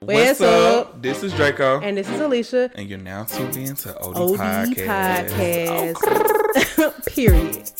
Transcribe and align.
What's, 0.00 0.40
up? 0.42 1.00
This 1.00 1.22
is 1.22 1.32
Draco. 1.32 1.80
And 1.80 1.96
this 1.96 2.08
is 2.08 2.20
Alicia. 2.20 2.70
And 2.74 2.88
you're 2.88 2.98
now 2.98 3.24
tuned 3.24 3.56
in 3.56 3.74
to 3.76 3.98
OD, 3.98 4.16
OD 4.16 4.38
Podcast. 4.38 5.30
Podcast. 5.96 7.06
Period. 7.14 7.70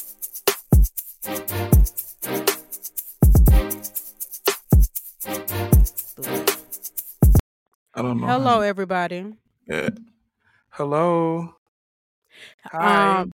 I 7.94 8.02
don't 8.02 8.20
know. 8.20 8.26
Hello, 8.26 8.60
everybody. 8.62 9.34
Yeah. 9.68 9.90
Hello. 10.70 11.54
Hi. 12.64 13.20
Um, 13.20 13.32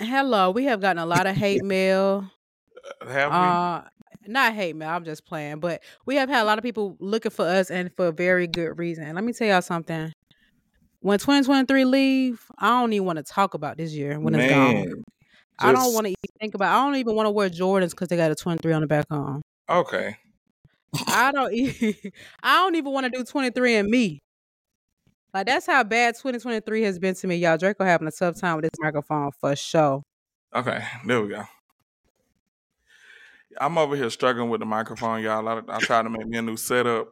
hello. 0.00 0.50
We 0.50 0.64
have 0.64 0.80
gotten 0.80 0.98
a 0.98 1.06
lot 1.06 1.26
of 1.26 1.36
hate 1.36 1.64
mail. 1.64 2.28
Have 3.06 3.30
we? 3.30 3.36
Uh, 3.36 3.82
not 4.28 4.54
hate 4.54 4.76
mail. 4.76 4.90
I'm 4.90 5.04
just 5.04 5.24
playing, 5.24 5.60
but 5.60 5.82
we 6.04 6.16
have 6.16 6.28
had 6.28 6.42
a 6.42 6.44
lot 6.44 6.58
of 6.58 6.62
people 6.64 6.96
looking 7.00 7.30
for 7.30 7.44
us, 7.44 7.70
and 7.70 7.90
for 7.96 8.08
a 8.08 8.12
very 8.12 8.46
good 8.46 8.78
reason. 8.78 9.14
Let 9.14 9.24
me 9.24 9.32
tell 9.32 9.48
y'all 9.48 9.62
something. 9.62 10.12
When 11.00 11.18
2023 11.18 11.84
leave, 11.84 12.42
I 12.58 12.68
don't 12.80 12.92
even 12.92 13.06
want 13.06 13.18
to 13.18 13.22
talk 13.22 13.54
about 13.54 13.76
this 13.76 13.92
year 13.92 14.18
when 14.18 14.34
it's 14.34 14.50
gone. 14.50 14.74
Man, 14.74 15.04
I 15.58 15.72
don't 15.72 15.94
want 15.94 16.06
to 16.06 16.14
think 16.40 16.54
about. 16.54 16.74
I 16.74 16.84
don't 16.84 16.96
even 16.96 17.14
want 17.14 17.26
to 17.26 17.30
wear 17.30 17.48
Jordans 17.48 17.90
because 17.90 18.08
they 18.08 18.16
got 18.16 18.30
a 18.30 18.34
23 18.34 18.72
on 18.72 18.80
the 18.80 18.86
back 18.86 19.06
on. 19.10 19.42
Okay. 19.68 20.16
I 21.08 21.32
don't. 21.32 21.52
e- 21.52 21.96
I 22.42 22.56
don't 22.56 22.74
even 22.74 22.92
want 22.92 23.04
to 23.04 23.10
do 23.10 23.24
23andMe. 23.24 24.18
Like 25.34 25.46
that's 25.46 25.66
how 25.66 25.84
bad 25.84 26.14
2023 26.14 26.82
has 26.82 26.98
been 26.98 27.14
to 27.14 27.26
me, 27.26 27.36
y'all. 27.36 27.58
Draco 27.58 27.84
having 27.84 28.08
a 28.08 28.10
tough 28.10 28.40
time 28.40 28.56
with 28.56 28.64
this 28.64 28.78
microphone 28.80 29.30
for 29.38 29.54
sure. 29.54 30.02
Okay. 30.54 30.82
There 31.04 31.20
we 31.20 31.28
go. 31.28 31.44
I'm 33.60 33.78
over 33.78 33.96
here 33.96 34.10
struggling 34.10 34.50
with 34.50 34.60
the 34.60 34.66
microphone, 34.66 35.22
y'all. 35.22 35.46
I, 35.48 35.60
I 35.68 35.78
tried 35.80 36.02
to 36.02 36.10
make 36.10 36.26
me 36.26 36.38
a 36.38 36.42
new 36.42 36.56
setup 36.56 37.08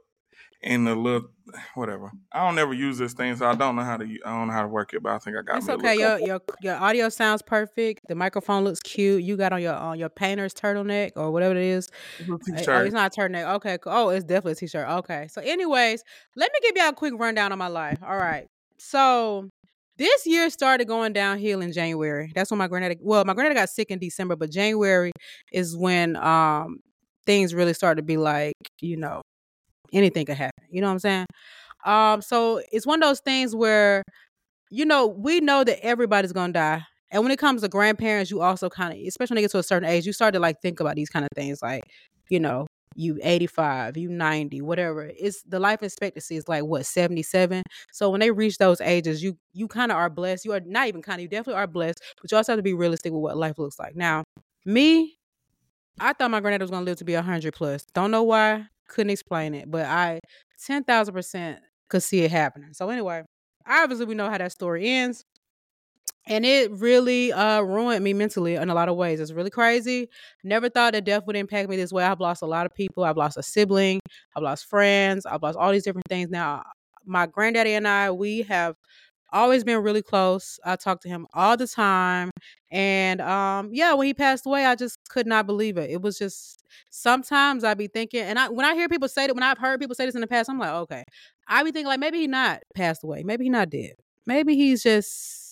and 0.65 0.87
the 0.87 0.95
little 0.95 1.29
whatever. 1.75 2.11
I 2.33 2.47
don't 2.47 2.59
ever 2.59 2.73
use 2.73 2.98
this 2.98 3.12
thing, 3.12 3.37
so 3.37 3.47
I 3.47 3.55
don't 3.55 3.77
know 3.77 3.83
how 3.83 3.98
to. 3.98 4.05
I 4.05 4.30
don't 4.30 4.48
know 4.48 4.53
how 4.53 4.62
to 4.62 4.69
work 4.69 4.95
it, 4.95 5.03
but 5.03 5.12
I 5.12 5.19
think 5.19 5.37
I 5.37 5.42
got. 5.42 5.59
It's 5.59 5.69
okay. 5.69 5.98
Your 5.98 6.19
your 6.19 6.41
your 6.61 6.77
audio 6.77 7.09
sounds 7.11 7.42
perfect. 7.42 8.06
The 8.09 8.15
microphone 8.15 8.65
looks 8.65 8.81
cute. 8.81 9.22
You 9.22 9.37
got 9.37 9.53
on 9.53 9.62
your 9.62 9.75
on 9.75 9.98
your 9.98 10.09
painter's 10.09 10.55
turtleneck 10.55 11.12
or 11.17 11.31
whatever 11.31 11.55
it 11.55 11.62
is. 11.62 11.89
little 12.20 12.34
Uh, 12.34 12.72
Oh, 12.81 12.84
it's 12.84 12.95
not 12.95 13.17
a 13.17 13.20
turtleneck. 13.20 13.55
Okay. 13.56 13.78
Oh, 13.87 14.09
it's 14.09 14.25
definitely 14.25 14.53
a 14.53 14.56
t-shirt. 14.56 14.89
Okay. 14.89 15.28
So, 15.31 15.41
anyways, 15.42 16.03
let 16.34 16.50
me 16.53 16.59
give 16.62 16.77
y'all 16.77 16.89
a 16.89 16.95
quick 16.95 17.15
rundown 17.17 17.53
of 17.53 17.59
my 17.59 17.69
life. 17.69 17.98
All 18.03 18.17
right. 18.17 18.48
So 18.78 19.50
this 19.98 20.27
year 20.27 20.50
started 20.50 20.87
going 20.89 21.12
downhill 21.12 21.61
in 21.61 21.73
January. 21.73 22.33
That's 22.34 22.50
when 22.50 22.59
my 22.59 22.69
granddad. 22.69 22.98
Well, 23.03 23.25
my 23.25 23.34
granddad 23.34 23.56
got 23.56 23.70
sick 23.70 23.91
in 23.91 23.98
December, 23.98 24.37
but 24.37 24.50
January 24.50 25.12
is 25.53 25.77
when 25.77 26.17
um 26.17 26.78
things 27.27 27.55
really 27.55 27.75
started 27.75 27.97
to 28.03 28.05
be 28.05 28.17
like, 28.19 28.55
you 28.81 28.97
know, 28.97 29.22
anything 29.92 30.27
could 30.27 30.37
happen. 30.37 30.67
You 30.70 30.81
know 30.83 30.89
what 30.89 30.95
I'm 30.95 30.98
saying? 31.00 31.27
Um, 31.87 32.22
so 32.22 32.62
it's 32.72 32.87
one 32.87 33.03
of 33.03 33.09
those 33.09 33.20
things 33.20 33.55
where, 33.56 34.03
you 34.70 34.84
know, 34.87 35.06
we 35.06 35.41
know 35.41 35.65
that 35.65 35.84
everybody's 35.84 36.33
gonna 36.33 36.53
die. 36.53 36.83
And 37.12 37.22
when 37.22 37.33
it 37.33 37.39
comes 37.39 37.62
to 37.62 37.69
grandparents, 37.69 38.31
you 38.31 38.42
also 38.42 38.70
kind 38.70 38.92
of, 38.95 39.00
especially 39.06 39.34
when 39.34 39.37
they 39.39 39.42
get 39.42 39.53
to 39.53 39.59
a 39.59 39.62
certain 39.65 39.89
age, 39.89 40.06
you 40.06 40.12
start 40.12 40.34
to 40.34 40.41
like 40.41 40.61
think 40.62 40.81
about 40.81 40.97
these 40.97 41.11
kind 41.11 41.25
of 41.25 41.31
things, 41.37 41.61
like, 41.62 41.84
you 42.31 42.41
know, 42.41 42.67
you 42.97 43.19
85, 43.23 43.97
you 43.97 44.09
90, 44.09 44.61
whatever. 44.62 45.11
It's 45.19 45.42
the 45.45 45.59
life 45.61 45.83
expectancy 45.83 46.37
is 46.37 46.48
like 46.48 46.64
what 46.64 46.87
77. 46.87 47.62
So 47.92 48.11
when 48.11 48.20
they 48.20 48.31
reach 48.31 48.59
those 48.59 48.81
ages, 48.81 49.23
you 49.23 49.37
you 49.53 49.69
kind 49.69 49.92
of 49.92 49.98
are 49.98 50.11
blessed. 50.11 50.45
You 50.45 50.53
are 50.53 50.61
not 50.61 50.89
even 50.89 51.03
kind 51.03 51.19
of, 51.19 51.22
you 51.22 51.28
definitely 51.28 51.61
are 51.61 51.67
blessed, 51.67 52.00
but 52.20 52.31
you 52.31 52.37
also 52.37 52.53
have 52.53 52.59
to 52.59 52.62
be 52.62 52.75
realistic 52.75 53.12
with 53.12 53.22
what 53.22 53.37
life 53.37 53.59
looks 53.59 53.78
like. 53.78 53.97
Now, 53.97 54.25
me, 54.65 55.17
I 56.00 56.12
thought 56.12 56.31
my 56.31 56.41
granddad 56.41 56.62
was 56.62 56.70
gonna 56.70 56.84
live 56.87 56.98
to 56.98 57.05
be 57.05 57.15
100 57.15 57.55
plus. 57.55 57.84
Don't 57.95 58.11
know 58.11 58.22
why, 58.25 58.67
couldn't 58.89 59.11
explain 59.11 59.55
it, 59.55 59.70
but 59.70 59.87
I 59.87 60.20
10,000% 60.67 61.61
could 61.89 62.03
see 62.03 62.22
it 62.22 62.31
happening. 62.31 62.72
So 62.75 62.91
anyway, 62.91 63.25
obviously 63.67 64.06
we 64.06 64.15
know 64.15 64.31
how 64.31 64.39
that 64.39 64.53
story 64.53 64.89
ends. 64.89 65.25
And 66.27 66.47
it 66.47 66.70
really 66.72 67.33
uh 67.33 67.61
ruined 67.62 68.03
me 68.05 68.14
mentally 68.14 68.54
in 68.54 68.71
a 68.71 68.75
lot 68.75 68.88
of 68.88 68.97
ways. 68.97 69.21
It's 69.21 69.32
really 69.32 69.50
crazy. 69.50 70.09
Never 70.43 70.69
thought 70.71 70.94
that 70.94 71.04
death 71.04 71.25
would 71.26 71.37
impact 71.37 71.69
me 71.69 71.76
this 71.76 71.93
way. 71.93 72.04
I've 72.04 72.21
lost 72.21 72.43
a 72.43 72.47
lot 72.47 72.66
of 72.66 72.75
people. 72.75 73.04
I've 73.04 73.16
lost 73.16 73.37
a 73.37 73.43
sibling. 73.43 74.00
I've 74.37 74.43
lost 74.43 74.66
friends. 74.66 75.26
I've 75.26 75.43
lost 75.43 75.59
all 75.59 75.71
these 75.72 75.84
different 75.84 76.09
things. 76.09 76.31
Now, 76.31 76.62
my 77.04 77.26
granddaddy 77.26 77.75
and 77.75 77.87
I, 77.87 78.10
we 78.10 78.43
have 78.43 78.76
always 79.32 79.65
been 79.65 79.82
really 79.82 80.03
close. 80.03 80.59
I 80.65 80.76
talk 80.76 81.00
to 81.03 81.09
him 81.09 81.26
all 81.34 81.56
the 81.56 81.66
time. 81.66 82.31
And 82.70 83.20
um, 83.20 83.70
yeah, 83.72 83.93
when 83.94 84.06
he 84.06 84.15
passed 84.15 84.47
away, 84.47 84.65
I 84.66 84.76
just 84.76 84.99
could 85.09 85.26
not 85.26 85.47
believe 85.47 85.76
it. 85.76 85.91
It 85.91 86.03
was 86.03 86.19
just 86.19 86.62
sometimes 86.91 87.62
i'd 87.65 87.78
be 87.78 87.87
thinking, 87.87 88.20
and 88.22 88.38
I 88.38 88.49
when 88.49 88.65
I 88.66 88.75
hear 88.75 88.88
people 88.88 89.09
say 89.09 89.26
that, 89.26 89.34
when 89.34 89.43
I've 89.43 89.59
heard 89.59 89.81
people 89.81 89.94
say 89.94 90.06
this 90.06 90.15
in 90.15 90.20
the 90.22 90.26
past, 90.26 90.49
I'm 90.50 90.59
like, 90.59 90.70
okay. 90.72 91.04
I 91.49 91.62
be 91.62 91.70
thinking 91.72 91.88
like 91.88 92.00
maybe 92.00 92.19
he 92.19 92.26
not 92.26 92.62
passed 92.75 93.04
away. 93.04 93.22
Maybe 93.25 93.44
he 93.44 93.50
not 93.50 93.70
dead. 93.70 93.93
Maybe 94.26 94.56
he's 94.56 94.82
just 94.82 95.44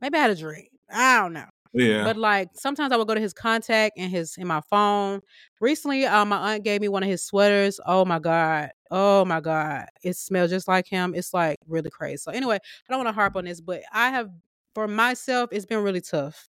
maybe 0.00 0.18
I 0.18 0.22
had 0.22 0.30
a 0.30 0.36
dream. 0.36 0.66
I 0.90 1.18
don't 1.20 1.32
know. 1.32 1.46
yeah. 1.72 2.04
But 2.04 2.16
like 2.16 2.50
sometimes 2.54 2.92
I 2.92 2.96
would 2.96 3.08
go 3.08 3.14
to 3.14 3.20
his 3.20 3.32
contact 3.32 3.98
and 3.98 4.10
his 4.10 4.36
in 4.36 4.46
my 4.46 4.60
phone. 4.70 5.20
Recently, 5.60 6.06
um, 6.06 6.28
my 6.28 6.54
aunt 6.54 6.64
gave 6.64 6.80
me 6.80 6.88
one 6.88 7.02
of 7.02 7.08
his 7.08 7.24
sweaters. 7.24 7.80
Oh 7.86 8.04
my 8.04 8.18
god. 8.18 8.70
Oh 8.90 9.24
my 9.24 9.40
god. 9.40 9.86
It 10.02 10.16
smells 10.16 10.50
just 10.50 10.68
like 10.68 10.86
him. 10.86 11.14
It's 11.14 11.34
like 11.34 11.58
really 11.66 11.90
crazy. 11.90 12.18
So 12.18 12.30
anyway, 12.32 12.56
I 12.56 12.92
don't 12.92 12.98
want 13.04 13.08
to 13.08 13.12
harp 13.18 13.36
on 13.36 13.44
this, 13.46 13.60
but 13.60 13.82
I 13.92 14.10
have 14.10 14.30
for 14.74 14.86
myself, 14.86 15.50
it's 15.52 15.66
been 15.66 15.82
really 15.82 16.02
tough. 16.02 16.48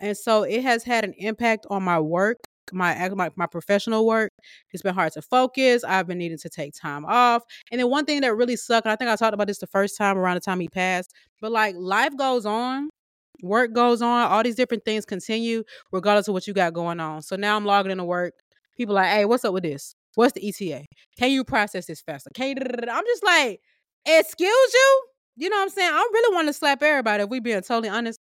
And 0.00 0.16
so 0.16 0.42
it 0.42 0.62
has 0.62 0.82
had 0.84 1.04
an 1.04 1.14
impact 1.18 1.66
on 1.70 1.82
my 1.84 2.00
work, 2.00 2.38
my 2.72 3.30
my, 3.36 3.46
professional 3.46 4.06
work. 4.06 4.30
It's 4.72 4.82
been 4.82 4.94
hard 4.94 5.12
to 5.12 5.22
focus. 5.22 5.84
I've 5.84 6.06
been 6.06 6.18
needing 6.18 6.38
to 6.38 6.48
take 6.48 6.74
time 6.74 7.04
off. 7.04 7.42
And 7.70 7.80
then 7.80 7.88
one 7.90 8.04
thing 8.04 8.20
that 8.22 8.34
really 8.34 8.56
sucked, 8.56 8.86
and 8.86 8.92
I 8.92 8.96
think 8.96 9.10
I 9.10 9.16
talked 9.16 9.34
about 9.34 9.46
this 9.46 9.58
the 9.58 9.66
first 9.66 9.96
time 9.96 10.18
around 10.18 10.34
the 10.36 10.40
time 10.40 10.60
he 10.60 10.68
passed, 10.68 11.12
but 11.40 11.52
like 11.52 11.74
life 11.76 12.16
goes 12.16 12.46
on 12.46 12.88
work 13.42 13.72
goes 13.72 14.00
on, 14.00 14.30
all 14.30 14.42
these 14.42 14.54
different 14.54 14.84
things 14.84 15.04
continue 15.04 15.64
regardless 15.90 16.28
of 16.28 16.34
what 16.34 16.46
you 16.46 16.54
got 16.54 16.72
going 16.72 17.00
on. 17.00 17.22
So 17.22 17.36
now 17.36 17.56
I'm 17.56 17.64
logging 17.64 17.92
into 17.92 18.04
work. 18.04 18.34
People 18.76 18.94
like, 18.94 19.08
hey, 19.08 19.24
what's 19.24 19.44
up 19.44 19.52
with 19.52 19.64
this? 19.64 19.94
What's 20.14 20.32
the 20.32 20.48
ETA? 20.48 20.84
Can 21.18 21.30
you 21.30 21.44
process 21.44 21.86
this 21.86 22.00
faster? 22.00 22.30
Can 22.34 22.56
I'm 22.88 23.04
just 23.04 23.24
like, 23.24 23.60
excuse 24.06 24.74
you? 24.74 25.02
You 25.36 25.48
know 25.48 25.56
what 25.56 25.62
I'm 25.62 25.68
saying? 25.70 25.92
I 25.92 26.08
really 26.12 26.34
want 26.34 26.48
to 26.48 26.52
slap 26.52 26.82
everybody 26.82 27.22
if 27.22 27.28
we 27.28 27.40
being 27.40 27.62
totally 27.62 27.88
honest. 27.88 28.20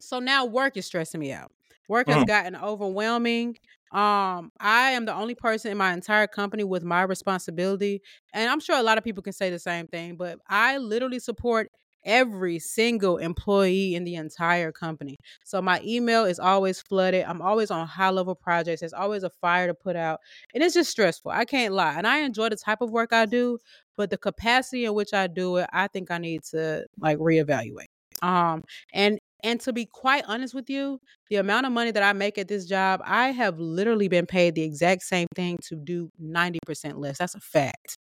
So 0.00 0.18
now 0.18 0.44
work 0.44 0.76
is 0.76 0.86
stressing 0.86 1.20
me 1.20 1.32
out. 1.32 1.52
Work 1.88 2.08
has 2.08 2.22
Mm. 2.22 2.24
gotten 2.24 2.56
overwhelming. 2.56 3.56
Um, 3.92 4.50
I 4.58 4.90
am 4.92 5.04
the 5.04 5.14
only 5.14 5.34
person 5.34 5.70
in 5.70 5.78
my 5.78 5.92
entire 5.92 6.26
company 6.26 6.64
with 6.64 6.82
my 6.82 7.02
responsibility. 7.02 8.02
And 8.32 8.50
I'm 8.50 8.60
sure 8.60 8.76
a 8.78 8.82
lot 8.82 8.98
of 8.98 9.04
people 9.04 9.22
can 9.22 9.32
say 9.32 9.50
the 9.50 9.58
same 9.58 9.86
thing, 9.86 10.16
but 10.16 10.38
I 10.48 10.78
literally 10.78 11.20
support 11.20 11.70
every 12.04 12.58
single 12.58 13.16
employee 13.16 13.94
in 13.94 14.04
the 14.04 14.14
entire 14.16 14.72
company. 14.72 15.16
So 15.44 15.62
my 15.62 15.80
email 15.82 16.24
is 16.24 16.38
always 16.38 16.82
flooded. 16.82 17.24
I'm 17.24 17.40
always 17.40 17.70
on 17.70 17.86
high 17.86 18.10
level 18.10 18.34
projects. 18.34 18.80
There's 18.80 18.92
always 18.92 19.22
a 19.22 19.30
fire 19.30 19.66
to 19.68 19.74
put 19.74 19.96
out. 19.96 20.20
And 20.52 20.62
it's 20.62 20.74
just 20.74 20.90
stressful. 20.90 21.30
I 21.30 21.44
can't 21.46 21.72
lie. 21.72 21.94
And 21.96 22.06
I 22.06 22.18
enjoy 22.18 22.50
the 22.50 22.56
type 22.56 22.80
of 22.82 22.90
work 22.90 23.12
I 23.12 23.24
do, 23.26 23.58
but 23.96 24.10
the 24.10 24.18
capacity 24.18 24.84
in 24.84 24.94
which 24.94 25.14
I 25.14 25.28
do 25.28 25.56
it, 25.56 25.68
I 25.72 25.88
think 25.88 26.10
I 26.10 26.18
need 26.18 26.42
to 26.50 26.86
like 26.98 27.18
reevaluate. 27.18 27.86
Um 28.22 28.62
and 28.92 29.18
and 29.44 29.60
to 29.62 29.72
be 29.72 29.86
quite 29.86 30.24
honest 30.28 30.54
with 30.54 30.70
you, 30.70 31.00
the 31.30 31.36
amount 31.36 31.66
of 31.66 31.72
money 31.72 31.92
that 31.92 32.02
I 32.02 32.14
make 32.14 32.38
at 32.38 32.48
this 32.48 32.66
job, 32.66 33.02
I 33.04 33.30
have 33.32 33.60
literally 33.60 34.08
been 34.08 34.26
paid 34.26 34.56
the 34.56 34.62
exact 34.62 35.04
same 35.04 35.28
thing 35.36 35.58
to 35.68 35.76
do 35.76 36.10
90% 36.18 36.98
less. 36.98 37.18
That's 37.18 37.36
a 37.36 37.40
fact. 37.40 37.98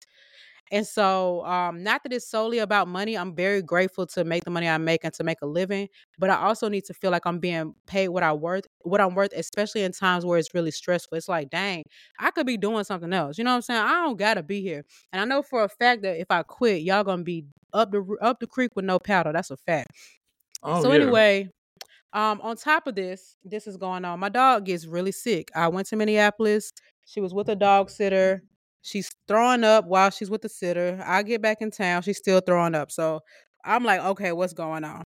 And 0.73 0.87
so, 0.87 1.45
um, 1.47 1.83
not 1.83 2.03
that 2.05 2.13
it's 2.13 2.29
solely 2.31 2.59
about 2.59 2.87
money. 2.89 3.19
I'm 3.19 3.35
very 3.35 3.61
grateful 3.61 4.07
to 4.09 4.25
make 4.25 4.45
the 4.45 4.51
money 4.51 4.69
I 4.69 4.79
make 4.79 5.01
and 5.05 5.13
to 5.15 5.25
make 5.25 5.39
a 5.43 5.47
living, 5.47 5.89
but 6.19 6.31
I 6.31 6.37
also 6.37 6.69
need 6.69 6.85
to 6.87 6.95
feel 6.95 7.11
like 7.11 7.27
I'm 7.27 7.41
being 7.41 7.75
paid 7.87 8.09
what 8.11 8.23
I 8.23 8.33
worth, 8.33 8.67
what 8.83 9.01
I'm 9.01 9.15
worth, 9.17 9.33
especially 9.35 9.83
in 9.83 9.91
times 9.93 10.25
where 10.25 10.39
it's 10.39 10.55
really 10.55 10.71
stressful. 10.71 11.19
It's 11.19 11.29
like, 11.29 11.51
dang, 11.51 11.83
I 12.21 12.31
could 12.31 12.47
be 12.47 12.57
doing 12.57 12.85
something 12.85 13.13
else. 13.13 13.37
You 13.37 13.45
know 13.45 13.51
what 13.51 13.57
I'm 13.57 13.63
saying? 13.63 13.81
I 13.81 13.95
don't 14.05 14.17
gotta 14.19 14.45
be 14.45 14.63
here. 14.63 14.85
And 15.13 15.21
I 15.21 15.25
know 15.25 15.43
for 15.43 15.65
a 15.65 15.69
fact 15.69 16.03
that 16.03 16.19
if 16.21 16.31
I 16.31 16.43
quit, 16.45 16.83
y'all 16.83 17.03
gonna 17.05 17.25
be 17.25 17.45
up 17.73 17.91
the 17.91 18.05
up 18.23 18.39
the 18.41 18.47
creek 18.47 18.71
with 18.77 18.85
no 18.85 18.99
paddle. 19.01 19.33
That's 19.33 19.51
a 19.51 19.57
fact. 19.57 19.91
Oh, 20.63 20.83
so 20.83 20.93
yeah. 20.93 21.03
anyway, 21.03 21.49
um, 22.13 22.41
on 22.43 22.57
top 22.57 22.87
of 22.87 22.95
this, 22.95 23.37
this 23.45 23.67
is 23.67 23.77
going 23.77 24.05
on. 24.05 24.19
My 24.21 24.29
dog 24.29 24.67
gets 24.67 24.87
really 24.87 25.13
sick. 25.13 25.51
I 25.55 25.69
went 25.69 25.87
to 25.89 25.97
Minneapolis. 25.97 26.73
She 27.07 27.21
was 27.21 27.33
with 27.33 27.49
a 27.49 27.57
dog 27.57 27.91
sitter. 27.91 28.43
She's 28.83 29.11
throwing 29.29 29.65
up 29.65 29.87
while 29.87 30.11
she's 30.11 30.31
with 30.31 30.43
the 30.43 30.49
sitter. 30.49 31.03
I 31.05 31.23
get 31.23 31.43
back 31.43 31.59
in 31.61 31.71
town. 31.71 32.03
She's 32.03 32.19
still 32.19 32.41
throwing 32.41 32.75
up. 32.75 32.91
So 32.91 33.21
I'm 33.65 33.85
like, 33.85 34.01
okay, 34.01 34.33
what's 34.33 34.55
going 34.55 34.85
on? 34.85 35.03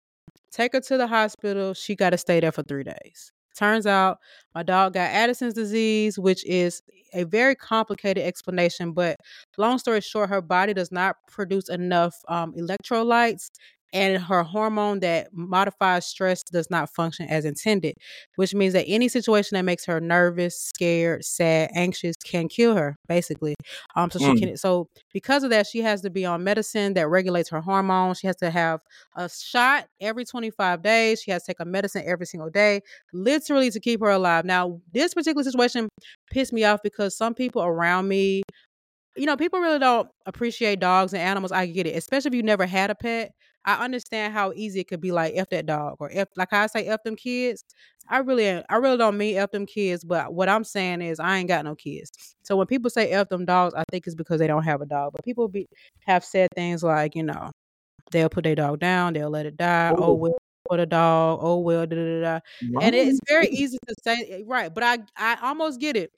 Take 0.50 0.74
her 0.74 0.80
to 0.80 0.96
the 0.98 1.06
hospital. 1.06 1.74
She 1.74 1.96
got 1.96 2.10
to 2.10 2.18
stay 2.18 2.40
there 2.40 2.52
for 2.52 2.62
three 2.62 2.84
days. 2.84 3.32
Turns 3.56 3.86
out 3.86 4.18
my 4.54 4.62
dog 4.62 4.94
got 4.94 5.10
Addison's 5.10 5.54
disease, 5.54 6.18
which 6.18 6.44
is 6.46 6.82
a 7.14 7.24
very 7.24 7.54
complicated 7.54 8.24
explanation. 8.24 8.92
But 8.92 9.16
long 9.58 9.78
story 9.78 10.00
short, 10.00 10.30
her 10.30 10.40
body 10.40 10.72
does 10.74 10.92
not 10.92 11.16
produce 11.28 11.68
enough 11.68 12.14
um, 12.28 12.52
electrolytes 12.54 13.50
and 13.92 14.22
her 14.22 14.42
hormone 14.42 15.00
that 15.00 15.28
modifies 15.32 16.06
stress 16.06 16.42
does 16.42 16.70
not 16.70 16.88
function 16.90 17.26
as 17.28 17.44
intended, 17.44 17.94
which 18.36 18.54
means 18.54 18.72
that 18.72 18.84
any 18.86 19.08
situation 19.08 19.56
that 19.56 19.62
makes 19.64 19.84
her 19.86 20.00
nervous, 20.00 20.58
scared, 20.58 21.24
sad, 21.24 21.70
anxious 21.74 22.16
can 22.24 22.48
kill 22.48 22.74
her, 22.76 22.96
basically. 23.08 23.54
Um, 23.96 24.10
so 24.10 24.18
she 24.18 24.24
Mm. 24.32 24.38
can. 24.38 24.56
So 24.56 24.88
because 25.12 25.42
of 25.44 25.50
that, 25.50 25.66
she 25.66 25.80
has 25.82 26.00
to 26.02 26.10
be 26.10 26.24
on 26.24 26.42
medicine 26.44 26.94
that 26.94 27.08
regulates 27.08 27.48
her 27.50 27.60
hormones. 27.60 28.18
She 28.18 28.26
has 28.26 28.36
to 28.36 28.50
have 28.50 28.80
a 29.16 29.28
shot 29.28 29.86
every 30.00 30.24
25 30.24 30.82
days. 30.82 31.20
She 31.22 31.30
has 31.30 31.42
to 31.44 31.52
take 31.52 31.60
a 31.60 31.64
medicine 31.64 32.02
every 32.06 32.26
single 32.26 32.50
day, 32.50 32.80
literally 33.12 33.70
to 33.70 33.80
keep 33.80 34.00
her 34.00 34.10
alive. 34.10 34.44
Now, 34.44 34.80
this 34.92 35.14
particular 35.14 35.44
situation 35.44 35.88
pissed 36.30 36.52
me 36.52 36.64
off 36.64 36.80
because 36.82 37.16
some 37.16 37.34
people 37.34 37.62
around 37.62 38.08
me, 38.08 38.42
you 39.16 39.26
know, 39.26 39.36
people 39.36 39.60
really 39.60 39.78
don't 39.78 40.08
appreciate 40.26 40.80
dogs 40.80 41.12
and 41.12 41.22
animals. 41.22 41.52
I 41.52 41.66
get 41.66 41.86
it, 41.86 41.96
especially 41.96 42.30
if 42.30 42.34
you 42.34 42.42
never 42.42 42.66
had 42.66 42.90
a 42.90 42.94
pet. 42.94 43.32
I 43.64 43.84
understand 43.84 44.34
how 44.34 44.52
easy 44.54 44.80
it 44.80 44.88
could 44.88 45.00
be 45.00 45.12
like 45.12 45.34
f 45.36 45.48
that 45.50 45.66
dog 45.66 45.96
or 46.00 46.10
f 46.12 46.28
like 46.36 46.52
I 46.52 46.66
say 46.66 46.86
f 46.86 47.02
them 47.04 47.16
kids. 47.16 47.64
I 48.08 48.18
really 48.18 48.48
I 48.68 48.76
really 48.76 48.96
don't 48.98 49.16
mean 49.18 49.36
f 49.36 49.50
them 49.52 49.66
kids, 49.66 50.04
but 50.04 50.34
what 50.34 50.48
I'm 50.48 50.64
saying 50.64 51.02
is 51.02 51.20
I 51.20 51.38
ain't 51.38 51.48
got 51.48 51.64
no 51.64 51.74
kids. 51.76 52.10
So 52.42 52.56
when 52.56 52.66
people 52.66 52.90
say 52.90 53.10
f 53.12 53.28
them 53.28 53.44
dogs, 53.44 53.74
I 53.74 53.84
think 53.90 54.06
it's 54.06 54.16
because 54.16 54.38
they 54.40 54.46
don't 54.48 54.64
have 54.64 54.80
a 54.82 54.86
dog. 54.86 55.12
But 55.14 55.24
people 55.24 55.48
be 55.48 55.68
have 56.06 56.24
said 56.24 56.48
things 56.54 56.82
like 56.82 57.14
you 57.14 57.22
know 57.24 57.50
they'll 58.12 58.28
put 58.30 58.44
their 58.44 58.54
dog 58.56 58.80
down, 58.80 59.14
they'll 59.14 59.30
let 59.30 59.46
it 59.46 59.56
die. 59.56 59.94
Oh 59.96 60.12
Oh. 60.12 60.14
well, 60.14 60.38
for 60.68 60.76
the 60.76 60.86
dog. 60.86 61.40
Oh 61.42 61.58
well, 61.60 61.86
da 61.86 61.96
da 61.96 62.20
da. 62.20 62.38
da. 62.38 62.40
And 62.80 62.94
it's 62.94 63.20
very 63.28 63.48
easy 63.48 63.78
to 63.88 63.94
say, 64.04 64.16
eh, 64.30 64.42
right? 64.46 64.72
But 64.74 64.84
I 64.84 64.98
I 65.16 65.38
almost 65.42 65.80
get 65.80 65.96
it. 65.96 66.12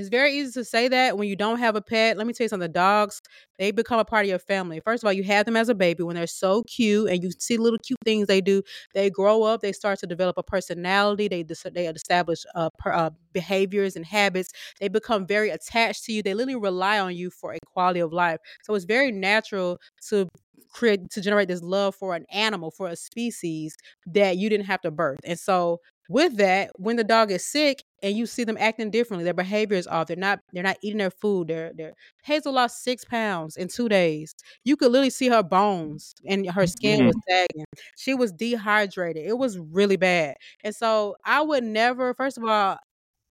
It's 0.00 0.08
very 0.08 0.32
easy 0.34 0.52
to 0.52 0.64
say 0.64 0.88
that 0.88 1.18
when 1.18 1.28
you 1.28 1.36
don't 1.36 1.58
have 1.58 1.76
a 1.76 1.82
pet. 1.82 2.16
Let 2.16 2.26
me 2.26 2.32
tell 2.32 2.44
you 2.44 2.48
something. 2.48 2.60
The 2.60 2.72
dogs, 2.72 3.20
they 3.58 3.70
become 3.70 3.98
a 3.98 4.04
part 4.04 4.24
of 4.24 4.30
your 4.30 4.38
family. 4.38 4.80
First 4.84 5.02
of 5.02 5.06
all, 5.06 5.12
you 5.12 5.22
have 5.24 5.44
them 5.46 5.56
as 5.56 5.68
a 5.68 5.74
baby 5.74 6.02
when 6.02 6.16
they're 6.16 6.26
so 6.26 6.62
cute 6.62 7.10
and 7.10 7.22
you 7.22 7.30
see 7.38 7.56
little 7.58 7.78
cute 7.78 7.98
things 8.04 8.26
they 8.26 8.40
do. 8.40 8.62
They 8.94 9.10
grow 9.10 9.42
up, 9.42 9.60
they 9.60 9.72
start 9.72 9.98
to 10.00 10.06
develop 10.06 10.38
a 10.38 10.42
personality, 10.42 11.28
they 11.28 11.42
they 11.42 11.86
establish 11.86 12.44
uh, 12.54 12.70
uh, 12.86 13.10
behaviors 13.32 13.96
and 13.96 14.04
habits. 14.06 14.50
They 14.80 14.88
become 14.88 15.26
very 15.26 15.50
attached 15.50 16.04
to 16.04 16.12
you. 16.12 16.22
They 16.22 16.34
literally 16.34 16.60
rely 16.60 16.98
on 16.98 17.14
you 17.14 17.30
for 17.30 17.52
a 17.52 17.58
quality 17.66 18.00
of 18.00 18.12
life. 18.12 18.38
So 18.62 18.74
it's 18.74 18.84
very 18.86 19.12
natural 19.12 19.78
to 20.08 20.28
create 20.72 21.10
to 21.10 21.20
generate 21.20 21.48
this 21.48 21.62
love 21.62 21.94
for 21.94 22.14
an 22.14 22.24
animal, 22.32 22.70
for 22.70 22.88
a 22.88 22.96
species 22.96 23.76
that 24.06 24.36
you 24.36 24.48
didn't 24.48 24.66
have 24.66 24.80
to 24.82 24.90
birth. 24.90 25.18
And 25.24 25.38
so 25.38 25.80
with 26.10 26.38
that, 26.38 26.72
when 26.74 26.96
the 26.96 27.04
dog 27.04 27.30
is 27.30 27.46
sick 27.46 27.84
and 28.02 28.16
you 28.16 28.26
see 28.26 28.42
them 28.42 28.56
acting 28.58 28.90
differently, 28.90 29.22
their 29.22 29.32
behavior 29.32 29.76
is 29.76 29.86
off. 29.86 30.08
They're 30.08 30.16
not 30.16 30.40
they're 30.52 30.64
not 30.64 30.78
eating 30.82 30.98
their 30.98 31.12
food. 31.12 31.46
They're 31.46 31.70
they're 31.72 31.92
Hazel 32.24 32.52
lost 32.52 32.82
six 32.82 33.04
pounds 33.04 33.56
in 33.56 33.68
two 33.68 33.88
days. 33.88 34.34
You 34.64 34.76
could 34.76 34.90
literally 34.90 35.10
see 35.10 35.28
her 35.28 35.44
bones 35.44 36.14
and 36.26 36.50
her 36.50 36.66
skin 36.66 37.06
was 37.06 37.14
mm-hmm. 37.14 37.32
sagging. 37.32 37.64
She 37.96 38.14
was 38.14 38.32
dehydrated. 38.32 39.24
It 39.24 39.38
was 39.38 39.56
really 39.58 39.96
bad. 39.96 40.34
And 40.64 40.74
so 40.74 41.14
I 41.24 41.42
would 41.42 41.62
never, 41.62 42.12
first 42.14 42.38
of 42.38 42.44
all, 42.44 42.76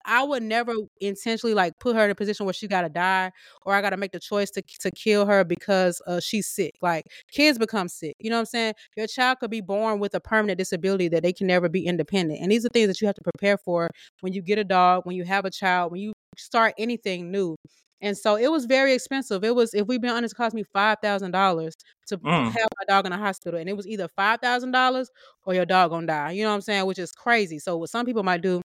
I 0.06 0.22
would 0.22 0.42
never 0.42 0.72
intentionally 1.00 1.54
like 1.54 1.72
put 1.80 1.96
her 1.96 2.04
in 2.04 2.10
a 2.10 2.14
position 2.14 2.46
where 2.46 2.52
she 2.52 2.68
gotta 2.68 2.88
die 2.88 3.32
or 3.62 3.74
I 3.74 3.80
gotta 3.82 3.96
make 3.96 4.12
the 4.12 4.20
choice 4.20 4.50
to 4.52 4.62
to 4.80 4.90
kill 4.92 5.26
her 5.26 5.44
because 5.44 6.00
uh, 6.06 6.20
she's 6.20 6.46
sick. 6.48 6.74
Like 6.82 7.06
kids 7.32 7.58
become 7.58 7.88
sick. 7.88 8.14
You 8.20 8.30
know 8.30 8.36
what 8.36 8.40
I'm 8.40 8.46
saying? 8.46 8.74
Your 8.96 9.06
child 9.06 9.38
could 9.40 9.50
be 9.50 9.60
born 9.60 9.98
with 10.00 10.14
a 10.14 10.20
permanent 10.20 10.58
disability 10.58 11.08
that 11.08 11.22
they 11.22 11.32
can 11.32 11.46
never 11.46 11.68
be 11.68 11.86
independent. 11.86 12.40
And 12.40 12.50
these 12.52 12.64
are 12.64 12.68
things 12.70 12.88
that 12.88 13.00
you 13.00 13.06
have 13.06 13.16
to 13.16 13.22
prepare 13.22 13.58
for 13.58 13.88
when 14.20 14.32
you 14.32 14.42
get 14.42 14.58
a 14.58 14.64
dog, 14.64 15.04
when 15.04 15.16
you 15.16 15.24
have 15.24 15.44
a 15.44 15.50
child, 15.50 15.92
when 15.92 16.00
you 16.00 16.12
start 16.36 16.74
anything 16.78 17.30
new. 17.30 17.56
And 18.02 18.16
so 18.16 18.36
it 18.36 18.50
was 18.52 18.66
very 18.66 18.92
expensive. 18.92 19.42
It 19.42 19.54
was, 19.54 19.72
if 19.72 19.86
we've 19.86 20.00
been 20.00 20.10
honest, 20.10 20.34
it 20.34 20.36
cost 20.36 20.54
me 20.54 20.64
five 20.72 20.98
thousand 21.02 21.30
dollars 21.32 21.74
to 22.08 22.18
Mm. 22.18 22.52
have 22.52 22.68
my 22.78 22.84
dog 22.88 23.06
in 23.06 23.12
the 23.12 23.18
hospital. 23.18 23.58
And 23.58 23.68
it 23.68 23.76
was 23.76 23.86
either 23.86 24.06
five 24.08 24.40
thousand 24.40 24.70
dollars 24.72 25.10
or 25.46 25.54
your 25.54 25.64
dog 25.66 25.90
gonna 25.90 26.06
die. 26.06 26.32
You 26.32 26.42
know 26.42 26.50
what 26.50 26.56
I'm 26.56 26.60
saying? 26.60 26.86
Which 26.86 26.98
is 26.98 27.10
crazy. 27.12 27.58
So 27.58 27.76
what 27.78 27.90
some 27.90 28.04
people 28.06 28.22
might 28.22 28.42
do 28.42 28.60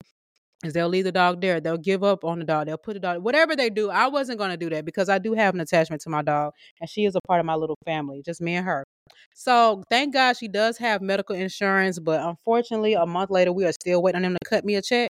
is 0.63 0.73
they'll 0.73 0.89
leave 0.89 1.05
the 1.05 1.11
dog 1.11 1.41
there. 1.41 1.61
They'll 1.61 1.77
give 1.77 2.03
up 2.03 2.25
on 2.25 2.39
the 2.39 2.45
dog. 2.45 2.67
They'll 2.67 2.77
put 2.77 2.93
the 2.93 2.99
dog, 2.99 3.23
whatever 3.23 3.55
they 3.55 3.69
do. 3.69 3.89
I 3.89 4.07
wasn't 4.07 4.39
going 4.39 4.51
to 4.51 4.57
do 4.57 4.69
that 4.71 4.85
because 4.85 5.07
I 5.07 5.17
do 5.17 5.33
have 5.33 5.53
an 5.53 5.61
attachment 5.61 6.01
to 6.03 6.09
my 6.09 6.21
dog 6.21 6.53
and 6.81 6.89
she 6.89 7.05
is 7.05 7.15
a 7.15 7.21
part 7.27 7.39
of 7.39 7.45
my 7.45 7.55
little 7.55 7.77
family, 7.85 8.21
just 8.25 8.41
me 8.41 8.55
and 8.55 8.65
her. 8.65 8.83
So 9.33 9.83
thank 9.89 10.13
God 10.13 10.37
she 10.37 10.47
does 10.47 10.77
have 10.77 11.01
medical 11.01 11.35
insurance, 11.35 11.97
but 11.97 12.21
unfortunately, 12.21 12.93
a 12.93 13.05
month 13.05 13.29
later, 13.29 13.51
we 13.51 13.65
are 13.65 13.71
still 13.71 14.01
waiting 14.01 14.17
on 14.17 14.21
them 14.23 14.33
to 14.33 14.49
cut 14.49 14.65
me 14.65 14.75
a 14.75 14.81
check. 14.81 15.09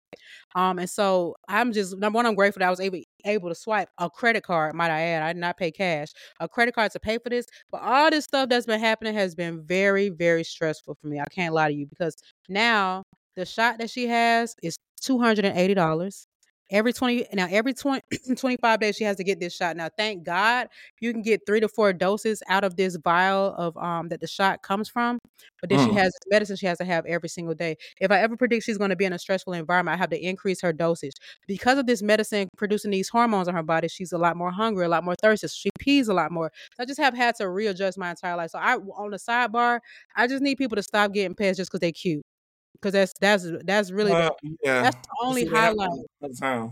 Um, 0.56 0.80
and 0.80 0.90
so 0.90 1.36
I'm 1.48 1.72
just 1.72 1.98
number 1.98 2.18
one, 2.18 2.26
I'm 2.26 2.36
grateful 2.36 2.60
that 2.60 2.68
I 2.68 2.70
was 2.70 2.80
able 2.80 3.00
able 3.26 3.50
to 3.50 3.56
swipe 3.56 3.90
a 3.98 4.10
credit 4.10 4.44
card, 4.44 4.76
might 4.76 4.92
I 4.92 5.02
add. 5.02 5.24
I 5.24 5.34
did 5.34 5.40
not 5.40 5.58
pay 5.58 5.72
cash, 5.72 6.10
a 6.40 6.48
credit 6.48 6.76
card 6.76 6.92
to 6.92 7.00
pay 7.00 7.18
for 7.18 7.30
this. 7.30 7.46
But 7.72 7.82
all 7.82 8.10
this 8.10 8.26
stuff 8.26 8.50
that's 8.50 8.66
been 8.66 8.80
happening 8.80 9.14
has 9.14 9.36
been 9.36 9.66
very, 9.66 10.10
very 10.10 10.44
stressful 10.44 10.98
for 11.02 11.08
me. 11.08 11.20
I 11.20 11.26
can't 11.32 11.54
lie 11.54 11.70
to 11.70 11.74
you 11.74 11.88
because 11.88 12.16
now 12.50 13.04
the 13.36 13.46
shot 13.46 13.78
that 13.80 13.90
she 13.90 14.08
has 14.08 14.56
is 14.62 14.76
two 15.02 15.20
hundred 15.20 15.46
and 15.46 15.58
eighty 15.58 15.74
dollars. 15.74 16.28
Every 16.74 16.94
20 16.94 17.28
now 17.34 17.48
every 17.52 17.74
20, 17.74 18.02
25 18.38 18.80
days 18.80 18.96
she 18.96 19.04
has 19.04 19.18
to 19.18 19.26
get 19.26 19.42
this 19.42 19.54
shot. 19.56 19.76
Now 19.76 19.90
thank 19.98 20.24
God 20.24 20.70
you 21.02 21.12
can 21.12 21.22
get 21.22 21.42
3 21.46 21.60
to 21.60 21.68
4 21.68 21.92
doses 21.94 22.42
out 22.48 22.64
of 22.64 22.78
this 22.78 22.96
vial 23.04 23.54
of 23.58 23.76
um 23.78 24.08
that 24.10 24.22
the 24.22 24.28
shot 24.28 24.62
comes 24.64 24.88
from. 24.88 25.20
But 25.60 25.70
then 25.70 25.78
she 25.80 25.92
Mm. 25.92 25.96
has 25.96 26.14
medicine 26.30 26.56
she 26.56 26.66
has 26.68 26.78
to 26.80 26.86
have 26.86 27.06
every 27.06 27.30
single 27.30 27.56
day. 27.56 27.76
If 28.00 28.12
I 28.12 28.20
ever 28.20 28.38
predict 28.38 28.64
she's 28.66 28.78
going 28.78 28.90
to 28.90 28.96
be 28.96 29.06
in 29.06 29.14
a 29.14 29.20
stressful 29.20 29.54
environment, 29.54 29.96
I 29.96 29.98
have 29.98 30.10
to 30.12 30.20
increase 30.26 30.62
her 30.62 30.74
dosage. 30.74 31.14
Because 31.48 31.78
of 31.78 31.88
this 31.88 32.02
medicine 32.02 32.48
producing 32.58 32.92
these 32.92 33.10
hormones 33.10 33.48
in 33.48 33.56
her 33.56 33.64
body, 33.64 33.88
she's 33.88 34.12
a 34.14 34.18
lot 34.18 34.38
more 34.38 34.52
hungry, 34.52 34.86
a 34.86 34.90
lot 34.90 35.04
more 35.04 35.16
thirsty. 35.22 35.48
So 35.48 35.54
she 35.56 35.70
pees 35.80 36.08
a 36.08 36.14
lot 36.14 36.32
more. 36.32 36.52
So 36.78 36.84
I 36.84 36.86
just 36.86 37.00
have 37.00 37.14
had 37.16 37.36
to 37.36 37.50
readjust 37.50 37.98
my 37.98 38.10
entire 38.12 38.36
life. 38.36 38.52
So 38.52 38.60
I 38.60 38.76
on 38.76 39.12
the 39.12 39.18
sidebar, 39.18 39.80
I 40.16 40.28
just 40.28 40.42
need 40.42 40.56
people 40.58 40.76
to 40.78 40.84
stop 40.84 41.14
getting 41.14 41.36
pets 41.36 41.58
just 41.58 41.70
because 41.72 41.82
they 41.82 41.92
cute. 41.92 42.24
Because 42.74 42.94
that's 42.94 43.14
that's 43.20 43.48
that's 43.64 43.92
really 43.92 44.12
the, 44.12 44.34
yeah. 44.64 44.84
that's 44.84 44.96
the 44.96 45.16
only 45.24 45.44
See, 45.44 45.50
that 45.50 45.56
happens 45.56 46.40
highlight. 46.40 46.72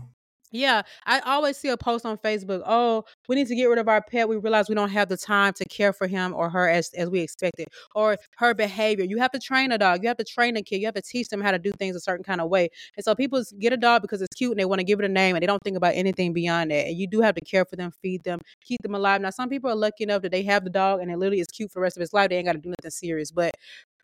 Yeah, 0.52 0.82
I 1.06 1.20
always 1.20 1.56
see 1.56 1.68
a 1.68 1.76
post 1.76 2.04
on 2.04 2.18
Facebook. 2.18 2.62
Oh, 2.66 3.04
we 3.28 3.36
need 3.36 3.46
to 3.46 3.54
get 3.54 3.66
rid 3.66 3.78
of 3.78 3.88
our 3.88 4.02
pet. 4.02 4.28
We 4.28 4.36
realize 4.36 4.68
we 4.68 4.74
don't 4.74 4.90
have 4.90 5.08
the 5.08 5.16
time 5.16 5.52
to 5.52 5.64
care 5.66 5.92
for 5.92 6.08
him 6.08 6.34
or 6.34 6.50
her 6.50 6.68
as 6.68 6.90
as 6.96 7.08
we 7.08 7.20
expected, 7.20 7.68
or 7.94 8.16
her 8.38 8.52
behavior. 8.52 9.04
You 9.04 9.18
have 9.18 9.30
to 9.30 9.38
train 9.38 9.70
a 9.70 9.78
dog. 9.78 10.02
You 10.02 10.08
have 10.08 10.16
to 10.16 10.24
train 10.24 10.56
a 10.56 10.62
kid. 10.62 10.78
You 10.78 10.86
have 10.86 10.94
to 10.94 11.02
teach 11.02 11.28
them 11.28 11.40
how 11.40 11.52
to 11.52 11.58
do 11.58 11.70
things 11.72 11.94
a 11.94 12.00
certain 12.00 12.24
kind 12.24 12.40
of 12.40 12.48
way. 12.48 12.68
And 12.96 13.04
so 13.04 13.14
people 13.14 13.42
get 13.60 13.72
a 13.72 13.76
dog 13.76 14.02
because 14.02 14.22
it's 14.22 14.34
cute 14.34 14.50
and 14.50 14.58
they 14.58 14.64
want 14.64 14.80
to 14.80 14.84
give 14.84 14.98
it 14.98 15.04
a 15.04 15.08
name 15.08 15.36
and 15.36 15.42
they 15.42 15.46
don't 15.46 15.62
think 15.62 15.76
about 15.76 15.94
anything 15.94 16.32
beyond 16.32 16.72
that. 16.72 16.88
And 16.88 16.98
you 16.98 17.06
do 17.06 17.20
have 17.20 17.36
to 17.36 17.44
care 17.44 17.64
for 17.64 17.76
them, 17.76 17.92
feed 18.02 18.24
them, 18.24 18.40
keep 18.64 18.82
them 18.82 18.96
alive. 18.96 19.20
Now, 19.20 19.30
some 19.30 19.48
people 19.48 19.70
are 19.70 19.76
lucky 19.76 20.02
enough 20.02 20.22
that 20.22 20.32
they 20.32 20.42
have 20.42 20.64
the 20.64 20.70
dog 20.70 21.00
and 21.00 21.12
it 21.12 21.16
literally 21.16 21.40
is 21.40 21.46
cute 21.46 21.70
for 21.70 21.78
the 21.78 21.82
rest 21.82 21.96
of 21.96 22.02
its 22.02 22.12
life. 22.12 22.30
They 22.30 22.38
ain't 22.38 22.46
got 22.46 22.54
to 22.54 22.58
do 22.58 22.70
nothing 22.70 22.90
serious. 22.90 23.30
But 23.30 23.54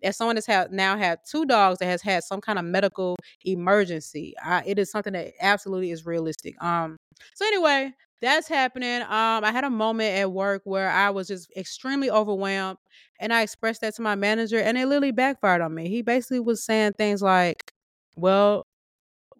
as 0.03 0.17
someone 0.17 0.37
that's 0.37 0.47
had 0.47 0.73
now 0.73 0.97
had 0.97 1.21
two 1.29 1.45
dogs 1.47 1.79
that 1.79 1.87
has 1.87 2.03
had 2.03 2.23
some 2.25 2.41
kind 2.41 2.59
of 2.59 2.65
medical 2.65 3.17
emergency, 3.45 4.35
I, 4.43 4.63
it 4.67 4.79
is 4.79 4.91
something 4.91 5.13
that 5.15 5.33
absolutely 5.41 5.91
is 5.91 6.07
realistic. 6.07 6.63
Um. 6.63 6.97
So 7.35 7.47
anyway, 7.47 7.93
that's 8.21 8.49
happening. 8.49 9.03
Um, 9.03 9.45
I 9.45 9.53
had 9.53 9.65
a 9.65 9.71
moment 9.71 10.19
at 10.19 10.33
work 10.33 10.63
where 10.65 10.91
I 10.91 11.11
was 11.11 11.29
just 11.29 11.51
extremely 11.57 12.11
overwhelmed, 12.11 12.79
and 13.21 13.33
I 13.33 13.43
expressed 13.43 13.81
that 13.83 13.95
to 13.97 14.03
my 14.03 14.15
manager, 14.15 14.59
and 14.59 14.77
it 14.79 14.87
literally 14.87 15.13
backfired 15.13 15.61
on 15.63 15.75
me. 15.75 15.89
He 15.89 16.03
basically 16.03 16.41
was 16.41 16.65
saying 16.65 16.95
things 16.95 17.23
like, 17.23 17.73
"Well, 18.17 18.65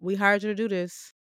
we 0.01 0.15
hired 0.15 0.43
you 0.43 0.49
to 0.49 0.55
do 0.55 0.67
this," 0.69 1.13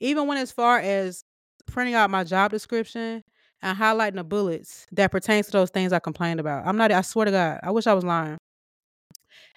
even 0.00 0.26
when 0.26 0.38
as 0.38 0.52
far 0.52 0.78
as 0.78 1.24
printing 1.66 1.94
out 1.94 2.10
my 2.10 2.24
job 2.24 2.50
description 2.50 3.22
and 3.62 3.78
highlighting 3.78 4.16
the 4.16 4.24
bullets 4.24 4.86
that 4.92 5.10
pertains 5.10 5.46
to 5.46 5.52
those 5.52 5.70
things 5.70 5.92
I 5.92 5.98
complained 5.98 6.40
about. 6.40 6.66
I'm 6.66 6.76
not. 6.76 6.92
I 6.92 7.02
swear 7.02 7.26
to 7.26 7.30
God, 7.32 7.60
I 7.62 7.70
wish 7.70 7.86
I 7.86 7.94
was 7.94 8.04
lying. 8.04 8.38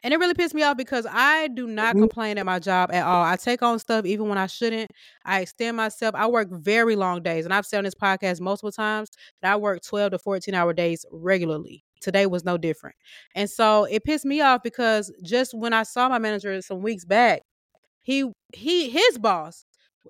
And 0.04 0.14
it 0.14 0.18
really 0.20 0.34
pissed 0.34 0.56
me 0.56 0.64
off 0.64 0.78
because 0.78 1.06
I 1.10 1.48
do 1.50 1.68
not 1.68 1.96
Mhm. 1.96 2.00
complain 2.00 2.38
at 2.38 2.46
my 2.46 2.60
job 2.60 2.92
at 2.92 3.06
all. 3.06 3.24
I 3.24 3.36
take 3.36 3.62
on 3.62 3.78
stuff 3.80 4.06
even 4.06 4.28
when 4.30 4.38
I 4.38 4.48
shouldn't. 4.48 4.92
I 5.26 5.42
extend 5.42 5.78
myself. 5.78 6.16
I 6.16 6.28
work 6.28 6.50
very 6.52 6.96
long 6.96 7.22
days. 7.22 7.46
And 7.46 7.54
I've 7.54 7.66
said 7.66 7.80
on 7.80 7.84
this 7.84 7.96
podcast 7.96 8.42
multiple 8.42 8.72
times 8.72 9.10
that 9.42 9.54
I 9.54 9.56
work 9.58 9.82
12 9.84 10.12
to 10.12 10.20
14 10.20 10.56
hour 10.56 10.74
days 10.74 11.06
regularly. 11.12 11.84
Today 12.02 12.26
was 12.26 12.44
no 12.44 12.58
different. 12.58 12.96
And 13.36 13.50
so 13.50 13.84
it 13.86 14.04
pissed 14.04 14.26
me 14.26 14.42
off 14.42 14.64
because 14.64 15.12
just 15.24 15.54
when 15.54 15.74
I 15.74 15.84
saw 15.84 16.10
my 16.10 16.18
manager 16.20 16.60
some 16.62 16.82
weeks 16.82 17.06
back, 17.06 17.44
he 18.02 18.32
he 18.54 18.90
his 18.90 19.18
boss, 19.20 19.66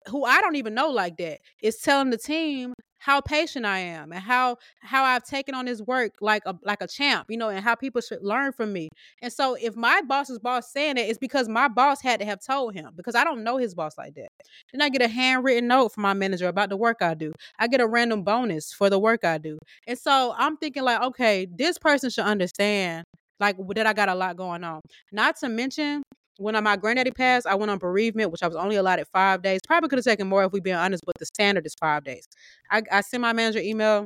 who 0.07 0.23
I 0.25 0.41
don't 0.41 0.55
even 0.55 0.73
know 0.73 0.89
like 0.89 1.17
that, 1.17 1.39
is 1.61 1.77
telling 1.79 2.09
the 2.11 2.17
team 2.17 2.73
how 3.01 3.19
patient 3.19 3.65
I 3.65 3.79
am 3.79 4.11
and 4.11 4.21
how 4.21 4.57
how 4.81 5.03
I've 5.03 5.23
taken 5.23 5.55
on 5.55 5.65
this 5.65 5.81
work 5.81 6.13
like 6.21 6.43
a 6.45 6.55
like 6.63 6.81
a 6.81 6.87
champ, 6.87 7.25
you 7.29 7.37
know, 7.37 7.49
and 7.49 7.63
how 7.63 7.73
people 7.73 7.99
should 7.99 8.23
learn 8.23 8.53
from 8.53 8.71
me. 8.71 8.89
And 9.23 9.33
so 9.33 9.55
if 9.59 9.75
my 9.75 10.01
boss's 10.07 10.37
boss 10.37 10.71
saying 10.71 10.97
it, 10.97 11.09
it's 11.09 11.17
because 11.17 11.49
my 11.49 11.67
boss 11.67 11.99
had 12.01 12.19
to 12.19 12.25
have 12.27 12.39
told 12.45 12.75
him 12.75 12.91
because 12.95 13.15
I 13.15 13.23
don't 13.23 13.43
know 13.43 13.57
his 13.57 13.73
boss 13.73 13.97
like 13.97 14.13
that. 14.15 14.29
Then 14.71 14.83
I 14.83 14.89
get 14.89 15.01
a 15.01 15.07
handwritten 15.07 15.67
note 15.67 15.93
from 15.93 16.03
my 16.03 16.13
manager 16.13 16.47
about 16.47 16.69
the 16.69 16.77
work 16.77 17.01
I 17.01 17.15
do. 17.15 17.33
I 17.57 17.67
get 17.67 17.81
a 17.81 17.87
random 17.87 18.21
bonus 18.21 18.71
for 18.71 18.87
the 18.89 18.99
work 18.99 19.25
I 19.25 19.39
do. 19.39 19.57
And 19.87 19.97
so 19.97 20.35
I'm 20.37 20.57
thinking 20.57 20.83
like, 20.83 21.01
okay, 21.01 21.47
this 21.51 21.79
person 21.79 22.11
should 22.11 22.25
understand 22.25 23.03
like 23.39 23.57
that 23.75 23.87
I 23.87 23.93
got 23.93 24.09
a 24.09 24.15
lot 24.15 24.37
going 24.37 24.63
on. 24.63 24.81
Not 25.11 25.37
to 25.37 25.49
mention 25.49 26.03
when 26.37 26.55
uh, 26.55 26.61
my 26.61 26.75
granddaddy 26.75 27.11
passed, 27.11 27.45
I 27.45 27.55
went 27.55 27.71
on 27.71 27.77
bereavement, 27.77 28.31
which 28.31 28.43
I 28.43 28.47
was 28.47 28.55
only 28.55 28.75
allotted 28.75 29.07
five 29.13 29.41
days. 29.41 29.59
Probably 29.65 29.89
could 29.89 29.99
have 29.99 30.05
taken 30.05 30.27
more 30.27 30.43
if 30.43 30.51
we 30.51 30.59
being 30.59 30.75
honest, 30.75 31.03
but 31.05 31.17
the 31.19 31.25
standard 31.25 31.65
is 31.65 31.75
five 31.75 32.03
days. 32.03 32.27
I, 32.69 32.81
I 32.91 33.01
sent 33.01 33.21
my 33.21 33.33
manager 33.33 33.59
email. 33.59 34.05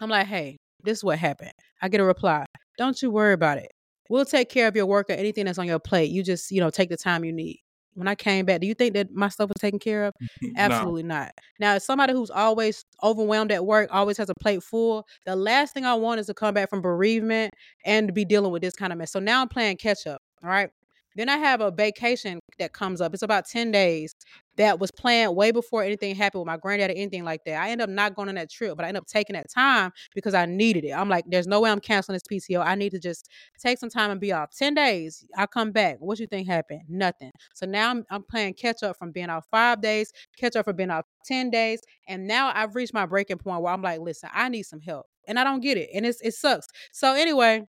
I'm 0.00 0.10
like, 0.10 0.26
hey, 0.26 0.58
this 0.82 0.98
is 0.98 1.04
what 1.04 1.18
happened. 1.18 1.52
I 1.80 1.88
get 1.88 2.00
a 2.00 2.04
reply. 2.04 2.44
Don't 2.78 3.00
you 3.00 3.10
worry 3.10 3.32
about 3.32 3.58
it. 3.58 3.70
We'll 4.08 4.24
take 4.24 4.50
care 4.50 4.68
of 4.68 4.76
your 4.76 4.86
work 4.86 5.08
or 5.08 5.14
anything 5.14 5.46
that's 5.46 5.58
on 5.58 5.66
your 5.66 5.78
plate. 5.78 6.10
You 6.10 6.22
just, 6.22 6.50
you 6.50 6.60
know, 6.60 6.70
take 6.70 6.90
the 6.90 6.96
time 6.96 7.24
you 7.24 7.32
need. 7.32 7.60
When 7.94 8.08
I 8.08 8.14
came 8.14 8.46
back, 8.46 8.60
do 8.60 8.66
you 8.66 8.74
think 8.74 8.94
that 8.94 9.12
my 9.12 9.28
stuff 9.28 9.48
was 9.48 9.60
taken 9.60 9.78
care 9.78 10.06
of? 10.06 10.14
Absolutely 10.56 11.02
no. 11.02 11.14
not. 11.14 11.32
Now, 11.60 11.74
as 11.74 11.84
somebody 11.84 12.14
who's 12.14 12.30
always 12.30 12.84
overwhelmed 13.02 13.52
at 13.52 13.66
work, 13.66 13.90
always 13.92 14.16
has 14.16 14.30
a 14.30 14.34
plate 14.40 14.62
full, 14.62 15.06
the 15.26 15.36
last 15.36 15.74
thing 15.74 15.84
I 15.84 15.94
want 15.94 16.18
is 16.18 16.26
to 16.26 16.34
come 16.34 16.54
back 16.54 16.70
from 16.70 16.80
bereavement 16.80 17.52
and 17.84 18.12
be 18.14 18.24
dealing 18.24 18.50
with 18.50 18.62
this 18.62 18.74
kind 18.74 18.92
of 18.92 18.98
mess. 18.98 19.12
So 19.12 19.20
now 19.20 19.42
I'm 19.42 19.48
playing 19.48 19.76
catch 19.76 20.06
up. 20.06 20.22
All 20.42 20.48
right. 20.48 20.70
Then 21.16 21.28
I 21.28 21.36
have 21.36 21.60
a 21.60 21.70
vacation 21.70 22.40
that 22.58 22.72
comes 22.72 23.00
up. 23.00 23.14
It's 23.14 23.22
about 23.22 23.46
10 23.46 23.70
days 23.70 24.14
that 24.56 24.78
was 24.78 24.90
planned 24.90 25.34
way 25.34 25.50
before 25.50 25.82
anything 25.82 26.14
happened 26.14 26.40
with 26.40 26.46
my 26.46 26.56
granddad 26.56 26.90
or 26.90 26.94
anything 26.94 27.24
like 27.24 27.44
that. 27.44 27.60
I 27.62 27.70
end 27.70 27.80
up 27.80 27.88
not 27.88 28.14
going 28.14 28.28
on 28.28 28.34
that 28.34 28.50
trip, 28.50 28.76
but 28.76 28.84
I 28.84 28.88
end 28.88 28.96
up 28.96 29.06
taking 29.06 29.34
that 29.34 29.50
time 29.50 29.92
because 30.14 30.34
I 30.34 30.46
needed 30.46 30.84
it. 30.84 30.90
I'm 30.90 31.08
like, 31.08 31.24
there's 31.26 31.46
no 31.46 31.60
way 31.60 31.70
I'm 31.70 31.80
canceling 31.80 32.14
this 32.14 32.22
PTO. 32.30 32.64
I 32.64 32.74
need 32.74 32.90
to 32.90 32.98
just 32.98 33.28
take 33.58 33.78
some 33.78 33.88
time 33.88 34.10
and 34.10 34.20
be 34.20 34.32
off. 34.32 34.50
10 34.56 34.74
days, 34.74 35.24
I 35.36 35.46
come 35.46 35.72
back. 35.72 35.96
What 36.00 36.18
you 36.18 36.26
think 36.26 36.48
happened? 36.48 36.82
Nothing. 36.88 37.30
So 37.54 37.66
now 37.66 37.90
I'm, 37.90 38.04
I'm 38.10 38.22
playing 38.22 38.54
catch 38.54 38.82
up 38.82 38.96
from 38.98 39.10
being 39.10 39.30
off 39.30 39.46
five 39.50 39.80
days, 39.80 40.12
catch 40.36 40.56
up 40.56 40.66
from 40.66 40.76
being 40.76 40.90
off 40.90 41.06
10 41.24 41.50
days. 41.50 41.80
And 42.08 42.26
now 42.26 42.52
I've 42.54 42.74
reached 42.74 42.94
my 42.94 43.06
breaking 43.06 43.38
point 43.38 43.62
where 43.62 43.72
I'm 43.72 43.82
like, 43.82 44.00
listen, 44.00 44.28
I 44.32 44.48
need 44.48 44.64
some 44.64 44.80
help. 44.80 45.06
And 45.26 45.38
I 45.38 45.44
don't 45.44 45.60
get 45.60 45.78
it. 45.78 45.88
And 45.94 46.04
it's, 46.04 46.20
it 46.20 46.34
sucks. 46.34 46.66
So 46.92 47.14
anyway, 47.14 47.64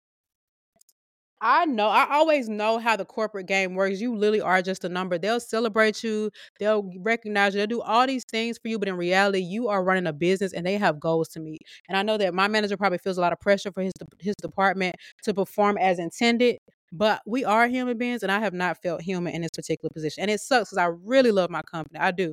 I 1.41 1.65
know. 1.65 1.87
I 1.87 2.13
always 2.15 2.49
know 2.49 2.79
how 2.79 2.97
the 2.97 3.05
corporate 3.05 3.45
game 3.47 3.73
works. 3.75 4.01
You 4.01 4.13
literally 4.13 4.41
are 4.41 4.61
just 4.61 4.83
a 4.83 4.89
number. 4.89 5.17
They'll 5.17 5.39
celebrate 5.39 6.03
you. 6.03 6.31
They'll 6.59 6.91
recognize 6.99 7.53
you. 7.53 7.59
They'll 7.59 7.67
do 7.67 7.81
all 7.81 8.05
these 8.07 8.25
things 8.29 8.57
for 8.57 8.67
you. 8.67 8.77
But 8.77 8.89
in 8.89 8.97
reality, 8.97 9.39
you 9.39 9.69
are 9.69 9.81
running 9.81 10.05
a 10.07 10.11
business 10.11 10.51
and 10.51 10.65
they 10.65 10.73
have 10.77 10.99
goals 10.99 11.29
to 11.29 11.39
meet. 11.39 11.61
And 11.87 11.97
I 11.97 12.03
know 12.03 12.17
that 12.17 12.33
my 12.33 12.49
manager 12.49 12.75
probably 12.75 12.97
feels 12.97 13.17
a 13.17 13.21
lot 13.21 13.31
of 13.31 13.39
pressure 13.39 13.71
for 13.71 13.81
his 13.81 13.93
his 14.19 14.35
department 14.41 14.95
to 15.23 15.33
perform 15.33 15.77
as 15.77 15.97
intended. 15.97 16.57
But 16.91 17.21
we 17.25 17.45
are 17.45 17.67
human 17.67 17.97
beings, 17.97 18.23
and 18.23 18.31
I 18.31 18.39
have 18.39 18.53
not 18.53 18.81
felt 18.81 19.01
human 19.01 19.33
in 19.33 19.41
this 19.43 19.51
particular 19.55 19.91
position. 19.93 20.21
And 20.23 20.31
it 20.31 20.39
sucks 20.41 20.71
because 20.71 20.77
I 20.79 20.87
really 21.05 21.31
love 21.31 21.49
my 21.51 21.61
company. 21.61 21.99
I 21.99 22.11
do. 22.11 22.31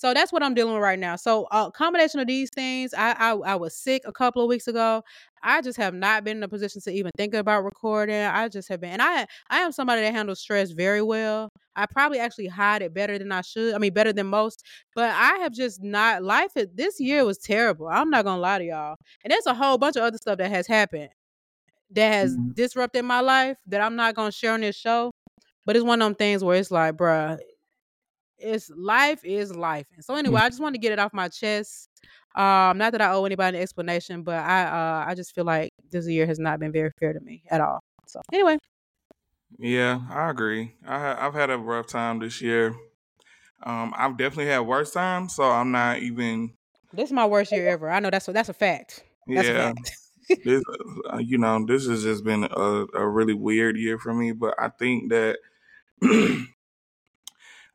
So 0.00 0.14
that's 0.14 0.32
what 0.32 0.42
I'm 0.42 0.54
dealing 0.54 0.72
with 0.72 0.82
right 0.82 0.98
now. 0.98 1.16
So 1.16 1.46
a 1.52 1.56
uh, 1.56 1.70
combination 1.70 2.20
of 2.20 2.26
these 2.26 2.48
things, 2.48 2.94
I, 2.94 3.12
I 3.12 3.32
I 3.32 3.54
was 3.56 3.74
sick 3.74 4.00
a 4.06 4.12
couple 4.12 4.42
of 4.42 4.48
weeks 4.48 4.66
ago. 4.66 5.04
I 5.42 5.60
just 5.60 5.76
have 5.76 5.92
not 5.92 6.24
been 6.24 6.38
in 6.38 6.42
a 6.42 6.48
position 6.48 6.80
to 6.80 6.90
even 6.90 7.10
think 7.18 7.34
about 7.34 7.64
recording. 7.64 8.14
I 8.14 8.48
just 8.48 8.70
have 8.70 8.80
been, 8.80 8.92
and 8.92 9.02
I 9.02 9.26
I 9.50 9.58
am 9.58 9.72
somebody 9.72 10.00
that 10.00 10.14
handles 10.14 10.40
stress 10.40 10.70
very 10.70 11.02
well. 11.02 11.50
I 11.76 11.84
probably 11.84 12.18
actually 12.18 12.46
hide 12.46 12.80
it 12.80 12.94
better 12.94 13.18
than 13.18 13.30
I 13.30 13.42
should. 13.42 13.74
I 13.74 13.78
mean, 13.78 13.92
better 13.92 14.14
than 14.14 14.26
most. 14.26 14.64
But 14.94 15.10
I 15.10 15.36
have 15.42 15.52
just 15.52 15.82
not. 15.82 16.22
Life 16.22 16.52
this 16.54 16.98
year 16.98 17.26
was 17.26 17.36
terrible. 17.36 17.86
I'm 17.86 18.08
not 18.08 18.24
gonna 18.24 18.40
lie 18.40 18.60
to 18.60 18.64
y'all. 18.64 18.96
And 19.22 19.30
there's 19.30 19.44
a 19.44 19.52
whole 19.52 19.76
bunch 19.76 19.96
of 19.96 20.02
other 20.02 20.16
stuff 20.16 20.38
that 20.38 20.50
has 20.50 20.66
happened 20.66 21.10
that 21.90 22.10
has 22.10 22.38
mm-hmm. 22.38 22.52
disrupted 22.52 23.04
my 23.04 23.20
life 23.20 23.58
that 23.66 23.82
I'm 23.82 23.96
not 23.96 24.14
gonna 24.14 24.32
share 24.32 24.54
on 24.54 24.62
this 24.62 24.76
show. 24.76 25.10
But 25.66 25.76
it's 25.76 25.84
one 25.84 26.00
of 26.00 26.06
them 26.06 26.14
things 26.14 26.42
where 26.42 26.56
it's 26.56 26.70
like, 26.70 26.96
bruh, 26.96 27.38
it's 28.40 28.70
life 28.76 29.24
is 29.24 29.54
life. 29.54 29.86
And 29.94 30.04
so 30.04 30.14
anyway, 30.14 30.36
mm-hmm. 30.36 30.46
I 30.46 30.48
just 30.48 30.60
want 30.60 30.74
to 30.74 30.80
get 30.80 30.92
it 30.92 30.98
off 30.98 31.12
my 31.12 31.28
chest. 31.28 31.88
Um, 32.34 32.78
not 32.78 32.92
that 32.92 33.00
I 33.00 33.12
owe 33.12 33.24
anybody 33.24 33.56
an 33.56 33.62
explanation, 33.62 34.22
but 34.22 34.36
I 34.36 34.64
uh 34.64 35.04
I 35.08 35.14
just 35.14 35.34
feel 35.34 35.44
like 35.44 35.72
this 35.90 36.06
year 36.08 36.26
has 36.26 36.38
not 36.38 36.60
been 36.60 36.72
very 36.72 36.90
fair 36.98 37.12
to 37.12 37.20
me 37.20 37.42
at 37.50 37.60
all. 37.60 37.80
So 38.06 38.20
anyway. 38.32 38.58
Yeah, 39.58 40.00
I 40.10 40.30
agree. 40.30 40.74
I 40.86 41.26
I've 41.26 41.34
had 41.34 41.50
a 41.50 41.58
rough 41.58 41.88
time 41.88 42.20
this 42.20 42.40
year. 42.40 42.74
Um, 43.62 43.92
I've 43.96 44.16
definitely 44.16 44.46
had 44.46 44.60
worse 44.60 44.92
times, 44.92 45.34
so 45.34 45.42
I'm 45.42 45.70
not 45.70 45.98
even. 45.98 46.54
This 46.92 47.08
is 47.10 47.12
my 47.12 47.26
worst 47.26 47.52
year 47.52 47.68
ever. 47.70 47.90
I 47.90 48.00
know 48.00 48.10
that's 48.10 48.28
a, 48.28 48.32
that's 48.32 48.48
a 48.48 48.54
fact. 48.54 49.04
That's 49.26 49.48
yeah. 49.48 49.70
A 49.70 49.74
fact 49.74 49.92
this, 50.44 50.62
uh, 51.12 51.18
you 51.18 51.38
know, 51.38 51.64
this 51.64 51.86
has 51.86 52.02
just 52.02 52.24
been 52.24 52.44
a, 52.44 52.86
a 52.94 53.08
really 53.08 53.34
weird 53.34 53.76
year 53.76 53.98
for 53.98 54.14
me. 54.14 54.32
But 54.32 54.54
I 54.58 54.68
think 54.68 55.10
that 55.10 55.38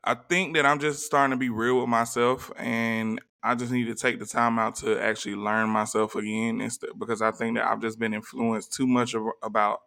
I 0.06 0.14
think 0.16 0.56
that 0.56 0.66
I'm 0.66 0.80
just 0.80 1.06
starting 1.06 1.32
to 1.32 1.38
be 1.38 1.50
real 1.50 1.80
with 1.80 1.90
myself, 1.90 2.52
and 2.58 3.20
I 3.44 3.56
just 3.56 3.72
need 3.72 3.86
to 3.86 3.96
take 3.96 4.20
the 4.20 4.26
time 4.26 4.60
out 4.60 4.76
to 4.78 5.02
actually 5.02 5.36
learn 5.36 5.70
myself 5.70 6.16
again, 6.16 6.62
instead 6.62 6.92
because 6.98 7.22
I 7.22 7.32
think 7.32 7.58
that 7.58 7.66
I've 7.68 7.82
just 7.82 8.00
been 8.00 8.14
influenced 8.14 8.74
too 8.74 8.88
much 8.88 9.16
about 9.42 9.82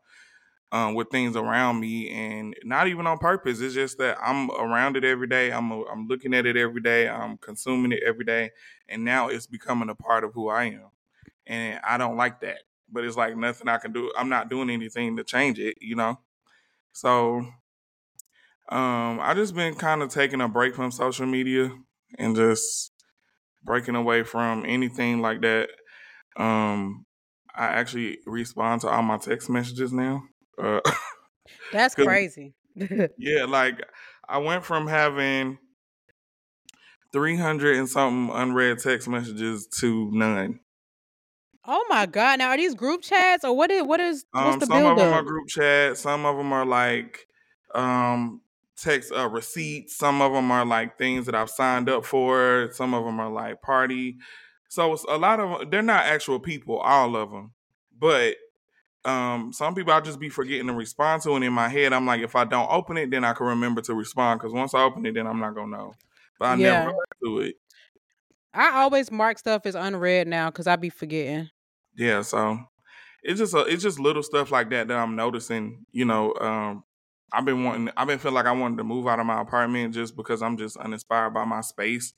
um, 0.73 0.95
with 0.95 1.11
things 1.11 1.37
around 1.37 1.81
me, 1.81 2.11
and 2.11 2.55
not 2.65 2.89
even 2.89 3.07
on 3.07 3.19
purpose. 3.19 3.61
It's 3.61 3.75
just 3.75 3.99
that 3.99 4.19
I'm 4.23 4.51
around 4.51 4.97
it 4.97 5.05
every 5.05 5.29
day. 5.29 5.51
I'm 5.53 5.71
a, 5.71 5.83
I'm 5.85 6.09
looking 6.09 6.35
at 6.35 6.47
it 6.47 6.57
every 6.57 6.83
day. 6.83 7.09
I'm 7.09 7.39
consuming 7.39 7.93
it 7.93 8.03
every 8.05 8.25
day, 8.25 8.51
and 8.89 9.05
now 9.05 9.29
it's 9.29 9.47
becoming 9.47 9.89
a 9.89 9.95
part 9.95 10.25
of 10.25 10.35
who 10.35 10.49
I 10.49 10.65
am 10.67 10.91
and 11.47 11.81
I 11.85 11.99
don't 11.99 12.17
like 12.17 12.41
that. 12.43 12.61
But 12.91 13.05
it's 13.05 13.17
like 13.17 13.37
nothing 13.37 13.69
I 13.69 13.79
can 13.79 13.93
do. 13.93 14.13
I'm 14.19 14.31
not 14.31 14.51
doing 14.51 14.71
anything 14.71 15.17
to 15.17 15.25
change 15.25 15.59
it, 15.59 15.79
you 15.81 15.97
know. 15.97 16.21
So, 16.93 17.47
um, 18.71 19.21
I 19.21 19.35
just 19.35 19.55
been 19.55 19.75
kind 19.75 20.03
of 20.03 20.11
taking 20.11 20.41
a 20.41 20.49
break 20.49 20.75
from 20.75 20.91
social 20.91 21.27
media 21.27 21.71
and 22.19 22.37
just 22.37 22.93
breaking 23.65 23.97
away 23.97 24.25
from 24.25 24.65
anything 24.67 25.21
like 25.21 25.43
that. 25.43 25.71
Um, 26.37 27.07
I 27.55 27.67
actually 27.67 28.19
respond 28.27 28.83
to 28.83 28.89
all 28.89 29.03
my 29.03 29.19
text 29.19 29.51
messages 29.51 29.93
now. 29.93 30.23
Uh, 30.59 30.81
That's 31.73 31.95
crazy. 31.95 32.55
yeah, 33.19 33.45
like 33.45 33.81
I 34.29 34.39
went 34.39 34.65
from 34.65 34.87
having 34.87 35.59
300 37.13 37.77
and 37.77 37.89
something 37.89 38.35
unread 38.35 38.79
text 38.79 39.09
messages 39.09 39.67
to 39.81 40.11
none. 40.13 40.61
Oh 41.65 41.85
my 41.89 42.07
god! 42.07 42.39
Now 42.39 42.49
are 42.51 42.57
these 42.57 42.75
group 42.75 43.03
chats 43.03 43.45
or 43.45 43.57
what 43.57 43.71
is 43.71 43.83
what 43.83 44.01
is 44.01 44.25
what's 44.39 44.57
Um, 44.57 44.61
the 44.61 44.67
some 44.67 44.87
of 44.87 44.97
them 44.97 45.13
are 45.13 45.23
group 45.23 45.49
chats. 45.49 46.01
Some 46.01 46.25
of 46.25 46.37
them 46.37 46.53
are 46.53 46.65
like 46.67 47.27
um 47.75 48.41
text 48.81 49.13
uh, 49.13 49.29
receipts. 49.29 49.97
Some 49.97 50.23
of 50.23 50.33
them 50.33 50.51
are 50.51 50.65
like 50.65 50.99
things 50.99 51.27
that 51.27 51.35
I've 51.35 51.51
signed 51.51 51.89
up 51.89 52.05
for. 52.05 52.71
Some 52.73 52.95
of 52.95 53.05
them 53.05 53.21
are 53.21 53.31
like 53.31 53.63
party. 53.63 54.19
So 54.69 54.93
it's 54.93 55.05
a 55.05 55.17
lot 55.17 55.41
of 55.41 55.71
they're 55.71 55.83
not 55.83 56.05
actual 56.07 56.41
people, 56.41 56.79
all 56.79 57.17
of 57.17 57.31
them. 57.31 57.53
But 57.99 58.37
um, 59.05 59.53
some 59.53 59.75
people 59.75 59.93
I'll 59.93 60.03
just 60.03 60.21
be 60.21 60.29
forgetting 60.29 60.67
to 60.67 60.75
respond 60.75 61.23
to, 61.23 61.33
and 61.33 61.45
in 61.45 61.53
my 61.53 61.69
head, 61.69 61.93
I'm 61.93 62.07
like, 62.07 62.21
if 62.21 62.37
I 62.37 62.45
don't 62.45 62.71
open 62.71 62.97
it, 62.97 63.11
then 63.11 63.25
I 63.25 63.33
can 63.33 63.47
remember 63.47 63.81
to 63.83 63.95
respond. 63.95 64.41
Because 64.41 64.53
once 64.53 64.75
I 64.75 64.83
open 64.83 65.07
it, 65.07 65.15
then 65.15 65.27
I'm 65.27 65.41
not 65.41 65.55
gonna 65.55 65.77
know. 65.77 65.95
But 66.39 66.47
I 66.47 66.55
never 66.57 66.79
Yeah, 66.79 66.85
back 66.87 67.19
to 67.25 67.39
it. 67.41 67.57
I 68.53 68.83
always 68.83 69.11
mark 69.11 69.39
stuff 69.39 69.67
as 69.67 69.75
unread 69.75 70.27
now 70.27 70.51
because 70.51 70.67
I 70.67 70.77
be 70.77 70.91
forgetting. 70.91 71.51
Yeah, 71.97 72.23
so 72.23 72.59
it's 73.23 73.41
just 73.41 73.55
a, 73.55 73.61
it's 73.61 73.83
just 73.83 73.99
little 73.99 74.23
stuff 74.23 74.51
like 74.51 74.71
that 74.71 74.89
that 74.89 74.99
I'm 74.99 75.17
noticing. 75.17 75.87
You 75.93 76.05
know, 76.05 76.35
um, 76.35 76.85
I've 77.33 77.45
been 77.45 77.65
wanting, 77.65 77.91
I've 77.97 78.07
been 78.09 78.19
feeling 78.19 78.35
like 78.37 78.47
I 78.47 78.53
wanted 78.53 78.79
to 78.79 78.85
move 78.85 79.07
out 79.07 79.21
of 79.21 79.27
my 79.27 79.41
apartment 79.41 79.95
just 79.95 80.17
because 80.17 80.43
I'm 80.43 80.57
just 80.57 80.77
uninspired 80.77 81.35
by 81.35 81.45
my 81.45 81.61
space, 81.61 82.15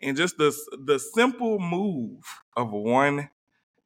and 0.00 0.16
just 0.16 0.38
the 0.38 0.54
the 0.84 0.98
simple 0.98 1.58
move 1.58 2.22
of 2.56 2.70
one 2.72 3.30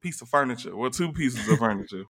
piece 0.01 0.21
of 0.21 0.29
furniture, 0.29 0.75
well, 0.75 0.91
two 0.91 1.11
pieces 1.13 1.47
of 1.49 1.57
furniture, 1.59 2.05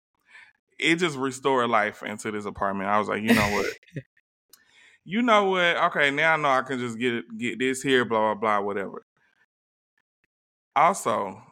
it 0.79 0.97
just 0.97 1.19
restored 1.19 1.71
life 1.71 2.03
into 2.03 2.31
this 2.31 2.47
apartment. 2.47 2.91
I 2.91 2.99
was 2.99 3.09
like, 3.09 3.23
you 3.23 3.35
know 3.35 3.51
what, 3.53 3.67
you 5.05 5.23
know 5.23 5.51
what, 5.51 5.77
okay, 5.77 6.11
now 6.11 6.35
I 6.35 6.37
know 6.37 6.49
I 6.49 6.63
can 6.63 6.79
just 6.79 6.99
get 6.99 7.25
get 7.39 7.59
this 7.59 7.83
here, 7.83 8.05
blah 8.05 8.35
blah 8.35 8.41
blah, 8.41 8.61
whatever. 8.67 9.05
Also, 10.77 11.43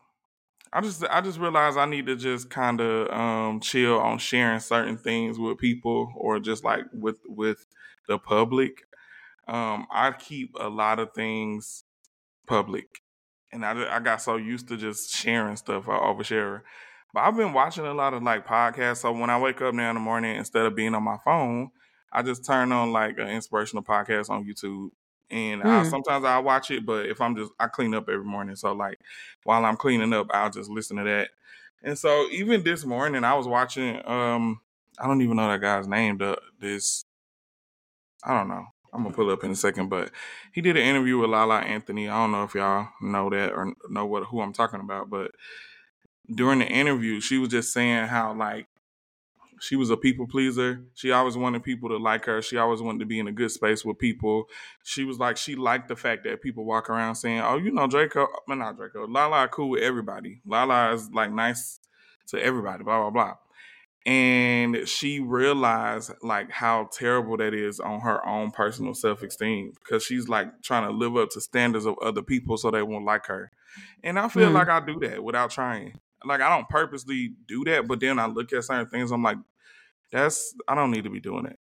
I 0.73 0.81
just 0.81 1.05
I 1.11 1.21
just 1.21 1.39
realized 1.39 1.77
I 1.77 1.85
need 1.85 2.07
to 2.07 2.17
just 2.17 2.49
kind 2.49 2.81
of 2.81 3.11
um, 3.11 3.61
chill 3.61 3.99
on 3.99 4.19
sharing 4.19 4.61
certain 4.61 4.97
things 4.97 5.39
with 5.39 5.59
people 5.59 6.13
or 6.17 6.39
just 6.39 6.65
like 6.65 6.85
with 6.93 7.19
with 7.27 7.67
the 8.09 8.19
public. 8.19 8.85
Um, 9.47 9.87
I 9.91 10.13
keep 10.13 10.57
a 10.59 10.69
lot 10.69 10.99
of 10.99 11.13
things 11.13 11.85
public, 12.47 13.03
and 13.53 13.67
I 13.67 13.97
I 13.97 14.01
got 14.01 14.23
so 14.23 14.37
used 14.37 14.69
to 14.69 14.79
just 14.79 15.15
sharing 15.15 15.57
stuff. 15.57 15.89
I 15.89 15.99
overshare. 15.99 16.63
But 17.13 17.21
I've 17.21 17.37
been 17.37 17.53
watching 17.53 17.85
a 17.85 17.93
lot 17.93 18.15
of 18.15 18.23
like 18.23 18.47
podcasts. 18.47 18.99
So 18.99 19.13
when 19.13 19.29
I 19.29 19.39
wake 19.39 19.61
up 19.61 19.75
now 19.75 19.91
in 19.91 19.95
the 19.97 20.01
morning, 20.01 20.37
instead 20.37 20.65
of 20.65 20.75
being 20.75 20.95
on 20.95 21.03
my 21.03 21.19
phone, 21.23 21.71
I 22.11 22.23
just 22.23 22.47
turn 22.47 22.73
on 22.73 22.93
like 22.93 23.19
an 23.19 23.29
inspirational 23.29 23.83
podcast 23.83 24.31
on 24.31 24.47
YouTube 24.47 24.89
and 25.33 25.63
I, 25.63 25.83
hmm. 25.83 25.89
sometimes 25.89 26.25
I 26.25 26.39
watch 26.39 26.71
it. 26.71 26.87
But 26.87 27.07
if 27.07 27.21
I'm 27.21 27.37
just 27.37 27.53
I 27.59 27.67
clean 27.67 27.95
up 27.95 28.09
every 28.09 28.25
morning, 28.25 28.57
so 28.57 28.73
like 28.73 28.99
while 29.45 29.65
I'm 29.65 29.77
cleaning 29.77 30.13
up, 30.13 30.29
I'll 30.31 30.51
just 30.51 30.71
listen 30.71 30.99
to 30.99 31.05
that. 31.05 31.31
And 31.83 31.99
so 31.99 32.29
even 32.31 32.63
this 32.63 32.85
morning, 32.85 33.25
I 33.25 33.35
was 33.35 33.49
watching. 33.49 34.01
Um, 34.07 34.61
I 34.99 35.07
don't 35.07 35.23
even 35.23 35.37
know 35.37 35.49
that 35.49 35.61
guy's 35.61 35.89
name. 35.89 36.19
The 36.19 36.39
this 36.61 37.05
I 38.23 38.37
don't 38.37 38.49
know. 38.49 38.67
I'm 38.93 39.03
gonna 39.03 39.15
pull 39.15 39.31
up 39.31 39.43
in 39.43 39.51
a 39.51 39.57
second, 39.57 39.89
but 39.89 40.11
he 40.53 40.61
did 40.61 40.77
an 40.77 40.83
interview 40.83 41.19
with 41.19 41.31
Lala 41.31 41.61
Anthony. 41.61 42.09
I 42.09 42.21
don't 42.21 42.33
know 42.33 42.45
if 42.45 42.55
y'all 42.55 42.89
know 43.01 43.31
that 43.31 43.53
or 43.53 43.73
know 43.89 44.05
what 44.07 44.25
who 44.25 44.41
I'm 44.43 44.53
talking 44.53 44.81
about, 44.81 45.09
but 45.09 45.33
during 46.33 46.59
the 46.59 46.67
interview, 46.67 47.21
she 47.21 47.39
was 47.39 47.49
just 47.49 47.73
saying 47.73 48.09
how 48.09 48.35
like 48.35 48.67
she 49.63 49.77
was 49.77 49.91
a 49.91 49.97
people 49.97 50.27
pleaser. 50.27 50.83
She 50.95 51.13
always 51.13 51.37
wanted 51.37 51.63
people 51.63 51.89
to 51.91 51.97
like 51.97 52.25
her. 52.27 52.43
She 52.43 52.57
always 52.57 52.83
wanted 52.83 52.99
to 52.99 53.07
be 53.07 53.21
in 53.21 53.29
a 53.29 53.33
good 53.33 53.51
space 53.53 53.85
with 53.85 53.99
people. 53.99 54.47
She 54.83 55.05
was 55.05 55.19
like, 55.21 55.37
she 55.37 55.55
liked 55.55 55.87
the 55.89 55.95
fact 55.97 56.25
that 56.25 56.43
people 56.43 56.65
walk 56.65 56.91
around 56.91 57.15
saying, 57.15 57.41
"Oh, 57.41 57.59
you 57.59 57.71
know, 57.71 57.87
Draco, 57.87 58.27
well, 58.49 58.59
not 58.59 58.77
Draco, 58.77 59.07
Lala 59.07 59.47
cool 59.49 59.71
with 59.71 59.83
everybody. 59.83 60.41
Lala 60.45 60.93
is 60.95 61.11
like 61.13 61.31
nice 61.33 61.79
to 62.29 62.43
everybody." 62.43 62.83
Blah 62.85 63.01
blah 63.03 63.11
blah. 63.11 63.35
and 64.05 64.89
she 64.89 65.21
realized 65.21 66.11
like 66.23 66.51
how 66.51 66.89
terrible 66.93 67.37
that 67.37 67.55
is 67.55 67.79
on 67.79 68.01
her 68.01 68.27
own 68.27 68.51
personal 68.51 68.95
self-esteem 68.95 69.73
because 69.79 70.03
she's 70.03 70.29
like 70.29 70.49
trying 70.63 70.85
to 70.89 70.91
live 70.97 71.17
up 71.17 71.31
to 71.31 71.41
standards 71.41 71.87
of 71.87 71.95
other 72.03 72.23
people 72.23 72.57
so 72.57 72.71
they 72.71 72.83
won't 72.83 73.05
like 73.05 73.27
her 73.27 73.53
and 74.03 74.19
i 74.19 74.27
feel 74.29 74.51
Mm. 74.51 74.55
like 74.55 74.69
i 74.69 74.81
do 74.85 74.99
that 75.01 75.23
without 75.23 75.51
trying 75.51 75.95
like 76.25 76.41
i 76.41 76.49
don't 76.49 76.69
purposely 76.69 77.35
do 77.47 77.63
that 77.67 77.87
but 77.87 78.01
then 78.01 78.19
i 78.19 78.27
look 78.27 78.53
at 78.53 78.65
certain 78.65 78.89
things 78.89 79.13
i'm 79.13 79.23
like 79.23 79.39
that's 80.13 80.55
i 80.69 80.75
don't 80.75 80.91
need 80.91 81.05
to 81.05 81.11
be 81.11 81.21
doing 81.21 81.47
it 81.47 81.59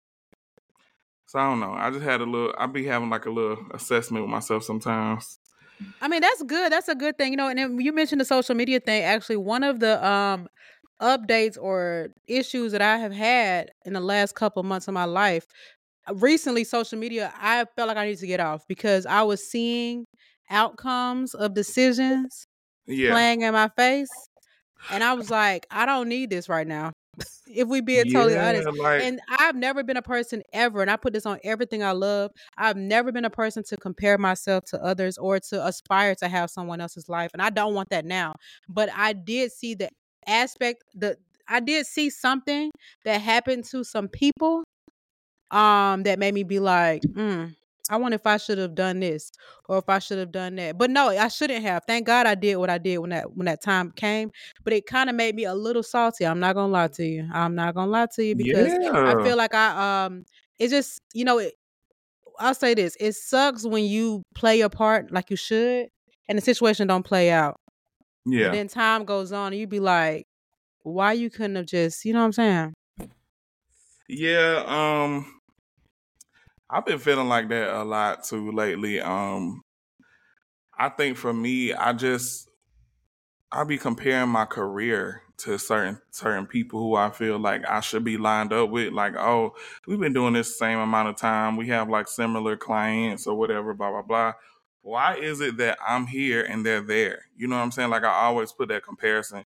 so 1.27 1.39
i 1.39 1.49
don't 1.49 1.59
know 1.59 1.73
i 1.73 1.89
just 1.89 2.03
had 2.03 2.21
a 2.21 2.25
little 2.25 2.53
i 2.57 2.65
be 2.65 2.85
having 2.85 3.09
like 3.09 3.25
a 3.25 3.31
little 3.31 3.57
assessment 3.73 4.23
with 4.23 4.31
myself 4.31 4.63
sometimes 4.63 5.39
I 6.01 6.07
mean, 6.07 6.21
that's 6.21 6.41
good. 6.43 6.71
That's 6.71 6.87
a 6.87 6.95
good 6.95 7.17
thing. 7.17 7.33
You 7.33 7.37
know, 7.37 7.49
and 7.49 7.59
then 7.59 7.79
you 7.81 7.91
mentioned 7.91 8.21
the 8.21 8.25
social 8.25 8.55
media 8.55 8.79
thing. 8.79 9.03
Actually, 9.03 9.37
one 9.37 9.61
of 9.61 9.81
the 9.81 10.05
um 10.07 10.47
updates 11.01 11.57
or 11.61 12.09
issues 12.27 12.71
that 12.71 12.81
I 12.81 12.97
have 12.97 13.11
had 13.11 13.71
in 13.83 13.91
the 13.91 13.99
last 13.99 14.35
couple 14.35 14.61
of 14.61 14.65
months 14.65 14.87
of 14.87 14.93
my 14.93 15.03
life, 15.03 15.45
uh, 16.07 16.15
recently 16.15 16.63
social 16.63 16.97
media, 16.97 17.33
I 17.37 17.65
felt 17.75 17.89
like 17.89 17.97
I 17.97 18.05
needed 18.05 18.19
to 18.19 18.27
get 18.27 18.39
off 18.39 18.65
because 18.67 19.05
I 19.05 19.23
was 19.23 19.45
seeing 19.45 20.05
outcomes 20.49 21.33
of 21.33 21.53
decisions 21.53 22.47
yeah 22.87 23.11
playing 23.11 23.41
in 23.41 23.51
my 23.53 23.69
face. 23.75 24.09
And 24.91 25.03
I 25.03 25.13
was 25.13 25.29
like, 25.29 25.65
I 25.71 25.85
don't 25.85 26.07
need 26.07 26.29
this 26.29 26.47
right 26.47 26.67
now. 26.67 26.93
If 27.47 27.67
we 27.67 27.81
being 27.81 28.05
totally 28.05 28.37
honest. 28.37 28.67
Like 28.79 29.01
And 29.01 29.19
I've 29.29 29.55
never 29.55 29.83
been 29.83 29.97
a 29.97 30.01
person 30.01 30.41
ever, 30.53 30.81
and 30.81 30.89
I 30.89 30.97
put 30.97 31.13
this 31.13 31.25
on 31.25 31.39
everything 31.43 31.83
I 31.83 31.91
love. 31.91 32.31
I've 32.57 32.77
never 32.77 33.11
been 33.11 33.25
a 33.25 33.29
person 33.29 33.63
to 33.69 33.77
compare 33.77 34.17
myself 34.17 34.65
to 34.65 34.83
others 34.83 35.17
or 35.17 35.39
to 35.39 35.65
aspire 35.65 36.15
to 36.15 36.27
have 36.27 36.49
someone 36.49 36.81
else's 36.81 37.09
life. 37.09 37.31
And 37.33 37.41
I 37.41 37.49
don't 37.49 37.73
want 37.73 37.89
that 37.89 38.05
now. 38.05 38.33
But 38.67 38.89
I 38.93 39.13
did 39.13 39.51
see 39.51 39.75
the 39.75 39.89
aspect, 40.27 40.83
the 40.93 41.17
I 41.47 41.59
did 41.59 41.85
see 41.85 42.09
something 42.09 42.71
that 43.03 43.21
happened 43.21 43.65
to 43.65 43.83
some 43.83 44.07
people 44.07 44.63
um 45.51 46.03
that 46.03 46.19
made 46.19 46.33
me 46.33 46.43
be 46.43 46.59
like, 46.59 47.01
mm, 47.03 47.55
I 47.89 47.97
wonder 47.97 48.15
if 48.15 48.25
I 48.25 48.37
should 48.37 48.57
have 48.57 48.75
done 48.75 48.99
this 48.99 49.31
or 49.69 49.77
if 49.77 49.89
I 49.89 49.99
should 49.99 50.17
have 50.17 50.31
done 50.31 50.55
that. 50.55 50.77
But 50.77 50.89
no, 50.89 51.09
I 51.09 51.27
shouldn't 51.27 51.63
have. 51.63 51.83
Thank 51.87 52.07
God 52.07 52.25
I 52.27 52.35
did 52.35 52.57
what 52.57 52.69
I 52.69 52.77
did 52.77 52.97
when 52.97 53.11
that 53.11 53.35
when 53.35 53.45
that 53.45 53.61
time 53.61 53.91
came. 53.91 54.31
But 54.63 54.73
it 54.73 54.85
kind 54.87 55.09
of 55.09 55.15
made 55.15 55.35
me 55.35 55.43
a 55.45 55.53
little 55.53 55.83
salty. 55.83 56.25
I'm 56.25 56.39
not 56.39 56.55
gonna 56.55 56.71
lie 56.71 56.87
to 56.89 57.05
you. 57.05 57.27
I'm 57.31 57.55
not 57.55 57.75
gonna 57.75 57.91
lie 57.91 58.07
to 58.15 58.23
you 58.23 58.35
because 58.35 58.77
I 59.05 59.15
feel 59.23 59.37
like 59.37 59.53
I 59.53 60.05
um 60.05 60.25
it 60.59 60.69
just 60.69 60.99
you 61.13 61.25
know 61.25 61.37
it, 61.39 61.53
I'll 62.39 62.53
say 62.55 62.73
this. 62.73 62.97
It 62.99 63.13
sucks 63.13 63.65
when 63.65 63.85
you 63.85 64.23
play 64.35 64.57
your 64.57 64.69
part 64.69 65.11
like 65.11 65.29
you 65.29 65.37
should 65.37 65.87
and 66.27 66.37
the 66.37 66.41
situation 66.41 66.87
don't 66.87 67.03
play 67.05 67.31
out. 67.31 67.59
yeah 68.25 68.45
And 68.47 68.53
then 68.55 68.67
time 68.67 69.05
goes 69.05 69.31
on 69.31 69.53
and 69.53 69.59
you 69.59 69.67
be 69.67 69.79
like, 69.79 70.25
why 70.83 71.13
you 71.13 71.29
couldn't 71.29 71.57
have 71.57 71.67
just 71.67 72.05
you 72.05 72.13
know 72.13 72.19
what 72.19 72.25
I'm 72.25 72.33
saying? 72.33 72.73
Yeah, 74.07 74.63
um 74.67 75.34
I've 76.69 76.85
been 76.85 76.99
feeling 76.99 77.29
like 77.29 77.49
that 77.49 77.73
a 77.75 77.83
lot 77.83 78.23
too 78.23 78.51
lately. 78.51 78.99
Um 78.99 79.61
I 80.77 80.89
think 80.89 81.17
for 81.17 81.33
me, 81.33 81.73
I 81.73 81.93
just 81.93 82.49
I 83.51 83.63
be 83.63 83.77
comparing 83.77 84.29
my 84.29 84.45
career 84.45 85.21
to 85.37 85.57
certain 85.57 85.99
certain 86.11 86.45
people 86.47 86.79
who 86.79 86.95
I 86.95 87.09
feel 87.09 87.37
like 87.39 87.65
I 87.67 87.79
should 87.81 88.03
be 88.03 88.17
lined 88.17 88.53
up 88.53 88.69
with. 88.69 88.93
Like, 88.93 89.15
oh, 89.15 89.53
we've 89.87 89.99
been 89.99 90.13
doing 90.13 90.33
this 90.33 90.57
same 90.57 90.79
amount 90.79 91.09
of 91.09 91.15
time. 91.17 91.57
We 91.57 91.67
have 91.67 91.89
like 91.89 92.07
similar 92.07 92.57
clients 92.57 93.27
or 93.27 93.35
whatever, 93.37 93.73
blah 93.73 93.91
blah 93.91 94.01
blah. 94.01 94.33
Why 94.81 95.15
is 95.15 95.41
it 95.41 95.57
that 95.57 95.77
I'm 95.85 96.07
here 96.07 96.43
and 96.43 96.65
they're 96.65 96.81
there? 96.81 97.25
You 97.35 97.47
know 97.47 97.55
what 97.55 97.63
I'm 97.63 97.71
saying? 97.71 97.89
Like 97.89 98.03
I 98.03 98.11
always 98.25 98.51
put 98.51 98.69
that 98.69 98.83
comparison. 98.83 99.45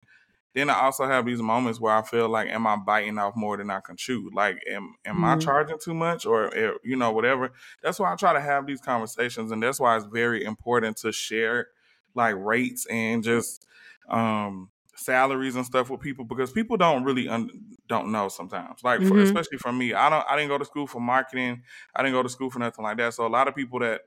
Then 0.59 0.71
I 0.71 0.81
also 0.81 1.07
have 1.07 1.27
these 1.27 1.43
moments 1.43 1.81
where 1.81 1.95
I 1.95 2.03
feel 2.03 2.29
like, 2.29 2.49
am 2.49 2.67
I 2.67 2.77
biting 2.77 3.19
off 3.19 3.37
more 3.37 3.57
than 3.57 3.71
I 3.71 3.81
can 3.81 3.97
chew? 3.97 4.31
Like, 4.35 4.59
am 4.69 4.95
am 5.05 5.25
I 5.25 5.37
Mhm. 5.37 5.39
charging 5.39 5.79
too 5.83 5.95
much, 5.95 6.27
or 6.27 6.55
eh, 6.57 6.73
you 6.85 6.97
know, 6.97 7.13
whatever? 7.13 7.53
That's 7.83 7.99
why 7.99 8.13
I 8.13 8.17
try 8.17 8.33
to 8.33 8.41
have 8.41 8.67
these 8.67 8.81
conversations, 8.81 9.53
and 9.53 9.63
that's 9.63 9.81
why 9.81 9.97
it's 9.97 10.07
very 10.07 10.45
important 10.45 10.97
to 10.99 11.13
share 11.13 11.69
like 12.15 12.35
rates 12.37 12.87
and 12.87 13.23
just 13.23 13.67
um 14.09 14.71
salaries 14.97 15.55
and 15.55 15.65
stuff 15.65 15.91
with 15.91 16.01
people 16.01 16.25
because 16.25 16.51
people 16.51 16.77
don't 16.77 17.05
really 17.05 17.29
un- 17.29 17.77
don't 17.87 18.11
know 18.11 18.29
sometimes. 18.29 18.83
Like, 18.83 19.03
for, 19.03 19.19
Mhm. 19.19 19.19
especially 19.21 19.59
for 19.59 19.73
me, 19.73 19.95
I 19.95 20.11
don't 20.11 20.27
I 20.29 20.37
didn't 20.37 20.49
go 20.49 20.59
to 20.59 20.65
school 20.65 20.87
for 20.87 21.01
marketing. 21.01 21.63
I 21.95 22.03
didn't 22.03 22.15
go 22.15 22.23
to 22.23 22.29
school 22.29 22.51
for 22.51 22.59
nothing 22.59 22.83
like 22.83 22.97
that. 22.99 23.15
So 23.15 23.27
a 23.27 23.29
lot 23.29 23.49
of 23.49 23.55
people 23.55 23.79
that 23.81 24.03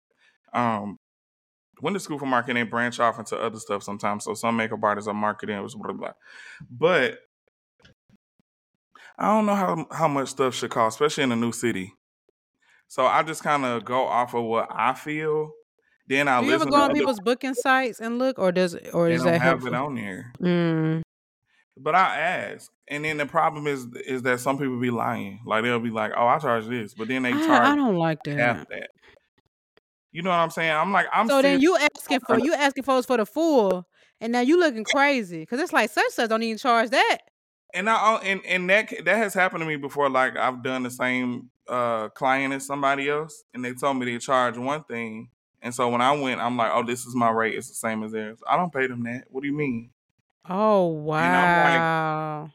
um 0.53 0.99
went 1.81 1.95
to 1.95 1.99
school 1.99 2.19
for 2.19 2.25
marketing 2.25 2.63
they 2.63 2.69
branch 2.69 2.99
off 2.99 3.19
into 3.19 3.37
other 3.37 3.59
stuff 3.59 3.83
sometimes. 3.83 4.23
So 4.25 4.33
some 4.33 4.55
makeup 4.55 4.79
artists 4.83 5.07
are 5.07 5.13
marketing, 5.13 5.57
blah 5.57 5.67
blah 5.75 5.93
blah. 5.93 6.13
But 6.69 7.19
I 9.17 9.27
don't 9.27 9.45
know 9.45 9.55
how 9.55 9.85
how 9.91 10.07
much 10.07 10.29
stuff 10.29 10.55
should 10.55 10.71
cost, 10.71 10.95
especially 10.95 11.23
in 11.23 11.31
a 11.31 11.35
new 11.35 11.51
city. 11.51 11.93
So 12.87 13.05
I 13.05 13.23
just 13.23 13.43
kind 13.43 13.65
of 13.65 13.85
go 13.85 14.05
off 14.05 14.33
of 14.33 14.43
what 14.43 14.67
I 14.71 14.93
feel. 14.93 15.51
Then 16.07 16.27
I 16.27 16.41
Do 16.41 16.47
you 16.47 16.53
ever 16.53 16.65
go 16.65 16.75
on 16.75 16.93
people's 16.93 17.19
booking 17.19 17.53
sites 17.53 18.01
and 18.01 18.17
look 18.19 18.37
or 18.37 18.51
does 18.51 18.75
or 18.93 19.09
is 19.09 19.23
that 19.23 19.33
have 19.41 19.61
helpful? 19.61 19.67
it 19.69 19.75
on 19.75 19.95
there. 19.95 20.33
Mm. 20.41 21.01
But 21.77 21.95
I 21.95 22.19
ask, 22.19 22.69
and 22.89 23.05
then 23.05 23.17
the 23.17 23.25
problem 23.25 23.65
is 23.65 23.87
is 24.05 24.21
that 24.23 24.39
some 24.39 24.57
people 24.57 24.79
be 24.79 24.89
lying. 24.91 25.39
Like 25.45 25.63
they'll 25.63 25.79
be 25.79 25.89
like, 25.89 26.11
"Oh, 26.17 26.27
I 26.27 26.37
charge 26.39 26.67
this," 26.67 26.93
but 26.93 27.07
then 27.07 27.23
they 27.23 27.31
I, 27.31 27.71
I 27.71 27.75
don't 27.75 27.95
like 27.95 28.19
half 28.25 28.67
that. 28.67 28.69
that. 28.69 28.89
You 30.11 30.21
know 30.21 30.29
what 30.29 30.37
I'm 30.37 30.49
saying? 30.49 30.71
I'm 30.71 30.91
like, 30.91 31.07
I'm 31.13 31.27
So 31.27 31.41
then 31.41 31.61
you 31.61 31.77
asking 31.77 32.19
for 32.21 32.39
you 32.39 32.53
asking 32.53 32.83
folks 32.83 33.05
for 33.05 33.17
the 33.17 33.25
full, 33.25 33.87
and 34.19 34.31
now 34.33 34.41
you 34.41 34.59
looking 34.59 34.83
crazy 34.83 35.39
because 35.39 35.59
it's 35.59 35.71
like 35.73 35.89
such 35.89 36.11
such 36.11 36.29
don't 36.29 36.43
even 36.43 36.57
charge 36.57 36.89
that. 36.89 37.19
And 37.73 37.89
I 37.89 38.15
and 38.17 38.41
and 38.45 38.69
that 38.69 38.91
that 39.05 39.17
has 39.17 39.33
happened 39.33 39.61
to 39.61 39.65
me 39.65 39.77
before. 39.77 40.09
Like 40.09 40.35
I've 40.37 40.61
done 40.63 40.83
the 40.83 40.91
same 40.91 41.49
uh 41.69 42.09
client 42.09 42.53
as 42.53 42.65
somebody 42.65 43.09
else, 43.09 43.43
and 43.53 43.63
they 43.63 43.73
told 43.73 43.97
me 43.97 44.05
they 44.05 44.17
charge 44.17 44.57
one 44.57 44.83
thing, 44.83 45.29
and 45.61 45.73
so 45.73 45.87
when 45.87 46.01
I 46.01 46.11
went, 46.11 46.41
I'm 46.41 46.57
like, 46.57 46.71
oh, 46.73 46.83
this 46.83 47.05
is 47.05 47.15
my 47.15 47.29
rate. 47.29 47.55
It's 47.55 47.69
the 47.69 47.75
same 47.75 48.03
as 48.03 48.11
theirs. 48.11 48.39
I 48.45 48.57
don't 48.57 48.73
pay 48.73 48.87
them 48.87 49.03
that. 49.03 49.23
What 49.29 49.41
do 49.41 49.47
you 49.47 49.55
mean? 49.55 49.91
Oh 50.49 50.87
I'm 50.89 50.97
like- 50.97 51.79
wow! 51.79 52.51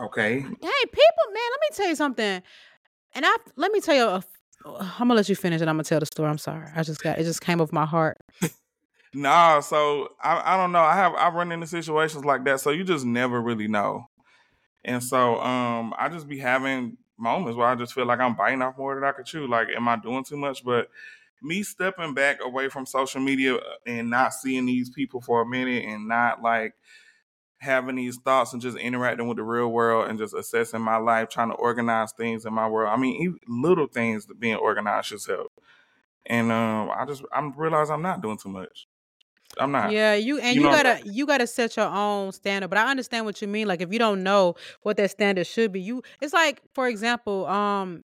Okay, 0.00 0.40
Hey, 0.40 0.46
people, 0.86 1.26
man, 1.28 1.50
let 1.50 1.60
me 1.60 1.68
tell 1.74 1.88
you 1.88 1.96
something. 1.96 2.42
And 3.14 3.26
I 3.26 3.36
let 3.56 3.70
me 3.72 3.80
tell 3.80 3.94
you, 3.94 4.04
a, 4.04 4.24
I'm 4.64 5.08
gonna 5.08 5.14
let 5.14 5.28
you 5.28 5.36
finish, 5.36 5.60
and 5.60 5.70
I'm 5.70 5.76
gonna 5.76 5.84
tell 5.84 6.00
the 6.00 6.06
story. 6.06 6.28
I'm 6.28 6.38
sorry, 6.38 6.68
I 6.74 6.82
just 6.82 7.02
got 7.02 7.18
it. 7.18 7.24
Just 7.24 7.40
came 7.40 7.60
off 7.60 7.72
my 7.72 7.86
heart. 7.86 8.18
nah. 9.14 9.60
So 9.60 10.08
I 10.22 10.54
I 10.54 10.56
don't 10.56 10.72
know. 10.72 10.80
I 10.80 10.94
have 10.96 11.14
I 11.14 11.28
run 11.30 11.52
into 11.52 11.66
situations 11.66 12.24
like 12.24 12.44
that, 12.44 12.60
so 12.60 12.70
you 12.70 12.84
just 12.84 13.04
never 13.04 13.40
really 13.40 13.68
know. 13.68 14.06
And 14.84 15.02
so 15.02 15.40
um 15.40 15.94
I 15.98 16.08
just 16.08 16.28
be 16.28 16.38
having 16.38 16.98
moments 17.18 17.56
where 17.56 17.68
I 17.68 17.74
just 17.74 17.92
feel 17.92 18.06
like 18.06 18.20
I'm 18.20 18.34
biting 18.34 18.62
off 18.62 18.78
more 18.78 18.94
than 18.94 19.04
I 19.04 19.12
could 19.12 19.26
chew. 19.26 19.46
Like, 19.46 19.68
am 19.74 19.88
I 19.88 19.96
doing 19.96 20.24
too 20.24 20.36
much? 20.36 20.64
But 20.64 20.88
me 21.42 21.62
stepping 21.62 22.14
back 22.14 22.38
away 22.42 22.68
from 22.68 22.86
social 22.86 23.20
media 23.20 23.56
uh, 23.56 23.60
and 23.86 24.10
not 24.10 24.34
seeing 24.34 24.66
these 24.66 24.90
people 24.90 25.20
for 25.20 25.42
a 25.42 25.46
minute 25.46 25.84
and 25.84 26.08
not 26.08 26.42
like 26.42 26.74
having 27.60 27.96
these 27.96 28.16
thoughts 28.16 28.52
and 28.52 28.60
just 28.62 28.76
interacting 28.78 29.28
with 29.28 29.36
the 29.36 29.42
real 29.42 29.68
world 29.68 30.08
and 30.08 30.18
just 30.18 30.34
assessing 30.34 30.80
my 30.80 30.96
life, 30.96 31.28
trying 31.28 31.50
to 31.50 31.54
organize 31.56 32.12
things 32.12 32.44
in 32.46 32.52
my 32.54 32.66
world. 32.68 32.90
I 32.92 32.96
mean, 33.00 33.20
even 33.22 33.38
little 33.46 33.86
things 33.86 34.26
that 34.26 34.40
being 34.40 34.56
organized 34.56 35.08
should 35.08 35.20
help. 35.28 35.52
And 36.26 36.50
um, 36.50 36.90
I 36.90 37.04
just 37.06 37.22
I'm 37.32 37.52
realize 37.52 37.90
I'm 37.90 38.02
not 38.02 38.22
doing 38.22 38.38
too 38.38 38.48
much. 38.48 38.86
I'm 39.58 39.72
not. 39.72 39.90
Yeah, 39.90 40.14
you 40.14 40.38
and 40.38 40.54
You 40.54 40.62
you, 40.62 40.66
know- 40.68 40.72
gotta 40.72 41.02
you 41.04 41.26
gotta 41.26 41.46
set 41.46 41.76
your 41.76 41.86
own 41.88 42.32
standard. 42.32 42.68
But 42.68 42.78
I 42.78 42.90
understand 42.90 43.24
what 43.26 43.42
you 43.42 43.48
mean. 43.48 43.66
Like 43.68 43.80
if 43.80 43.92
you 43.92 43.98
don't 43.98 44.22
know 44.22 44.54
what 44.82 44.96
that 44.98 45.10
standard 45.10 45.46
should 45.46 45.72
be, 45.72 45.80
you 45.80 46.02
it's 46.20 46.32
like 46.32 46.62
for 46.74 46.88
example, 46.88 47.46
um, 47.46 48.02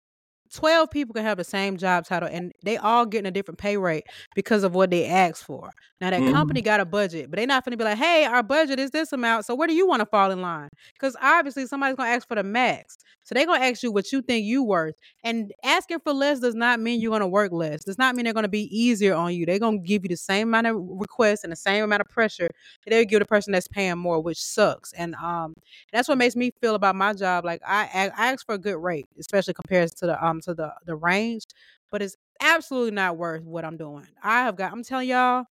twelve 0.54 0.90
people 0.90 1.14
can 1.14 1.24
have 1.24 1.38
the 1.38 1.44
same 1.44 1.76
job 1.76 2.04
title 2.06 2.28
and 2.30 2.52
they 2.64 2.76
all 2.76 3.06
getting 3.06 3.26
a 3.26 3.30
different 3.32 3.58
pay 3.58 3.76
rate 3.76 4.04
because 4.34 4.64
of 4.64 4.74
what 4.74 4.90
they 4.90 5.06
asked 5.06 5.44
for. 5.44 5.72
Now 6.00 6.10
that 6.10 6.24
Mhm. 6.24 6.26
company 6.26 6.62
got 6.62 6.80
a 6.80 6.86
budget, 6.86 7.30
but 7.30 7.36
they're 7.38 7.46
not 7.46 7.64
gonna 7.64 7.76
be 7.76 7.84
like, 7.84 7.98
hey, 7.98 8.24
our 8.24 8.42
budget 8.42 8.78
is 8.78 8.90
this 8.90 9.12
amount. 9.12 9.46
So 9.46 9.54
where 9.54 9.68
do 9.68 9.74
you 9.74 9.86
want 9.86 10.00
to 10.00 10.06
fall 10.06 10.30
in 10.30 10.42
line? 10.42 10.68
Because 10.98 11.16
obviously 11.20 11.66
somebody's 11.66 11.96
gonna 11.96 12.10
ask 12.10 12.26
for 12.28 12.36
the 12.36 12.44
max. 12.44 12.96
So 13.24 13.34
they're 13.34 13.46
gonna 13.46 13.64
ask 13.64 13.82
you 13.82 13.92
what 13.92 14.12
you 14.12 14.22
think 14.22 14.44
you 14.44 14.62
worth. 14.62 14.94
And 15.24 15.52
asking 15.64 16.00
for 16.00 16.12
less 16.12 16.40
does 16.40 16.54
not 16.54 16.80
mean 16.80 17.00
you're 17.00 17.12
gonna 17.12 17.28
work 17.28 17.52
less. 17.52 17.84
Does 17.84 17.98
not 17.98 18.14
mean 18.14 18.24
they're 18.24 18.34
gonna 18.34 18.48
be 18.48 18.64
easier 18.76 19.14
on 19.14 19.34
you. 19.34 19.46
They're 19.46 19.58
gonna 19.58 19.78
give 19.78 20.04
you 20.04 20.08
the 20.08 20.16
same 20.16 20.48
amount 20.48 20.66
of 20.68 20.76
requests 20.78 21.44
and 21.44 21.52
the 21.52 21.56
same 21.56 21.84
amount 21.84 22.02
of 22.02 22.08
pressure 22.08 22.48
that 22.84 22.90
they 22.90 23.04
give 23.04 23.20
the 23.20 23.26
person 23.26 23.52
that's 23.52 23.68
paying 23.68 23.98
more, 23.98 24.20
which 24.20 24.42
sucks. 24.42 24.92
And 24.92 25.14
um 25.16 25.54
that's 25.92 26.08
what 26.08 26.18
makes 26.18 26.36
me 26.36 26.50
feel 26.60 26.74
about 26.74 26.96
my 26.96 27.12
job. 27.12 27.44
Like 27.44 27.60
I 27.66 27.88
I 27.94 28.10
I 28.28 28.32
ask 28.32 28.44
for 28.46 28.54
a 28.54 28.58
good 28.58 28.76
rate, 28.78 29.06
especially 29.18 29.54
compared 29.54 29.90
to 29.96 30.06
the 30.06 30.24
um 30.24 30.40
to 30.44 30.54
the 30.54 30.72
the 30.86 30.96
range, 30.96 31.44
but 31.90 32.02
it's 32.02 32.16
absolutely 32.40 32.92
not 32.92 33.16
worth 33.16 33.44
what 33.44 33.64
I'm 33.64 33.76
doing. 33.76 34.06
I 34.22 34.42
have 34.44 34.56
got 34.56 34.72
I'm 34.72 34.82
telling 34.84 35.08
y'all 35.08 35.44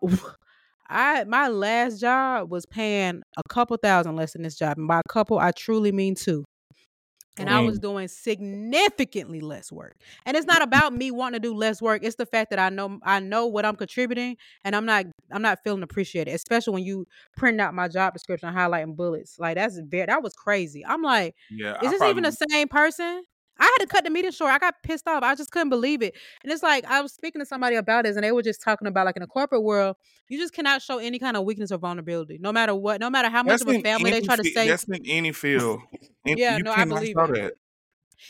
I 0.88 1.24
my 1.24 1.48
last 1.48 2.00
job 2.00 2.50
was 2.50 2.66
paying 2.66 3.22
a 3.36 3.42
couple 3.48 3.76
thousand 3.78 4.16
less 4.16 4.32
than 4.34 4.42
this 4.42 4.56
job. 4.56 4.78
And 4.78 4.88
by 4.88 4.98
a 5.00 5.12
couple, 5.12 5.38
I 5.38 5.50
truly 5.52 5.92
mean 5.92 6.14
two. 6.14 6.44
and 7.36 7.50
I 7.50 7.60
was 7.60 7.78
doing 7.80 8.08
significantly 8.08 9.40
less 9.40 9.72
work. 9.72 9.96
And 10.26 10.36
it's 10.36 10.46
not 10.46 10.62
about 10.62 10.92
me 10.94 11.10
wanting 11.10 11.40
to 11.40 11.48
do 11.48 11.54
less 11.54 11.82
work. 11.82 12.04
It's 12.04 12.16
the 12.16 12.26
fact 12.26 12.50
that 12.50 12.60
I 12.60 12.68
know 12.70 13.00
I 13.02 13.20
know 13.20 13.46
what 13.46 13.64
I'm 13.66 13.76
contributing, 13.76 14.36
and 14.64 14.76
I'm 14.76 14.86
not 14.86 15.06
I'm 15.32 15.42
not 15.42 15.58
feeling 15.64 15.82
appreciated. 15.82 16.32
Especially 16.34 16.74
when 16.74 16.84
you 16.84 17.06
print 17.36 17.60
out 17.60 17.74
my 17.74 17.88
job 17.88 18.12
description, 18.14 18.54
highlighting 18.54 18.96
bullets. 18.96 19.38
Like 19.38 19.56
that's 19.56 19.78
very 19.78 20.06
that 20.06 20.22
was 20.22 20.34
crazy. 20.34 20.84
I'm 20.86 21.02
like, 21.02 21.34
Yeah, 21.48 21.76
is 21.80 21.90
I 21.90 21.92
this 21.92 21.98
probably 21.98 22.10
even 22.10 22.24
the 22.24 22.36
same 22.50 22.68
person? 22.68 23.24
I 23.58 23.64
had 23.64 23.78
to 23.78 23.86
cut 23.86 24.04
the 24.04 24.10
meeting 24.10 24.32
short. 24.32 24.52
I 24.52 24.58
got 24.58 24.82
pissed 24.82 25.06
off. 25.06 25.22
I 25.22 25.34
just 25.34 25.50
couldn't 25.50 25.68
believe 25.68 26.02
it. 26.02 26.14
And 26.42 26.52
it's 26.52 26.62
like 26.62 26.84
I 26.86 27.00
was 27.00 27.12
speaking 27.12 27.40
to 27.40 27.46
somebody 27.46 27.76
about 27.76 28.04
this, 28.04 28.16
and 28.16 28.24
they 28.24 28.32
were 28.32 28.42
just 28.42 28.62
talking 28.62 28.88
about 28.88 29.06
like 29.06 29.16
in 29.16 29.20
the 29.20 29.26
corporate 29.26 29.62
world, 29.62 29.96
you 30.28 30.38
just 30.38 30.52
cannot 30.52 30.82
show 30.82 30.98
any 30.98 31.18
kind 31.18 31.36
of 31.36 31.44
weakness 31.44 31.70
or 31.70 31.78
vulnerability, 31.78 32.38
no 32.40 32.52
matter 32.52 32.74
what, 32.74 33.00
no 33.00 33.10
matter 33.10 33.28
how 33.28 33.42
much 33.42 33.60
that's 33.60 33.62
of 33.62 33.68
a 33.68 33.82
family 33.82 34.10
they 34.10 34.20
try 34.20 34.36
to 34.36 34.44
say. 34.44 34.68
that's 34.68 34.84
in 34.84 35.04
any 35.06 35.32
field. 35.32 35.80
Yeah, 36.24 36.56
you 36.56 36.62
no, 36.62 36.72
I 36.72 36.84
believe 36.84 37.16
it. 37.16 37.34
that. 37.34 37.54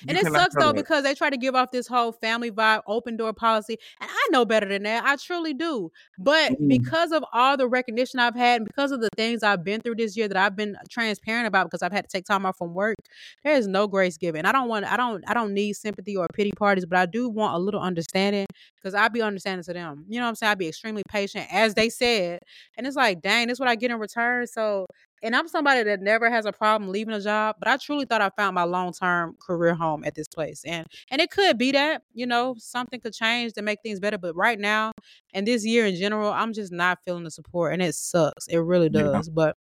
And 0.09 0.17
it 0.19 0.27
sucks 0.29 0.57
though 0.57 0.73
that. 0.73 0.75
because 0.75 1.03
they 1.05 1.15
try 1.15 1.31
to 1.31 1.37
give 1.37 1.55
off 1.55 1.71
this 1.71 1.87
whole 1.87 2.13
family 2.13 2.51
vibe, 2.51 2.83
open 2.87 3.17
door 3.17 3.33
policy. 3.33 3.77
And 4.01 4.11
I 4.13 4.29
know 4.31 4.45
better 4.45 4.69
than 4.69 4.83
that. 4.85 5.05
I 5.05 5.17
truly 5.17 5.55
do. 5.55 5.91
But 6.19 6.53
Mm. 6.61 6.69
because 6.69 7.13
of 7.13 7.25
all 7.33 7.57
the 7.57 7.69
recognition 7.69 8.21
I've 8.21 8.35
had 8.35 8.61
and 8.63 8.67
because 8.67 8.93
of 8.93 9.01
the 9.01 9.09
things 9.17 9.43
I've 9.43 9.65
been 9.65 9.81
through 9.81 9.97
this 9.97 10.17
year 10.17 10.29
that 10.29 10.37
I've 10.37 10.57
been 10.57 10.77
transparent 10.91 11.47
about 11.47 11.67
because 11.67 11.83
I've 11.83 11.93
had 11.93 12.05
to 12.05 12.11
take 12.11 12.25
time 12.27 12.45
off 12.47 12.57
from 12.59 12.75
work, 12.75 12.97
there 13.43 13.55
is 13.55 13.67
no 13.67 13.87
grace 13.87 14.17
given. 14.17 14.47
I 14.47 14.53
don't 14.53 14.69
want 14.69 14.85
I 14.85 14.97
don't 14.97 15.25
I 15.29 15.35
don't 15.35 15.55
need 15.55 15.75
sympathy 15.75 16.17
or 16.17 16.27
pity 16.35 16.53
parties, 16.57 16.87
but 16.87 16.99
I 16.99 17.07
do 17.07 17.29
want 17.29 17.55
a 17.55 17.59
little 17.59 17.81
understanding 17.81 18.47
because 18.77 18.95
I'd 18.95 19.13
be 19.13 19.23
understanding 19.23 19.65
to 19.65 19.73
them. 19.73 20.05
You 20.09 20.19
know 20.19 20.27
what 20.27 20.31
I'm 20.31 20.35
saying? 20.37 20.51
I'd 20.53 20.59
be 20.59 20.69
extremely 20.69 21.03
patient, 21.09 21.47
as 21.53 21.75
they 21.75 21.89
said. 21.89 22.41
And 22.77 22.87
it's 22.87 22.97
like, 22.97 23.21
dang, 23.23 23.49
this 23.49 23.57
is 23.57 23.61
what 23.61 23.69
I 23.69 23.77
get 23.77 23.91
in 23.91 23.99
return. 23.99 24.47
So 24.47 24.87
and 25.25 25.35
I'm 25.37 25.49
somebody 25.49 25.83
that 25.85 26.01
never 26.01 26.31
has 26.31 26.47
a 26.47 26.53
problem 26.53 26.93
leaving 26.93 27.15
a 27.15 27.21
job, 27.21 27.57
but 27.59 27.69
I 27.69 27.77
truly 27.79 28.05
thought 28.07 28.21
I 28.23 28.31
found 28.31 28.55
my 28.55 28.65
long 28.65 28.93
term 28.93 29.37
career 29.41 29.75
home 29.75 30.05
at 30.05 30.15
this 30.15 30.29
place. 30.29 30.63
And 30.65 30.87
and 31.11 31.21
it 31.21 31.31
could 31.31 31.59
be 31.59 31.73
that, 31.73 32.03
you 32.13 32.27
know, 32.27 32.55
something 32.59 33.01
could 33.01 33.15
change 33.15 33.55
to 33.55 33.63
make 33.63 33.81
things 33.83 34.01
better. 34.01 34.19
But 34.19 34.37
right 34.37 34.59
now 34.61 34.93
and 35.35 35.47
this 35.47 35.67
year 35.67 35.87
in 35.87 35.97
general, 35.97 36.33
I'm 36.33 36.53
just 36.53 36.73
not 36.73 36.99
feeling 37.05 37.25
the 37.25 37.31
support 37.33 37.73
and 37.73 37.83
it 37.83 37.95
sucks. 37.95 38.47
It 38.49 38.59
really 38.59 38.89
Yeah. 38.89 39.19
does. 39.19 39.29
But 39.31 39.57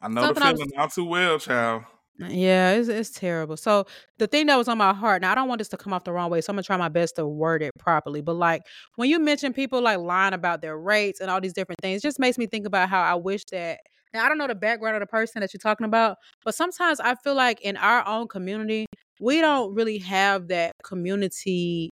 I 0.00 0.08
know 0.08 0.26
the 0.26 0.34
feeling 0.34 0.70
not 0.74 0.92
too 0.92 1.04
well, 1.04 1.38
child. 1.38 1.84
Uh, 2.22 2.28
yeah, 2.28 2.72
it's 2.72 2.88
it's 2.88 3.10
terrible. 3.10 3.58
So 3.58 3.84
the 4.18 4.26
thing 4.26 4.46
that 4.46 4.56
was 4.56 4.68
on 4.68 4.78
my 4.78 4.94
heart, 4.94 5.20
now 5.20 5.32
I 5.32 5.34
don't 5.34 5.48
want 5.48 5.58
this 5.58 5.68
to 5.68 5.76
come 5.76 5.92
off 5.92 6.04
the 6.04 6.12
wrong 6.12 6.30
way, 6.30 6.40
so 6.40 6.50
I'm 6.50 6.56
gonna 6.56 6.62
try 6.62 6.76
my 6.78 6.88
best 6.88 7.16
to 7.16 7.26
word 7.26 7.62
it 7.62 7.72
properly. 7.78 8.22
But 8.22 8.34
like 8.36 8.62
when 8.96 9.10
you 9.10 9.18
mention 9.18 9.52
people 9.52 9.82
like 9.82 9.98
lying 9.98 10.32
about 10.32 10.62
their 10.62 10.78
rates 10.78 11.20
and 11.20 11.30
all 11.30 11.40
these 11.42 11.52
different 11.52 11.80
things, 11.82 12.00
it 12.02 12.08
just 12.08 12.18
makes 12.18 12.38
me 12.38 12.46
think 12.46 12.66
about 12.66 12.88
how 12.88 13.02
I 13.02 13.16
wish 13.16 13.44
that 13.52 13.80
now 14.16 14.24
I 14.24 14.28
don't 14.28 14.38
know 14.38 14.46
the 14.46 14.54
background 14.54 14.96
of 14.96 15.00
the 15.00 15.06
person 15.06 15.40
that 15.40 15.52
you're 15.52 15.58
talking 15.58 15.84
about, 15.84 16.16
but 16.44 16.54
sometimes 16.54 17.00
I 17.00 17.14
feel 17.16 17.34
like 17.34 17.60
in 17.60 17.76
our 17.76 18.06
own 18.06 18.28
community, 18.28 18.86
we 19.20 19.40
don't 19.40 19.74
really 19.74 19.98
have 19.98 20.48
that 20.48 20.72
community 20.82 21.90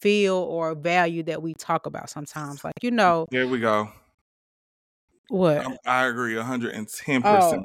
feel 0.00 0.36
or 0.36 0.74
value 0.74 1.22
that 1.24 1.42
we 1.42 1.54
talk 1.54 1.86
about 1.86 2.10
sometimes. 2.10 2.64
Like, 2.64 2.74
you 2.82 2.90
know, 2.90 3.26
There 3.30 3.48
we 3.48 3.58
go. 3.58 3.90
what? 5.28 5.64
Um, 5.64 5.76
I 5.86 6.06
agree, 6.06 6.36
110%. 6.36 7.64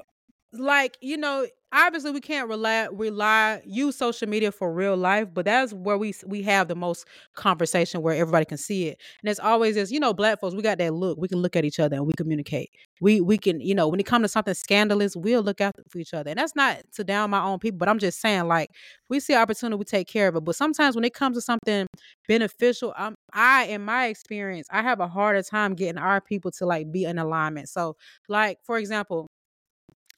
like 0.54 0.98
you 1.02 1.18
know 1.18 1.46
obviously 1.74 2.12
we 2.12 2.22
can't 2.22 2.48
rely 2.48 2.88
rely 2.92 3.62
use 3.66 3.96
social 3.98 4.28
media 4.30 4.52
for 4.52 4.72
real 4.74 4.96
life 4.96 5.28
but 5.34 5.46
that's 5.46 5.74
where 5.74 5.98
we 5.98 6.14
we 6.26 6.42
have 6.42 6.68
the 6.68 6.76
most 6.76 7.06
conversation 7.36 8.02
where 8.02 8.16
everybody 8.16 8.46
can 8.46 8.58
see 8.58 8.88
it. 8.88 9.02
And 9.22 9.30
it's 9.30 9.40
always 9.40 9.76
is 9.76 9.92
you 9.92 10.00
know 10.00 10.14
black 10.14 10.40
folks 10.40 10.56
we 10.56 10.62
got 10.62 10.78
that 10.78 10.94
look. 10.94 11.18
We 11.20 11.28
can 11.28 11.40
look 11.40 11.56
at 11.56 11.66
each 11.66 11.80
other 11.80 11.96
and 11.96 12.06
we 12.08 12.14
communicate. 12.18 12.70
We 13.02 13.20
we 13.22 13.38
can 13.38 13.60
you 13.60 13.76
know 13.76 13.88
when 13.88 14.00
it 14.00 14.06
comes 14.06 14.24
to 14.24 14.30
something 14.30 14.54
scandalous 14.54 15.16
we'll 15.16 15.42
look 15.44 15.60
out 15.62 15.76
for 15.90 15.98
each 16.00 16.14
other. 16.14 16.30
And 16.30 16.40
that's 16.40 16.56
not 16.56 16.80
to 16.94 17.04
down 17.04 17.30
my 17.30 17.42
own 17.44 17.60
people 17.60 17.78
but 17.78 17.90
i'm 17.90 18.00
just 18.00 18.22
saying 18.22 18.48
like 18.48 18.70
we 19.10 19.20
see 19.20 19.36
opportunity 19.36 19.78
we 19.78 19.86
take 19.86 20.08
care 20.08 20.28
of 20.28 20.36
it. 20.36 20.46
But 20.46 20.56
sometimes 20.56 20.96
when 20.96 21.06
it 21.06 21.14
comes 21.14 21.36
to 21.38 21.42
something 21.42 21.88
beneficial 22.28 22.94
um, 22.98 23.16
i 23.34 23.66
in 23.66 23.82
my 23.84 24.08
experience 24.08 24.68
i 24.72 24.82
have 24.82 25.00
a 25.00 25.08
harder 25.08 25.42
time 25.44 25.74
getting 25.76 25.98
our 25.98 26.22
people 26.22 26.52
to 26.52 26.66
like 26.66 26.92
be 26.92 27.06
in 27.06 27.18
alignment. 27.20 27.70
So 27.70 27.96
like 28.30 28.60
for 28.64 28.78
example 28.78 29.28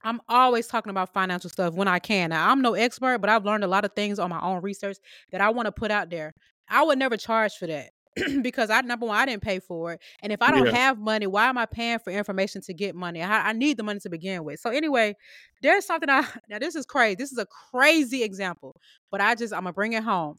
I'm 0.07 0.21
always 0.29 0.67
talking 0.67 0.89
about 0.89 1.13
financial 1.13 1.49
stuff 1.49 1.73
when 1.73 1.87
I 1.87 1.99
can. 1.99 2.29
Now, 2.29 2.49
I'm 2.51 2.61
no 2.61 2.73
expert, 2.73 3.19
but 3.19 3.29
I've 3.29 3.45
learned 3.45 3.63
a 3.63 3.67
lot 3.67 3.85
of 3.85 3.93
things 3.93 4.19
on 4.19 4.29
my 4.29 4.39
own 4.41 4.61
research 4.61 4.97
that 5.31 5.41
I 5.41 5.49
want 5.49 5.65
to 5.67 5.71
put 5.71 5.91
out 5.91 6.09
there. 6.09 6.33
I 6.69 6.83
would 6.83 6.97
never 6.99 7.17
charge 7.17 7.53
for 7.55 7.67
that 7.67 7.91
because 8.41 8.69
I 8.69 8.81
number 8.81 9.05
one, 9.05 9.17
I 9.17 9.25
didn't 9.25 9.43
pay 9.43 9.59
for 9.59 9.93
it, 9.93 10.01
and 10.21 10.31
if 10.33 10.41
I 10.41 10.51
don't 10.51 10.65
Yeah. 10.65 10.71
have 10.71 10.97
money, 10.97 11.27
why 11.27 11.47
am 11.49 11.57
I 11.57 11.65
paying 11.65 11.99
for 11.99 12.11
information 12.11 12.61
to 12.63 12.73
get 12.73 12.95
money? 12.95 13.21
I, 13.21 13.49
I 13.49 13.53
need 13.53 13.77
the 13.77 13.83
money 13.83 13.99
to 14.01 14.09
begin 14.09 14.43
with. 14.43 14.59
So 14.59 14.69
anyway, 14.69 15.15
there's 15.61 15.85
something 15.85 16.09
I 16.09 16.25
now 16.49 16.59
this 16.59 16.75
is 16.75 16.85
crazy. 16.85 17.15
This 17.15 17.31
is 17.31 17.37
a 17.37 17.45
crazy 17.71 18.23
example, 18.23 18.75
but 19.11 19.21
I 19.21 19.35
just 19.35 19.53
I'm 19.53 19.61
gonna 19.61 19.73
bring 19.73 19.93
it 19.93 20.03
home. 20.03 20.37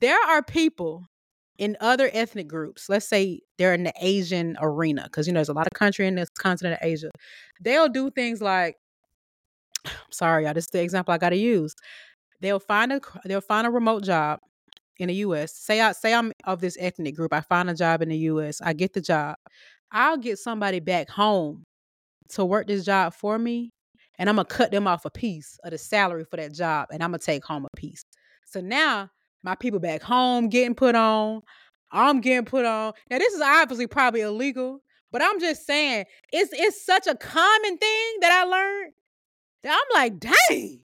There 0.00 0.18
are 0.28 0.42
people 0.42 1.06
in 1.60 1.76
other 1.80 2.10
ethnic 2.14 2.48
groups, 2.48 2.88
let's 2.88 3.06
say 3.06 3.38
they're 3.58 3.74
in 3.74 3.84
the 3.84 3.92
Asian 4.00 4.56
arena, 4.62 5.02
because 5.04 5.26
you 5.26 5.32
know 5.32 5.38
there's 5.38 5.50
a 5.50 5.52
lot 5.52 5.66
of 5.66 5.74
country 5.74 6.06
in 6.06 6.14
this 6.14 6.30
continent 6.30 6.80
of 6.80 6.88
Asia. 6.88 7.10
They'll 7.60 7.90
do 7.90 8.10
things 8.10 8.40
like, 8.40 8.76
sorry, 10.10 10.44
y'all, 10.44 10.54
this 10.54 10.64
is 10.64 10.70
the 10.70 10.82
example 10.82 11.12
I 11.12 11.18
gotta 11.18 11.36
use. 11.36 11.74
They'll 12.40 12.60
find 12.60 12.92
a 12.94 13.00
they'll 13.26 13.42
find 13.42 13.66
a 13.66 13.70
remote 13.70 14.04
job 14.04 14.40
in 14.98 15.08
the 15.08 15.14
US. 15.16 15.54
Say 15.54 15.82
I 15.82 15.92
say 15.92 16.14
I'm 16.14 16.32
of 16.44 16.62
this 16.62 16.78
ethnic 16.80 17.14
group. 17.14 17.34
I 17.34 17.42
find 17.42 17.68
a 17.68 17.74
job 17.74 18.00
in 18.00 18.08
the 18.08 18.16
US. 18.16 18.62
I 18.62 18.72
get 18.72 18.94
the 18.94 19.02
job. 19.02 19.36
I'll 19.92 20.16
get 20.16 20.38
somebody 20.38 20.80
back 20.80 21.10
home 21.10 21.64
to 22.30 22.44
work 22.44 22.68
this 22.68 22.86
job 22.86 23.12
for 23.12 23.38
me, 23.38 23.70
and 24.18 24.30
I'm 24.30 24.36
gonna 24.36 24.46
cut 24.46 24.70
them 24.70 24.86
off 24.86 25.04
a 25.04 25.10
piece 25.10 25.58
of 25.62 25.72
the 25.72 25.78
salary 25.78 26.24
for 26.24 26.38
that 26.38 26.54
job, 26.54 26.88
and 26.90 27.02
I'm 27.02 27.10
gonna 27.10 27.18
take 27.18 27.44
home 27.44 27.66
a 27.66 27.76
piece. 27.76 28.02
So 28.46 28.62
now 28.62 29.10
my 29.42 29.54
people 29.54 29.80
back 29.80 30.02
home 30.02 30.48
getting 30.48 30.74
put 30.74 30.94
on. 30.94 31.42
I'm 31.92 32.20
getting 32.20 32.44
put 32.44 32.64
on. 32.64 32.92
Now 33.10 33.18
this 33.18 33.32
is 33.32 33.40
obviously 33.40 33.86
probably 33.86 34.20
illegal, 34.20 34.80
but 35.10 35.22
I'm 35.22 35.40
just 35.40 35.66
saying 35.66 36.04
it's 36.32 36.50
it's 36.52 36.84
such 36.84 37.06
a 37.06 37.16
common 37.16 37.78
thing 37.78 38.16
that 38.20 38.32
I 38.32 38.44
learned 38.44 38.92
that 39.62 39.78
I'm 39.78 40.02
like, 40.02 40.20
dang. 40.20 40.80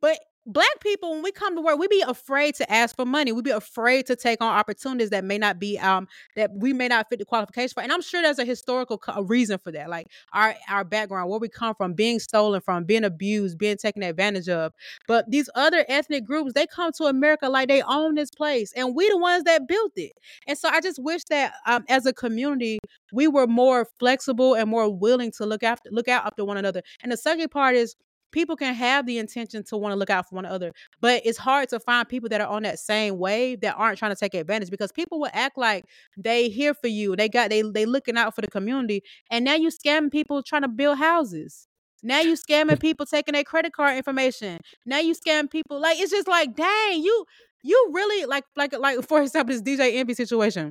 But 0.00 0.18
black 0.46 0.80
people, 0.80 1.12
when 1.12 1.22
we 1.22 1.32
come 1.32 1.54
to 1.56 1.62
work, 1.62 1.78
we 1.78 1.88
be 1.88 2.04
afraid 2.06 2.54
to 2.56 2.70
ask 2.72 2.94
for 2.96 3.06
money. 3.06 3.32
We 3.32 3.42
be 3.42 3.50
afraid 3.50 4.06
to 4.06 4.16
take 4.16 4.42
on 4.42 4.48
opportunities 4.54 5.10
that 5.10 5.24
may 5.24 5.38
not 5.38 5.58
be 5.58 5.78
um 5.78 6.06
that 6.36 6.50
we 6.52 6.72
may 6.72 6.88
not 6.88 7.08
fit 7.08 7.18
the 7.18 7.24
qualification 7.24 7.74
for. 7.74 7.82
And 7.82 7.92
I'm 7.92 8.02
sure 8.02 8.22
there's 8.22 8.38
a 8.38 8.44
historical 8.44 8.98
co- 8.98 9.22
reason 9.22 9.58
for 9.58 9.72
that, 9.72 9.88
like 9.88 10.08
our 10.32 10.54
our 10.68 10.84
background, 10.84 11.30
where 11.30 11.38
we 11.38 11.48
come 11.48 11.74
from, 11.74 11.94
being 11.94 12.18
stolen 12.18 12.60
from, 12.60 12.84
being 12.84 13.04
abused, 13.04 13.58
being 13.58 13.76
taken 13.76 14.02
advantage 14.02 14.48
of. 14.48 14.72
But 15.08 15.30
these 15.30 15.48
other 15.54 15.84
ethnic 15.88 16.24
groups, 16.24 16.52
they 16.54 16.66
come 16.66 16.92
to 16.92 17.04
America 17.04 17.48
like 17.48 17.68
they 17.68 17.82
own 17.82 18.14
this 18.14 18.30
place, 18.30 18.72
and 18.76 18.94
we 18.94 19.08
the 19.08 19.18
ones 19.18 19.44
that 19.44 19.66
built 19.68 19.92
it. 19.96 20.12
And 20.46 20.58
so 20.58 20.68
I 20.68 20.80
just 20.80 21.02
wish 21.02 21.24
that 21.30 21.54
um, 21.66 21.84
as 21.88 22.06
a 22.06 22.12
community, 22.12 22.78
we 23.12 23.28
were 23.28 23.46
more 23.46 23.86
flexible 23.98 24.54
and 24.54 24.68
more 24.68 24.88
willing 24.88 25.30
to 25.32 25.46
look 25.46 25.62
after 25.62 25.88
look 25.90 26.08
out 26.08 26.26
after 26.26 26.44
one 26.44 26.56
another. 26.56 26.82
And 27.02 27.10
the 27.12 27.16
second 27.16 27.50
part 27.50 27.76
is 27.76 27.96
people 28.34 28.56
can 28.56 28.74
have 28.74 29.06
the 29.06 29.16
intention 29.18 29.62
to 29.62 29.76
want 29.76 29.92
to 29.92 29.96
look 29.96 30.10
out 30.10 30.28
for 30.28 30.34
one 30.34 30.44
another, 30.44 30.72
but 31.00 31.22
it's 31.24 31.38
hard 31.38 31.68
to 31.70 31.80
find 31.80 32.06
people 32.06 32.28
that 32.28 32.40
are 32.40 32.48
on 32.48 32.64
that 32.64 32.78
same 32.78 33.16
wave 33.16 33.60
that 33.60 33.76
aren't 33.76 33.96
trying 33.96 34.10
to 34.10 34.16
take 34.16 34.34
advantage 34.34 34.70
because 34.70 34.92
people 34.92 35.20
will 35.20 35.30
act 35.32 35.56
like 35.56 35.86
they 36.18 36.48
here 36.48 36.74
for 36.74 36.88
you. 36.88 37.16
They 37.16 37.28
got 37.28 37.48
they 37.48 37.62
they 37.62 37.86
looking 37.86 38.18
out 38.18 38.34
for 38.34 38.42
the 38.42 38.48
community, 38.48 39.02
and 39.30 39.44
now 39.44 39.54
you 39.54 39.70
scamming 39.70 40.10
people 40.10 40.42
trying 40.42 40.62
to 40.62 40.68
build 40.68 40.98
houses. 40.98 41.68
Now 42.02 42.20
you 42.20 42.34
scamming 42.34 42.80
people 42.80 43.06
taking 43.06 43.32
their 43.32 43.44
credit 43.44 43.72
card 43.72 43.96
information. 43.96 44.58
Now 44.84 44.98
you 44.98 45.14
scam 45.14 45.48
people 45.50 45.80
like 45.80 45.98
it's 45.98 46.10
just 46.10 46.28
like 46.28 46.54
dang 46.54 47.02
you 47.02 47.24
you 47.62 47.90
really 47.92 48.26
like 48.26 48.44
like 48.56 48.76
like 48.76 49.06
for 49.08 49.22
example 49.22 49.54
this 49.54 49.62
DJ 49.62 49.94
Envy 49.94 50.12
situation 50.12 50.70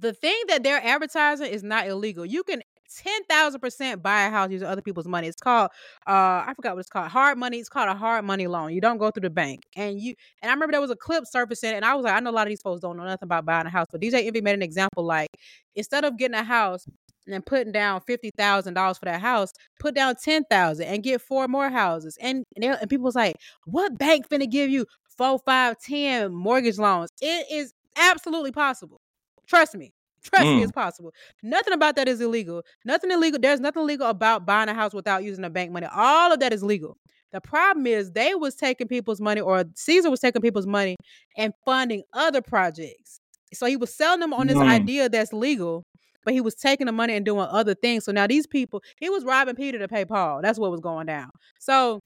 the 0.00 0.12
thing 0.12 0.40
that 0.48 0.62
they're 0.62 0.84
advertising 0.84 1.50
is 1.50 1.62
not 1.62 1.88
illegal. 1.88 2.24
You 2.24 2.44
can 2.44 2.62
ten 2.96 3.24
thousand 3.24 3.60
percent 3.60 4.02
buy 4.02 4.26
a 4.26 4.30
house 4.30 4.50
using 4.50 4.66
other 4.68 4.82
people's 4.82 5.06
money. 5.06 5.28
It's 5.28 5.40
called 5.40 5.70
uh 6.06 6.44
I 6.46 6.52
forgot 6.56 6.74
what 6.74 6.80
it's 6.80 6.88
called. 6.88 7.08
Hard 7.08 7.38
money. 7.38 7.58
It's 7.58 7.68
called 7.68 7.88
a 7.88 7.94
hard 7.94 8.24
money 8.24 8.46
loan. 8.46 8.72
You 8.72 8.80
don't 8.80 8.98
go 8.98 9.10
through 9.10 9.22
the 9.22 9.30
bank. 9.30 9.62
And 9.76 10.00
you 10.00 10.14
and 10.42 10.50
I 10.50 10.54
remember 10.54 10.72
there 10.72 10.80
was 10.80 10.90
a 10.90 10.96
clip 10.96 11.26
surfacing, 11.26 11.72
and 11.74 11.84
I 11.84 11.94
was 11.94 12.04
like, 12.04 12.14
I 12.14 12.20
know 12.20 12.30
a 12.30 12.32
lot 12.32 12.46
of 12.46 12.50
these 12.50 12.62
folks 12.62 12.80
don't 12.80 12.96
know 12.96 13.04
nothing 13.04 13.26
about 13.26 13.44
buying 13.44 13.66
a 13.66 13.70
house. 13.70 13.86
But 13.90 14.00
DJ 14.00 14.26
Envy 14.26 14.40
made 14.40 14.54
an 14.54 14.62
example 14.62 15.04
like 15.04 15.28
instead 15.74 16.04
of 16.04 16.16
getting 16.18 16.34
a 16.36 16.44
house 16.44 16.86
and 17.26 17.44
putting 17.44 17.72
down 17.72 18.00
fifty 18.02 18.30
thousand 18.36 18.74
dollars 18.74 18.98
for 18.98 19.04
that 19.06 19.20
house, 19.20 19.52
put 19.80 19.94
down 19.94 20.14
ten 20.16 20.44
thousand 20.50 20.86
and 20.86 21.02
get 21.02 21.20
four 21.20 21.48
more 21.48 21.70
houses. 21.70 22.16
And 22.20 22.44
and, 22.56 22.64
and 22.64 22.90
people 22.90 23.04
was 23.04 23.14
like, 23.14 23.36
what 23.64 23.98
bank 23.98 24.28
finna 24.28 24.50
give 24.50 24.70
you 24.70 24.86
four, 25.16 25.38
five, 25.44 25.78
ten 25.78 26.32
mortgage 26.32 26.78
loans? 26.78 27.10
It 27.20 27.46
is 27.50 27.72
absolutely 27.96 28.52
possible. 28.52 29.00
Trust 29.46 29.74
me. 29.74 29.92
Trust 30.28 30.46
me, 30.46 30.60
Mm. 30.60 30.62
it's 30.62 30.72
possible. 30.72 31.12
Nothing 31.42 31.74
about 31.74 31.96
that 31.96 32.08
is 32.08 32.20
illegal. 32.20 32.62
Nothing 32.84 33.10
illegal. 33.10 33.38
There's 33.40 33.60
nothing 33.60 33.82
illegal 33.82 34.06
about 34.08 34.44
buying 34.46 34.68
a 34.68 34.74
house 34.74 34.92
without 34.94 35.24
using 35.24 35.42
the 35.42 35.50
bank 35.50 35.70
money. 35.72 35.86
All 35.94 36.32
of 36.32 36.40
that 36.40 36.52
is 36.52 36.62
legal. 36.62 36.96
The 37.32 37.40
problem 37.40 37.86
is 37.86 38.12
they 38.12 38.34
was 38.34 38.54
taking 38.54 38.88
people's 38.88 39.20
money, 39.20 39.40
or 39.40 39.64
Cesar 39.74 40.10
was 40.10 40.20
taking 40.20 40.40
people's 40.42 40.66
money 40.66 40.96
and 41.36 41.52
funding 41.64 42.02
other 42.12 42.40
projects. 42.42 43.20
So 43.52 43.66
he 43.66 43.76
was 43.76 43.94
selling 43.94 44.20
them 44.20 44.32
on 44.32 44.46
this 44.46 44.56
Mm. 44.56 44.68
idea 44.68 45.08
that's 45.08 45.32
legal, 45.32 45.82
but 46.24 46.34
he 46.34 46.40
was 46.40 46.54
taking 46.54 46.86
the 46.86 46.92
money 46.92 47.14
and 47.14 47.24
doing 47.24 47.46
other 47.50 47.74
things. 47.74 48.04
So 48.04 48.12
now 48.12 48.26
these 48.26 48.46
people, 48.46 48.82
he 48.98 49.08
was 49.10 49.24
robbing 49.24 49.56
Peter 49.56 49.78
to 49.78 49.88
pay 49.88 50.04
Paul. 50.04 50.40
That's 50.42 50.58
what 50.58 50.70
was 50.70 50.80
going 50.80 51.06
down. 51.06 51.30
So 51.58 52.00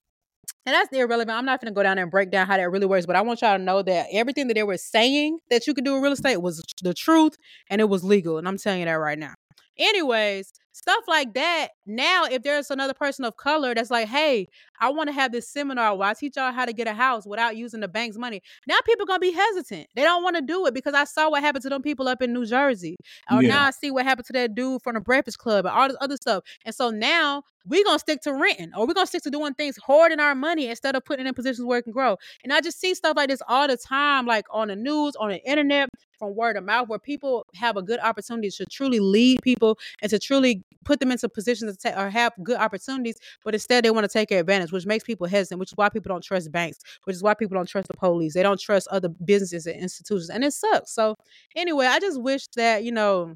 and 0.65 0.75
that's 0.75 0.93
irrelevant. 0.93 1.37
I'm 1.37 1.45
not 1.45 1.61
going 1.61 1.73
to 1.73 1.75
go 1.75 1.83
down 1.83 1.97
there 1.97 2.05
and 2.05 2.11
break 2.11 2.31
down 2.31 2.47
how 2.47 2.57
that 2.57 2.71
really 2.71 2.87
works, 2.87 3.07
but 3.07 3.17
I 3.17 3.21
want 3.23 3.43
y'all 3.43 3.57
to 3.57 3.63
know 3.63 3.83
that 3.83 4.07
everything 4.13 4.49
that 4.49 4.55
they 4.55 4.63
were 4.63 4.77
saying 4.77 5.39
that 5.51 5.67
you 5.67 5.75
could 5.75 5.85
do 5.85 5.97
in 5.97 6.03
real 6.03 6.13
estate 6.13 6.39
was 6.39 6.63
the 6.83 6.95
truth 6.95 7.37
and 7.69 7.81
it 7.81 7.89
was 7.89 8.05
legal. 8.05 8.39
And 8.39 8.47
I'm 8.47 8.59
telling 8.59 8.81
you 8.81 8.87
that 8.87 8.93
right 8.93 9.19
now. 9.19 9.35
Anyways, 9.79 10.53
stuff 10.73 11.05
like 11.07 11.35
that. 11.35 11.69
Now, 11.87 12.25
if 12.25 12.43
there's 12.43 12.71
another 12.71 12.95
person 12.95 13.25
of 13.25 13.37
color 13.37 13.75
that's 13.75 13.91
like, 13.91 14.09
hey, 14.09 14.49
I 14.81 14.89
want 14.89 15.09
to 15.09 15.13
have 15.13 15.31
this 15.31 15.49
seminar 15.49 15.95
where 15.95 16.09
I 16.09 16.15
teach 16.15 16.37
y'all 16.37 16.51
how 16.51 16.65
to 16.65 16.73
get 16.73 16.89
a 16.89 16.93
house 16.93 17.25
without 17.25 17.57
using 17.57 17.81
the 17.81 17.89
bank's 17.89 18.17
money. 18.17 18.43
Now 18.67 18.79
people 18.85 19.07
gonna 19.07 19.21
be 19.21 19.31
hesitant. 19.31 19.87
They 19.95 20.03
don't 20.03 20.25
want 20.25 20.35
to 20.37 20.43
do 20.43 20.67
it 20.67 20.75
because 20.75 20.95
I 20.95 21.05
saw 21.05 21.31
what 21.31 21.41
happened 21.41 21.63
to 21.63 21.69
them 21.69 21.83
people 21.83 22.09
up 22.09 22.21
in 22.21 22.33
New 22.33 22.45
Jersey. 22.45 22.97
Or 23.31 23.43
yeah. 23.43 23.49
now 23.49 23.65
I 23.67 23.71
see 23.71 23.93
what 23.93 24.05
happened 24.05 24.27
to 24.27 24.33
that 24.33 24.57
dude 24.57 24.83
from 24.83 24.95
the 24.95 25.01
Breakfast 25.01 25.39
Club 25.39 25.67
and 25.67 25.75
all 25.75 25.87
this 25.87 25.97
other 26.01 26.17
stuff. 26.17 26.43
And 26.65 26.75
so 26.75 26.91
now 26.91 27.45
we're 27.65 27.85
gonna 27.85 28.01
stick 28.01 28.23
to 28.23 28.33
renting 28.33 28.73
or 28.77 28.87
we're 28.87 28.95
gonna 28.95 29.07
stick 29.07 29.23
to 29.23 29.31
doing 29.31 29.55
things 29.55 29.79
hoarding 29.81 30.19
our 30.19 30.35
money 30.35 30.67
instead 30.67 30.97
of 30.97 31.05
putting 31.05 31.27
it 31.27 31.29
in 31.29 31.35
positions 31.35 31.65
where 31.65 31.79
it 31.79 31.83
can 31.83 31.93
grow. 31.93 32.17
And 32.43 32.53
I 32.53 32.61
just 32.61 32.81
see 32.81 32.95
stuff 32.95 33.17
like 33.17 33.29
this 33.29 33.43
all 33.47 33.69
the 33.69 33.77
time, 33.77 34.27
like 34.27 34.47
on 34.51 34.67
the 34.69 34.77
news, 34.77 35.15
on 35.17 35.29
the 35.29 35.41
internet, 35.49 35.91
from 36.19 36.35
word 36.35 36.57
of 36.57 36.65
mouth, 36.65 36.89
where 36.89 36.99
people 36.99 37.47
have 37.55 37.77
a 37.77 37.83
good 37.83 38.01
opportunity 38.01 38.51
to 38.51 38.67
truly 38.67 39.01
lead 39.01 39.41
people 39.43 39.79
and 40.01 40.11
to 40.11 40.19
truly 40.19 40.65
put 40.85 41.01
them 41.01 41.13
into 41.13 41.29
positions 41.29 41.77
to 41.77 41.91
ta- 41.91 42.01
or 42.01 42.11
have 42.11 42.33
good 42.43 42.57
opportunities, 42.57 43.17
but 43.45 43.55
instead 43.55 43.85
they 43.85 43.91
want 43.91 44.05
to 44.05 44.13
take 44.13 44.31
advantage, 44.31 44.73
which 44.73 44.87
makes 44.87 45.05
people 45.05 45.27
hesitant, 45.27 45.61
which 45.61 45.71
is 45.71 45.77
why 45.77 45.89
people 45.89 46.09
don't 46.09 46.25
trust 46.25 46.51
banks, 46.53 46.79
which 47.05 47.17
is 47.17 47.23
why 47.23 47.35
people 47.35 47.57
don't 47.57 47.69
trust 47.69 47.89
the 47.89 47.97
police. 47.97 48.35
They 48.35 48.43
don't 48.43 48.61
trust 48.61 48.89
other 48.89 49.09
businesses 49.09 49.67
and 49.67 49.81
institutions, 49.81 50.31
and 50.31 50.45
it 50.45 50.53
sucks. 50.53 50.93
So 50.93 51.17
anyway, 51.57 51.87
I 51.87 51.99
just 52.01 52.21
wish 52.21 52.47
that 52.57 52.85
you 52.85 52.93
know 52.93 53.35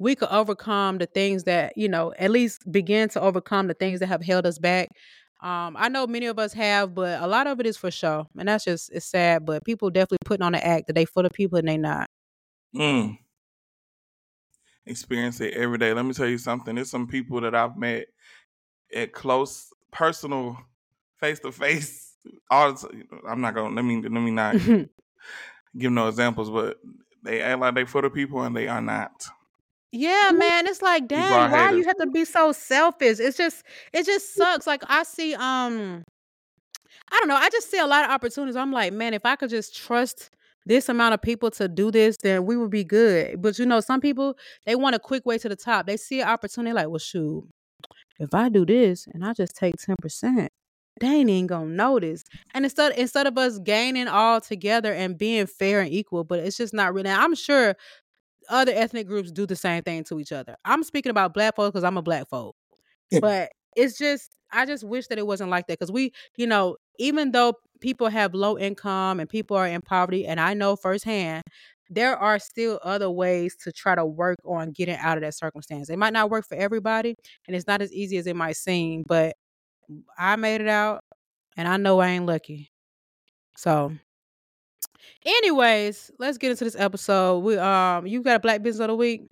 we 0.00 0.14
could 0.14 0.28
overcome 0.28 0.98
the 0.98 1.06
things 1.06 1.44
that 1.44 1.76
you 1.76 1.88
know 1.88 2.12
at 2.18 2.30
least 2.30 2.70
begin 2.70 3.08
to 3.10 3.20
overcome 3.20 3.66
the 3.66 3.74
things 3.74 4.00
that 4.00 4.06
have 4.06 4.22
held 4.22 4.46
us 4.46 4.58
back 4.58 4.90
um, 5.40 5.76
I 5.78 5.88
know 5.88 6.06
many 6.06 6.26
of 6.26 6.38
us 6.38 6.52
have, 6.54 6.94
but 6.94 7.22
a 7.22 7.26
lot 7.26 7.46
of 7.46 7.60
it 7.60 7.66
is 7.66 7.76
for 7.76 7.92
show, 7.92 8.26
and 8.36 8.48
that's 8.48 8.64
just 8.64 8.90
it's 8.92 9.06
sad. 9.06 9.46
But 9.46 9.64
people 9.64 9.88
definitely 9.88 10.18
putting 10.24 10.42
on 10.42 10.52
the 10.52 10.66
act 10.66 10.88
that 10.88 10.94
they 10.94 11.04
for 11.04 11.22
the 11.22 11.30
people 11.30 11.58
and 11.58 11.68
they 11.68 11.76
not. 11.76 12.10
Mm. 12.74 13.18
Experience 14.88 15.40
it 15.40 15.54
every 15.54 15.78
day. 15.78 15.92
Let 15.92 16.04
me 16.04 16.14
tell 16.14 16.26
you 16.26 16.38
something. 16.38 16.74
There's 16.74 16.90
some 16.90 17.06
people 17.06 17.40
that 17.42 17.54
I've 17.54 17.76
met 17.76 18.06
at 18.94 19.12
close, 19.12 19.72
personal, 19.92 20.58
face 21.18 21.40
to 21.40 21.52
face. 21.52 22.16
All 22.50 22.76
I'm 23.28 23.40
not 23.40 23.54
gonna 23.54 23.74
let 23.74 23.84
me 23.84 24.02
let 24.02 24.10
me 24.10 24.30
not 24.30 24.56
give 25.78 25.92
no 25.92 26.08
examples, 26.08 26.50
but 26.50 26.78
they 27.22 27.40
act 27.40 27.60
like 27.60 27.74
they 27.74 27.84
for 27.84 28.02
the 28.02 28.10
people 28.10 28.42
and 28.42 28.56
they 28.56 28.68
are 28.68 28.80
not. 28.80 29.26
Yeah, 29.90 30.32
man. 30.34 30.66
It's 30.66 30.82
like, 30.82 31.08
dang, 31.08 31.50
why 31.50 31.70
you 31.70 31.84
have 31.84 31.96
to 31.96 32.06
be 32.06 32.24
so 32.24 32.52
selfish? 32.52 33.20
It's 33.20 33.36
just 33.36 33.64
it 33.92 34.04
just 34.04 34.34
sucks. 34.34 34.66
Like 34.66 34.82
I 34.86 35.02
see 35.02 35.34
um 35.34 36.04
I 37.10 37.18
don't 37.18 37.28
know, 37.28 37.36
I 37.36 37.48
just 37.50 37.70
see 37.70 37.78
a 37.78 37.86
lot 37.86 38.04
of 38.04 38.10
opportunities. 38.10 38.56
I'm 38.56 38.72
like, 38.72 38.92
man, 38.92 39.14
if 39.14 39.24
I 39.24 39.36
could 39.36 39.50
just 39.50 39.76
trust 39.76 40.30
this 40.68 40.88
amount 40.88 41.14
of 41.14 41.22
people 41.22 41.50
to 41.52 41.66
do 41.66 41.90
this, 41.90 42.16
then 42.22 42.44
we 42.44 42.56
would 42.56 42.70
be 42.70 42.84
good. 42.84 43.40
But 43.40 43.58
you 43.58 43.66
know, 43.66 43.80
some 43.80 44.00
people 44.00 44.36
they 44.66 44.76
want 44.76 44.94
a 44.94 44.98
quick 44.98 45.26
way 45.26 45.38
to 45.38 45.48
the 45.48 45.56
top. 45.56 45.86
They 45.86 45.96
see 45.96 46.20
an 46.20 46.28
opportunity 46.28 46.74
like, 46.74 46.88
well, 46.88 46.98
shoot, 46.98 47.48
if 48.18 48.34
I 48.34 48.48
do 48.50 48.66
this 48.66 49.08
and 49.12 49.24
I 49.24 49.32
just 49.32 49.56
take 49.56 49.76
10%, 49.76 50.48
they 51.00 51.06
ain't 51.06 51.30
even 51.30 51.46
gonna 51.46 51.70
notice. 51.70 52.22
And 52.54 52.64
instead 52.64 52.92
instead 52.98 53.26
of 53.26 53.38
us 53.38 53.58
gaining 53.58 54.08
all 54.08 54.40
together 54.40 54.92
and 54.92 55.16
being 55.16 55.46
fair 55.46 55.80
and 55.80 55.90
equal, 55.90 56.22
but 56.22 56.40
it's 56.40 56.56
just 56.56 56.74
not 56.74 56.92
really. 56.92 57.10
I'm 57.10 57.34
sure 57.34 57.74
other 58.50 58.72
ethnic 58.74 59.06
groups 59.06 59.32
do 59.32 59.46
the 59.46 59.56
same 59.56 59.82
thing 59.82 60.04
to 60.04 60.20
each 60.20 60.32
other. 60.32 60.56
I'm 60.64 60.82
speaking 60.84 61.10
about 61.10 61.34
black 61.34 61.56
folks 61.56 61.72
because 61.72 61.84
I'm 61.84 61.96
a 61.96 62.02
black 62.02 62.28
folk. 62.28 62.56
but 63.20 63.50
it's 63.74 63.96
just 63.96 64.37
I 64.52 64.66
just 64.66 64.84
wish 64.84 65.06
that 65.08 65.18
it 65.18 65.26
wasn't 65.26 65.50
like 65.50 65.66
that 65.66 65.78
because 65.78 65.92
we, 65.92 66.12
you 66.36 66.46
know, 66.46 66.76
even 66.98 67.32
though 67.32 67.54
people 67.80 68.08
have 68.08 68.34
low 68.34 68.58
income 68.58 69.20
and 69.20 69.28
people 69.28 69.56
are 69.56 69.66
in 69.66 69.82
poverty, 69.82 70.26
and 70.26 70.40
I 70.40 70.54
know 70.54 70.76
firsthand, 70.76 71.42
there 71.90 72.16
are 72.16 72.38
still 72.38 72.78
other 72.82 73.10
ways 73.10 73.56
to 73.64 73.72
try 73.72 73.94
to 73.94 74.04
work 74.04 74.38
on 74.44 74.72
getting 74.72 74.96
out 74.96 75.16
of 75.16 75.22
that 75.22 75.34
circumstance. 75.34 75.88
It 75.90 75.98
might 75.98 76.12
not 76.12 76.30
work 76.30 76.46
for 76.46 76.56
everybody, 76.56 77.14
and 77.46 77.56
it's 77.56 77.66
not 77.66 77.82
as 77.82 77.92
easy 77.92 78.16
as 78.18 78.26
it 78.26 78.36
might 78.36 78.56
seem, 78.56 79.04
but 79.06 79.34
I 80.18 80.36
made 80.36 80.60
it 80.60 80.68
out, 80.68 81.02
and 81.56 81.66
I 81.68 81.76
know 81.76 82.00
I 82.00 82.08
ain't 82.08 82.26
lucky. 82.26 82.70
So 83.56 83.92
Anyways, 85.24 86.10
let's 86.18 86.38
get 86.38 86.50
into 86.50 86.64
this 86.64 86.76
episode. 86.76 87.40
We 87.40 87.56
um, 87.58 88.06
you 88.06 88.22
got 88.22 88.36
a 88.36 88.40
black 88.40 88.62
business 88.62 88.80
of 88.80 88.88
the 88.88 88.94
week. 88.94 89.28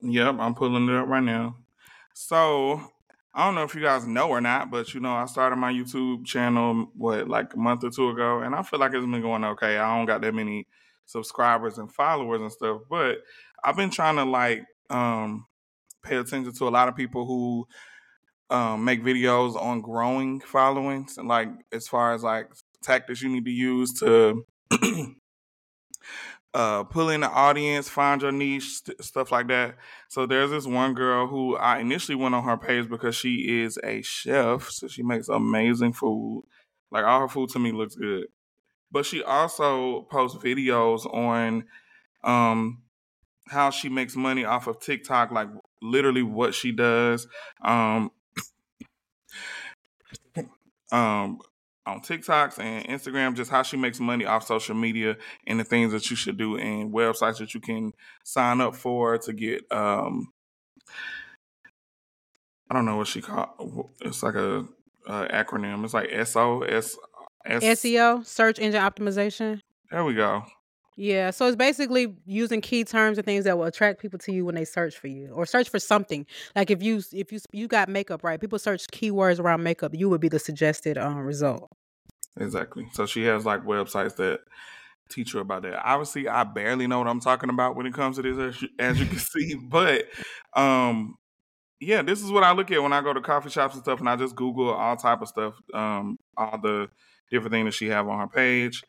Yep, 0.00 0.36
I'm 0.38 0.54
pulling 0.54 0.88
it 0.88 0.94
up 0.94 1.08
right 1.08 1.22
now. 1.22 1.56
So 2.14 2.80
I 3.38 3.44
don't 3.44 3.54
know 3.54 3.62
if 3.62 3.72
you 3.76 3.80
guys 3.80 4.04
know 4.04 4.30
or 4.30 4.40
not, 4.40 4.68
but 4.68 4.92
you 4.92 4.98
know, 4.98 5.12
I 5.12 5.26
started 5.26 5.54
my 5.54 5.72
YouTube 5.72 6.26
channel 6.26 6.90
what 6.96 7.28
like 7.28 7.54
a 7.54 7.56
month 7.56 7.84
or 7.84 7.90
two 7.90 8.08
ago, 8.10 8.40
and 8.40 8.52
I 8.52 8.62
feel 8.64 8.80
like 8.80 8.92
it's 8.92 9.06
been 9.06 9.22
going 9.22 9.44
okay. 9.44 9.78
I 9.78 9.96
don't 9.96 10.06
got 10.06 10.22
that 10.22 10.34
many 10.34 10.66
subscribers 11.06 11.78
and 11.78 11.90
followers 11.94 12.40
and 12.40 12.50
stuff, 12.50 12.80
but 12.90 13.18
I've 13.62 13.76
been 13.76 13.90
trying 13.90 14.16
to 14.16 14.24
like 14.24 14.64
um 14.90 15.46
pay 16.02 16.16
attention 16.16 16.52
to 16.52 16.66
a 16.66 16.70
lot 16.70 16.88
of 16.88 16.96
people 16.96 17.26
who 17.26 17.68
um, 18.50 18.84
make 18.84 19.04
videos 19.04 19.54
on 19.54 19.82
growing 19.82 20.40
followings 20.40 21.16
and 21.16 21.28
like 21.28 21.50
as 21.70 21.86
far 21.86 22.14
as 22.14 22.24
like 22.24 22.48
tactics 22.82 23.22
you 23.22 23.28
need 23.28 23.44
to 23.44 23.52
use 23.52 23.92
to 24.00 24.44
uh, 26.54 26.84
pull 26.84 27.10
in 27.10 27.20
the 27.20 27.28
audience, 27.28 27.88
find 27.88 28.22
your 28.22 28.32
niche, 28.32 28.78
st- 28.78 29.02
stuff 29.04 29.30
like 29.30 29.48
that. 29.48 29.76
So 30.08 30.26
there's 30.26 30.50
this 30.50 30.66
one 30.66 30.94
girl 30.94 31.26
who 31.26 31.56
I 31.56 31.78
initially 31.78 32.16
went 32.16 32.34
on 32.34 32.44
her 32.44 32.56
page 32.56 32.88
because 32.88 33.14
she 33.14 33.62
is 33.62 33.78
a 33.84 34.02
chef, 34.02 34.70
so 34.70 34.88
she 34.88 35.02
makes 35.02 35.28
amazing 35.28 35.92
food. 35.92 36.44
Like 36.90 37.04
all 37.04 37.20
her 37.20 37.28
food 37.28 37.50
to 37.50 37.58
me 37.58 37.72
looks 37.72 37.94
good. 37.94 38.26
But 38.90 39.04
she 39.06 39.22
also 39.22 40.02
posts 40.10 40.42
videos 40.42 41.06
on 41.12 41.64
um 42.24 42.82
how 43.48 43.70
she 43.70 43.88
makes 43.88 44.16
money 44.16 44.44
off 44.44 44.66
of 44.66 44.80
TikTok, 44.80 45.30
like 45.30 45.48
literally 45.82 46.22
what 46.22 46.54
she 46.54 46.72
does. 46.72 47.26
Um 47.62 48.10
um 50.92 51.40
on 51.88 52.00
TikToks 52.00 52.58
and 52.58 52.86
Instagram, 52.86 53.34
just 53.34 53.50
how 53.50 53.62
she 53.62 53.76
makes 53.76 53.98
money 53.98 54.24
off 54.24 54.46
social 54.46 54.74
media 54.74 55.16
and 55.46 55.58
the 55.58 55.64
things 55.64 55.92
that 55.92 56.10
you 56.10 56.16
should 56.16 56.36
do 56.36 56.56
and 56.56 56.92
websites 56.92 57.38
that 57.38 57.54
you 57.54 57.60
can 57.60 57.92
sign 58.24 58.60
up 58.60 58.74
for 58.76 59.18
to 59.18 59.32
get 59.32 59.60
um 59.72 60.32
I 62.70 62.74
don't 62.74 62.84
know 62.84 62.96
what 62.96 63.06
she 63.06 63.22
called 63.22 63.90
it's 64.02 64.22
like 64.22 64.34
a, 64.34 64.66
a 65.06 65.28
acronym. 65.28 65.84
It's 65.84 65.94
like 65.94 66.10
SO 66.26 66.62
S, 66.62 66.96
S 67.46 67.64
SEO, 67.64 68.24
search 68.26 68.58
engine 68.58 68.82
optimization. 68.82 69.60
There 69.90 70.04
we 70.04 70.14
go. 70.14 70.44
Yeah, 71.00 71.30
so 71.30 71.46
it's 71.46 71.54
basically 71.54 72.12
using 72.26 72.60
key 72.60 72.82
terms 72.82 73.18
and 73.18 73.24
things 73.24 73.44
that 73.44 73.56
will 73.56 73.66
attract 73.66 74.02
people 74.02 74.18
to 74.18 74.32
you 74.32 74.44
when 74.44 74.56
they 74.56 74.64
search 74.64 74.96
for 74.96 75.06
you 75.06 75.28
or 75.28 75.46
search 75.46 75.68
for 75.68 75.78
something. 75.78 76.26
Like 76.56 76.72
if 76.72 76.82
you 76.82 77.00
if 77.12 77.30
you 77.30 77.38
you 77.52 77.68
got 77.68 77.88
makeup 77.88 78.24
right, 78.24 78.40
people 78.40 78.58
search 78.58 78.84
keywords 78.88 79.38
around 79.38 79.62
makeup, 79.62 79.92
you 79.94 80.08
would 80.08 80.20
be 80.20 80.28
the 80.28 80.40
suggested 80.40 80.98
um, 80.98 81.18
result. 81.18 81.70
Exactly. 82.40 82.88
So 82.94 83.06
she 83.06 83.22
has 83.26 83.46
like 83.46 83.62
websites 83.62 84.16
that 84.16 84.40
teach 85.08 85.34
you 85.34 85.38
about 85.38 85.62
that. 85.62 85.80
Obviously, 85.84 86.26
I 86.26 86.42
barely 86.42 86.88
know 86.88 86.98
what 86.98 87.06
I'm 87.06 87.20
talking 87.20 87.48
about 87.48 87.76
when 87.76 87.86
it 87.86 87.94
comes 87.94 88.16
to 88.16 88.22
this, 88.22 88.56
as 88.56 88.62
you, 88.62 88.68
as 88.80 88.98
you 88.98 89.06
can 89.06 89.18
see. 89.18 89.54
But 89.68 90.06
um, 90.56 91.14
yeah, 91.78 92.02
this 92.02 92.24
is 92.24 92.32
what 92.32 92.42
I 92.42 92.50
look 92.50 92.72
at 92.72 92.82
when 92.82 92.92
I 92.92 93.02
go 93.02 93.12
to 93.12 93.20
coffee 93.20 93.50
shops 93.50 93.74
and 93.74 93.84
stuff, 93.84 94.00
and 94.00 94.08
I 94.08 94.16
just 94.16 94.34
Google 94.34 94.70
all 94.70 94.96
type 94.96 95.22
of 95.22 95.28
stuff, 95.28 95.54
um, 95.72 96.18
all 96.36 96.58
the 96.60 96.88
different 97.30 97.52
things 97.52 97.66
that 97.66 97.74
she 97.74 97.86
have 97.86 98.08
on 98.08 98.18
her 98.18 98.26
page. 98.26 98.82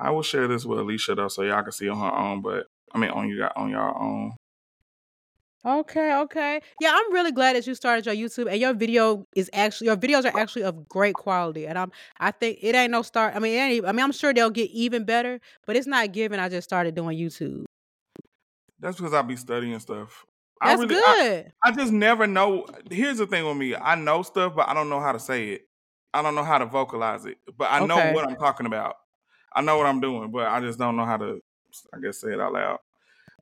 I 0.00 0.10
will 0.10 0.22
share 0.22 0.48
this 0.48 0.64
with 0.64 0.78
Alicia 0.78 1.14
though, 1.14 1.28
so 1.28 1.42
y'all 1.42 1.62
can 1.62 1.72
see 1.72 1.88
on 1.88 1.98
her 1.98 2.16
own. 2.16 2.42
But 2.42 2.66
I 2.92 2.98
mean, 2.98 3.10
on 3.10 3.28
you 3.28 3.38
got 3.38 3.56
on 3.56 3.70
your 3.70 3.98
own. 3.98 4.34
Okay, 5.64 6.14
okay. 6.14 6.60
Yeah, 6.80 6.92
I'm 6.94 7.12
really 7.12 7.32
glad 7.32 7.56
that 7.56 7.66
you 7.66 7.74
started 7.74 8.06
your 8.06 8.14
YouTube 8.14 8.48
and 8.48 8.60
your 8.60 8.72
video 8.72 9.26
is 9.34 9.50
actually 9.52 9.88
your 9.88 9.96
videos 9.96 10.24
are 10.24 10.38
actually 10.38 10.62
of 10.62 10.88
great 10.88 11.14
quality. 11.14 11.66
And 11.66 11.76
I'm 11.76 11.90
I 12.20 12.30
think 12.30 12.58
it 12.62 12.76
ain't 12.76 12.92
no 12.92 13.02
start. 13.02 13.34
I 13.34 13.40
mean, 13.40 13.54
it 13.54 13.58
ain't, 13.58 13.86
I 13.86 13.90
mean, 13.90 14.04
I'm 14.04 14.12
sure 14.12 14.32
they'll 14.32 14.50
get 14.50 14.70
even 14.70 15.04
better, 15.04 15.40
but 15.66 15.74
it's 15.74 15.88
not 15.88 16.12
given. 16.12 16.38
I 16.38 16.48
just 16.48 16.68
started 16.68 16.94
doing 16.94 17.18
YouTube. 17.18 17.64
That's 18.78 18.96
because 18.96 19.12
I 19.12 19.22
be 19.22 19.34
studying 19.34 19.78
stuff. 19.80 20.24
That's 20.62 20.80
I 20.80 20.84
really, 20.84 20.94
good. 20.94 21.52
I, 21.64 21.70
I 21.70 21.72
just 21.72 21.92
never 21.92 22.28
know. 22.28 22.66
Here's 22.90 23.18
the 23.18 23.26
thing 23.26 23.44
with 23.44 23.56
me: 23.56 23.74
I 23.74 23.96
know 23.96 24.22
stuff, 24.22 24.54
but 24.54 24.68
I 24.68 24.74
don't 24.74 24.88
know 24.88 25.00
how 25.00 25.12
to 25.12 25.18
say 25.18 25.48
it. 25.48 25.62
I 26.14 26.22
don't 26.22 26.34
know 26.36 26.44
how 26.44 26.58
to 26.58 26.66
vocalize 26.66 27.26
it, 27.26 27.38
but 27.58 27.68
I 27.72 27.84
know 27.84 28.12
what 28.12 28.28
I'm 28.28 28.36
talking 28.36 28.66
about. 28.66 28.96
I 29.56 29.62
know 29.62 29.78
what 29.78 29.86
I'm 29.86 30.00
doing, 30.00 30.30
but 30.30 30.46
I 30.46 30.60
just 30.60 30.78
don't 30.78 30.96
know 30.96 31.06
how 31.06 31.16
to. 31.16 31.42
I 31.92 31.98
guess 31.98 32.20
say 32.20 32.32
it 32.32 32.40
out 32.40 32.52
loud. 32.52 32.78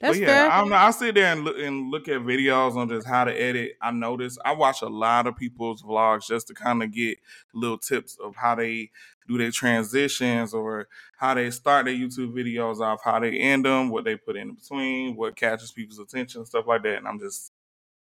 That's 0.00 0.18
but 0.18 0.26
yeah. 0.26 0.48
I 0.52 0.60
don't. 0.60 0.72
I 0.72 0.90
sit 0.92 1.14
there 1.16 1.32
and 1.32 1.44
look 1.44 1.58
and 1.58 1.90
look 1.90 2.08
at 2.08 2.20
videos 2.20 2.76
on 2.76 2.88
just 2.88 3.06
how 3.06 3.24
to 3.24 3.32
edit. 3.32 3.72
I 3.82 3.90
notice 3.90 4.38
I 4.44 4.52
watch 4.52 4.82
a 4.82 4.88
lot 4.88 5.26
of 5.26 5.36
people's 5.36 5.82
vlogs 5.82 6.26
just 6.26 6.48
to 6.48 6.54
kind 6.54 6.82
of 6.82 6.92
get 6.92 7.18
little 7.52 7.78
tips 7.78 8.16
of 8.22 8.36
how 8.36 8.54
they 8.54 8.90
do 9.26 9.38
their 9.38 9.50
transitions 9.50 10.54
or 10.54 10.88
how 11.16 11.34
they 11.34 11.50
start 11.50 11.86
their 11.86 11.94
YouTube 11.94 12.32
videos 12.32 12.80
off, 12.80 13.00
how 13.04 13.18
they 13.18 13.38
end 13.38 13.64
them, 13.64 13.90
what 13.90 14.04
they 14.04 14.16
put 14.16 14.36
in 14.36 14.54
between, 14.54 15.16
what 15.16 15.36
catches 15.36 15.72
people's 15.72 15.98
attention, 15.98 16.44
stuff 16.44 16.66
like 16.66 16.82
that. 16.82 16.98
And 16.98 17.08
I'm 17.08 17.18
just 17.18 17.52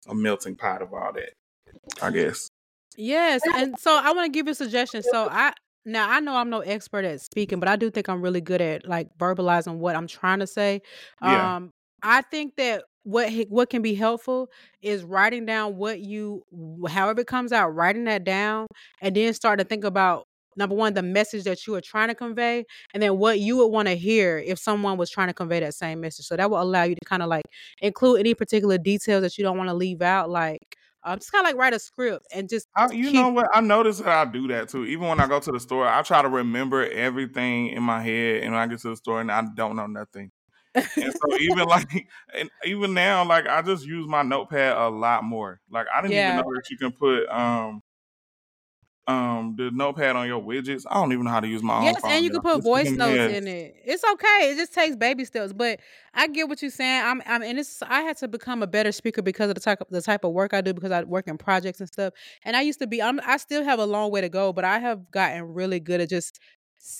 a 0.08 0.14
melting 0.14 0.56
pot 0.56 0.82
of 0.82 0.92
all 0.92 1.12
that, 1.12 1.34
I 2.00 2.10
guess. 2.10 2.48
Yes, 2.96 3.40
and 3.54 3.78
so 3.78 3.96
I 3.96 4.12
want 4.12 4.26
to 4.26 4.36
give 4.36 4.46
you 4.46 4.52
a 4.52 4.54
suggestion. 4.54 5.02
So 5.02 5.28
I 5.30 5.52
now 5.84 6.08
I 6.10 6.20
know 6.20 6.36
I'm 6.36 6.50
no 6.50 6.60
expert 6.60 7.04
at 7.04 7.20
speaking, 7.20 7.60
but 7.60 7.68
I 7.68 7.76
do 7.76 7.90
think 7.90 8.08
I'm 8.08 8.22
really 8.22 8.40
good 8.40 8.60
at 8.60 8.86
like 8.86 9.08
verbalizing 9.18 9.78
what 9.78 9.96
I'm 9.96 10.06
trying 10.06 10.40
to 10.40 10.46
say. 10.46 10.80
Yeah. 11.20 11.56
Um, 11.56 11.70
I 12.02 12.22
think 12.22 12.56
that 12.56 12.84
what 13.04 13.28
he- 13.30 13.46
what 13.48 13.68
can 13.70 13.82
be 13.82 13.94
helpful 13.94 14.48
is 14.80 15.02
writing 15.04 15.44
down 15.46 15.76
what 15.76 16.00
you, 16.00 16.42
however 16.88 17.20
it 17.22 17.26
comes 17.26 17.52
out, 17.52 17.70
writing 17.74 18.04
that 18.04 18.24
down, 18.24 18.66
and 19.00 19.14
then 19.16 19.34
start 19.34 19.58
to 19.58 19.64
think 19.64 19.84
about 19.84 20.24
number 20.56 20.74
one 20.74 20.92
the 20.94 21.02
message 21.02 21.44
that 21.44 21.66
you 21.66 21.74
are 21.74 21.80
trying 21.80 22.08
to 22.08 22.14
convey, 22.14 22.64
and 22.94 23.02
then 23.02 23.18
what 23.18 23.40
you 23.40 23.56
would 23.56 23.68
want 23.68 23.88
to 23.88 23.94
hear 23.96 24.38
if 24.38 24.58
someone 24.58 24.98
was 24.98 25.10
trying 25.10 25.28
to 25.28 25.34
convey 25.34 25.60
that 25.60 25.74
same 25.74 26.00
message. 26.00 26.26
So 26.26 26.36
that 26.36 26.50
will 26.50 26.60
allow 26.62 26.82
you 26.84 26.94
to 26.94 27.04
kind 27.06 27.22
of 27.22 27.28
like 27.28 27.44
include 27.80 28.20
any 28.20 28.34
particular 28.34 28.78
details 28.78 29.22
that 29.22 29.36
you 29.38 29.44
don't 29.44 29.56
want 29.58 29.68
to 29.70 29.74
leave 29.74 30.02
out, 30.02 30.30
like. 30.30 30.76
Um, 31.04 31.18
just 31.18 31.32
kind 31.32 31.44
of 31.44 31.50
like 31.50 31.56
write 31.58 31.74
a 31.74 31.78
script 31.78 32.26
and 32.32 32.48
just 32.48 32.68
I, 32.76 32.90
you 32.92 33.04
keep 33.04 33.14
know 33.14 33.28
what? 33.28 33.48
I 33.52 33.60
notice 33.60 33.98
that 33.98 34.08
I 34.08 34.24
do 34.30 34.48
that 34.48 34.68
too. 34.68 34.84
Even 34.84 35.08
when 35.08 35.20
I 35.20 35.26
go 35.26 35.40
to 35.40 35.52
the 35.52 35.60
store, 35.60 35.86
I 35.86 36.02
try 36.02 36.22
to 36.22 36.28
remember 36.28 36.88
everything 36.88 37.68
in 37.68 37.82
my 37.82 38.02
head, 38.02 38.42
and 38.42 38.52
when 38.52 38.60
I 38.60 38.66
get 38.66 38.80
to 38.80 38.90
the 38.90 38.96
store, 38.96 39.20
and 39.20 39.30
I 39.30 39.42
don't 39.54 39.76
know 39.76 39.86
nothing. 39.86 40.30
And 41.00 41.12
so 41.12 41.36
even 41.40 41.64
like, 41.68 41.88
and 42.34 42.50
even 42.64 42.94
now, 42.94 43.24
like 43.24 43.46
I 43.48 43.62
just 43.62 43.86
use 43.86 44.06
my 44.08 44.22
notepad 44.22 44.76
a 44.76 44.88
lot 44.88 45.24
more. 45.24 45.60
Like 45.70 45.86
I 45.94 46.02
didn't 46.02 46.18
even 46.18 46.36
know 46.36 46.44
that 46.54 46.70
you 46.70 46.78
can 46.78 46.92
put 46.92 47.28
um 47.28 47.81
um 49.08 49.56
the 49.56 49.70
notepad 49.72 50.14
on 50.14 50.28
your 50.28 50.40
widgets. 50.40 50.84
I 50.88 50.94
don't 50.94 51.12
even 51.12 51.24
know 51.24 51.30
how 51.30 51.40
to 51.40 51.48
use 51.48 51.62
my 51.62 51.76
own 51.78 51.84
Yes, 51.84 52.02
and 52.04 52.24
you 52.24 52.30
can 52.30 52.40
put 52.40 52.56
This 52.56 52.64
voice 52.64 52.90
notes 52.92 53.16
has 53.16 53.32
in 53.32 53.48
it. 53.48 53.74
It's 53.84 54.04
okay. 54.04 54.50
It 54.52 54.56
just 54.56 54.72
takes 54.72 54.94
baby 54.94 55.24
steps. 55.24 55.52
But 55.52 55.80
I 56.14 56.28
get 56.28 56.48
what 56.48 56.62
you're 56.62 56.70
saying. 56.70 57.02
I'm 57.04 57.20
I'm 57.26 57.42
and 57.42 57.58
it's 57.58 57.82
I 57.82 58.02
had 58.02 58.16
to 58.18 58.28
become 58.28 58.62
a 58.62 58.66
better 58.68 58.92
speaker 58.92 59.20
because 59.20 59.48
of 59.48 59.56
the 59.56 59.60
type 59.60 59.80
of 59.80 59.88
the 59.90 60.02
type 60.02 60.22
of 60.22 60.32
work 60.32 60.54
I 60.54 60.60
do 60.60 60.72
because 60.72 60.92
I 60.92 61.02
work 61.02 61.26
in 61.26 61.36
projects 61.36 61.80
and 61.80 61.88
stuff. 61.88 62.14
And 62.44 62.56
I 62.56 62.60
used 62.60 62.78
to 62.78 62.86
be 62.86 63.02
I'm 63.02 63.18
I 63.26 63.38
still 63.38 63.64
have 63.64 63.80
a 63.80 63.86
long 63.86 64.12
way 64.12 64.20
to 64.20 64.28
go, 64.28 64.52
but 64.52 64.64
I 64.64 64.78
have 64.78 65.10
gotten 65.10 65.52
really 65.52 65.80
good 65.80 66.00
at 66.00 66.08
just 66.08 66.38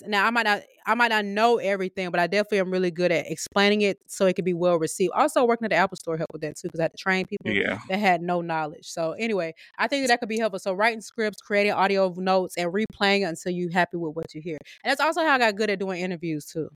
now 0.07 0.27
I 0.27 0.31
might 0.31 0.45
not 0.45 0.63
I 0.87 0.95
might 0.95 1.09
not 1.09 1.25
know 1.25 1.59
everything, 1.59 2.11
but 2.11 2.21
I 2.21 2.27
definitely 2.27 2.61
am 2.61 2.71
really 2.71 2.91
good 2.91 3.11
at 3.11 3.31
explaining 3.31 3.83
it 3.83 3.99
so 4.07 4.27
it 4.27 4.37
can 4.37 4.45
be 4.45 4.55
well 4.55 4.79
received. 4.79 5.13
Also 5.15 5.45
working 5.45 5.65
at 5.65 5.71
the 5.71 5.77
Apple 5.77 5.97
store 5.97 6.17
helped 6.17 6.33
with 6.33 6.43
that 6.43 6.57
too 6.57 6.69
because 6.69 6.81
I 6.81 6.85
had 6.85 6.93
to 6.93 6.97
train 6.97 7.27
people 7.27 7.51
yeah. 7.53 7.79
that 7.89 7.99
had 7.99 8.23
no 8.23 8.41
knowledge. 8.41 8.87
So 8.87 9.13
anyway, 9.13 9.55
I 9.79 9.89
think 9.89 10.05
that, 10.05 10.09
that 10.09 10.21
could 10.21 10.29
be 10.29 10.39
helpful. 10.39 10.61
So 10.61 10.73
writing 10.73 11.01
scripts, 11.01 11.41
creating 11.41 11.73
audio 11.73 12.15
notes, 12.17 12.57
and 12.57 12.73
replaying 12.73 13.23
it 13.23 13.25
until 13.25 13.53
you're 13.53 13.73
happy 13.73 13.97
with 13.97 14.15
what 14.15 14.35
you 14.35 14.41
hear. 14.41 14.59
And 14.85 14.91
that's 14.91 15.01
also 15.01 15.23
how 15.23 15.35
I 15.35 15.39
got 15.39 15.57
good 15.57 15.71
at 15.71 15.81
doing 15.81 16.01
interviews 16.01 16.47
too. 16.47 16.69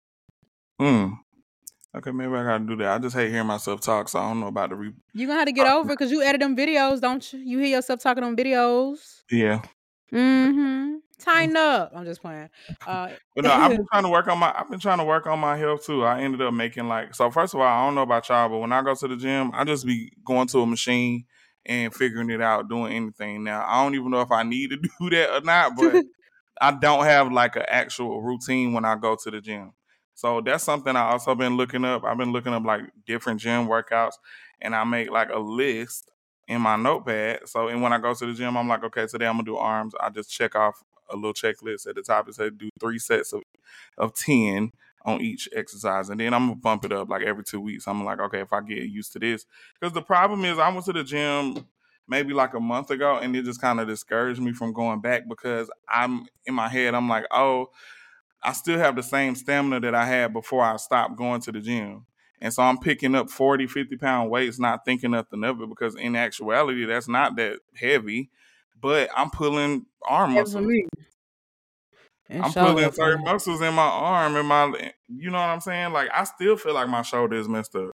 Hmm. 0.80 1.08
Okay, 1.96 2.10
maybe 2.10 2.34
I 2.34 2.44
gotta 2.44 2.64
do 2.64 2.76
that. 2.76 2.88
I 2.88 2.98
just 2.98 3.16
hate 3.16 3.30
hearing 3.30 3.46
myself 3.46 3.80
talk, 3.80 4.08
so 4.08 4.18
I 4.18 4.28
don't 4.28 4.40
know 4.40 4.48
about 4.48 4.68
the 4.70 4.76
re. 4.76 4.92
You're 5.14 5.28
gonna 5.28 5.38
have 5.38 5.46
to 5.46 5.52
get 5.52 5.66
over 5.66 5.88
because 5.88 6.10
you 6.10 6.22
edit 6.22 6.40
them 6.40 6.54
videos, 6.56 7.00
don't 7.00 7.32
you? 7.32 7.38
You 7.38 7.58
hear 7.58 7.68
yourself 7.68 8.00
talking 8.00 8.22
on 8.22 8.36
videos. 8.36 9.22
Yeah. 9.30 9.62
Mm-hmm. 10.12 10.96
Tighten 11.18 11.56
up. 11.56 11.92
I'm 11.94 12.04
just 12.04 12.20
playing. 12.20 12.50
Uh 12.86 13.10
But 13.34 13.44
no, 13.44 13.52
I've 13.52 13.70
been 13.70 13.86
trying 13.92 14.02
to 14.04 14.08
work 14.08 14.28
on 14.28 14.38
my 14.38 14.54
I've 14.56 14.70
been 14.70 14.80
trying 14.80 14.98
to 14.98 15.04
work 15.04 15.26
on 15.26 15.38
my 15.38 15.56
health 15.56 15.84
too. 15.86 16.04
I 16.04 16.20
ended 16.20 16.42
up 16.42 16.52
making 16.54 16.88
like 16.88 17.14
so 17.14 17.30
first 17.30 17.54
of 17.54 17.60
all, 17.60 17.66
I 17.66 17.84
don't 17.86 17.94
know 17.94 18.02
about 18.02 18.28
y'all, 18.28 18.48
but 18.48 18.58
when 18.58 18.72
I 18.72 18.82
go 18.82 18.94
to 18.94 19.08
the 19.08 19.16
gym, 19.16 19.50
I 19.54 19.64
just 19.64 19.86
be 19.86 20.12
going 20.24 20.46
to 20.48 20.60
a 20.60 20.66
machine 20.66 21.24
and 21.64 21.94
figuring 21.94 22.30
it 22.30 22.40
out, 22.40 22.68
doing 22.68 22.92
anything. 22.92 23.44
Now 23.44 23.64
I 23.66 23.82
don't 23.82 23.94
even 23.94 24.10
know 24.10 24.20
if 24.20 24.30
I 24.30 24.42
need 24.42 24.70
to 24.70 24.76
do 25.00 25.10
that 25.10 25.30
or 25.30 25.40
not, 25.40 25.76
but 25.76 26.02
I 26.60 26.72
don't 26.72 27.04
have 27.04 27.32
like 27.32 27.56
an 27.56 27.64
actual 27.68 28.22
routine 28.22 28.72
when 28.72 28.84
I 28.84 28.96
go 28.96 29.16
to 29.22 29.30
the 29.30 29.40
gym. 29.40 29.72
So 30.14 30.40
that's 30.40 30.64
something 30.64 30.96
I 30.96 31.10
also 31.10 31.34
been 31.34 31.56
looking 31.56 31.84
up. 31.84 32.04
I've 32.04 32.16
been 32.16 32.32
looking 32.32 32.54
up 32.54 32.64
like 32.64 32.82
different 33.06 33.40
gym 33.40 33.66
workouts 33.66 34.14
and 34.62 34.74
I 34.74 34.84
make 34.84 35.10
like 35.10 35.28
a 35.30 35.38
list 35.38 36.10
in 36.48 36.62
my 36.62 36.76
notepad. 36.76 37.48
So 37.48 37.68
and 37.68 37.82
when 37.82 37.92
I 37.92 37.98
go 37.98 38.14
to 38.14 38.26
the 38.26 38.32
gym, 38.32 38.56
I'm 38.56 38.68
like, 38.68 38.84
okay, 38.84 39.06
today 39.06 39.26
I'm 39.26 39.34
gonna 39.34 39.44
do 39.44 39.56
arms. 39.56 39.94
I 40.00 40.08
just 40.10 40.30
check 40.30 40.54
off 40.54 40.82
a 41.10 41.16
little 41.16 41.34
checklist 41.34 41.86
at 41.86 41.94
the 41.94 42.02
top. 42.02 42.28
It 42.28 42.34
said 42.34 42.58
do 42.58 42.68
three 42.80 42.98
sets 42.98 43.32
of, 43.32 43.42
of 43.98 44.14
10 44.14 44.72
on 45.04 45.20
each 45.20 45.48
exercise. 45.54 46.08
And 46.08 46.20
then 46.20 46.34
I'm 46.34 46.48
gonna 46.48 46.56
bump 46.56 46.84
it 46.84 46.92
up 46.92 47.08
like 47.08 47.22
every 47.22 47.44
two 47.44 47.60
weeks. 47.60 47.86
I'm 47.86 48.04
like, 48.04 48.20
okay, 48.20 48.40
if 48.40 48.52
I 48.52 48.60
get 48.60 48.78
used 48.78 49.12
to 49.12 49.18
this. 49.18 49.46
Because 49.78 49.94
the 49.94 50.02
problem 50.02 50.44
is 50.44 50.58
I 50.58 50.68
went 50.68 50.84
to 50.86 50.92
the 50.92 51.04
gym 51.04 51.66
maybe 52.08 52.32
like 52.32 52.54
a 52.54 52.60
month 52.60 52.90
ago 52.90 53.18
and 53.18 53.34
it 53.34 53.44
just 53.44 53.60
kind 53.60 53.80
of 53.80 53.88
discouraged 53.88 54.40
me 54.40 54.52
from 54.52 54.72
going 54.72 55.00
back 55.00 55.28
because 55.28 55.70
I'm 55.88 56.26
in 56.44 56.54
my 56.54 56.68
head, 56.68 56.94
I'm 56.94 57.08
like, 57.08 57.24
oh, 57.30 57.70
I 58.42 58.52
still 58.52 58.78
have 58.78 58.96
the 58.96 59.02
same 59.02 59.34
stamina 59.34 59.80
that 59.80 59.94
I 59.94 60.06
had 60.06 60.32
before 60.32 60.62
I 60.62 60.76
stopped 60.76 61.16
going 61.16 61.40
to 61.42 61.52
the 61.52 61.60
gym. 61.60 62.06
And 62.40 62.52
so 62.52 62.62
I'm 62.62 62.78
picking 62.78 63.14
up 63.14 63.30
40, 63.30 63.66
50 63.66 63.96
pound 63.96 64.30
weights, 64.30 64.58
not 64.58 64.84
thinking 64.84 65.12
nothing 65.12 65.42
of 65.42 65.60
it 65.60 65.68
because 65.68 65.94
in 65.94 66.16
actuality, 66.16 66.84
that's 66.84 67.08
not 67.08 67.36
that 67.36 67.60
heavy. 67.74 68.30
But 68.80 69.10
I'm 69.16 69.30
pulling 69.30 69.86
arm 70.06 70.32
muscles. 70.34 70.66
I'm 72.30 72.52
pulling 72.52 72.90
certain 72.92 73.24
muscles 73.24 73.60
in 73.62 73.74
my 73.74 73.82
arm 73.82 74.36
and 74.36 74.48
my, 74.48 74.92
you 75.08 75.30
know 75.30 75.38
what 75.38 75.48
I'm 75.48 75.60
saying? 75.60 75.92
Like 75.92 76.10
I 76.12 76.24
still 76.24 76.56
feel 76.56 76.74
like 76.74 76.88
my 76.88 77.02
shoulder 77.02 77.36
is 77.36 77.48
messed 77.48 77.74
up. 77.76 77.92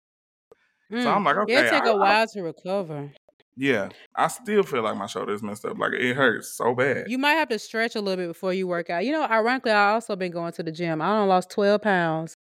So 0.99 1.11
Mm. 1.11 1.17
I'm 1.17 1.25
like, 1.25 1.37
okay, 1.37 1.53
It'll 1.53 1.65
okay, 1.65 1.71
take 1.71 1.85
I, 1.85 1.91
a 1.91 1.97
I, 2.01 2.17
while 2.21 2.27
to 2.29 2.43
recover. 2.43 3.13
Yeah, 3.57 3.91
I 4.15 4.29
still 4.29 4.63
feel 4.63 4.83
like 4.83 4.97
my 4.97 5.07
shoulder 5.07 5.33
is 5.33 5.43
messed 5.43 5.65
up. 5.65 5.79
Like 5.79 5.93
it 5.93 6.15
hurts 6.15 6.49
so 6.57 6.75
bad. 6.75 7.07
You 7.07 7.19
might 7.19 7.33
have 7.35 7.49
to 7.49 7.59
stretch 7.59 7.97
a 7.97 8.01
little 8.01 8.23
bit 8.23 8.29
before 8.29 8.53
you 8.53 8.67
work 8.67 8.89
out. 8.89 9.05
You 9.05 9.13
know, 9.13 9.25
ironically, 9.25 9.73
I 9.73 9.93
also 9.93 10.15
been 10.15 10.31
going 10.33 10.53
to 10.53 10.63
the 10.63 10.71
gym. 10.73 11.03
I 11.03 11.07
done 11.07 11.29
lost 11.29 11.51
12 11.51 11.83
pounds. 11.83 12.37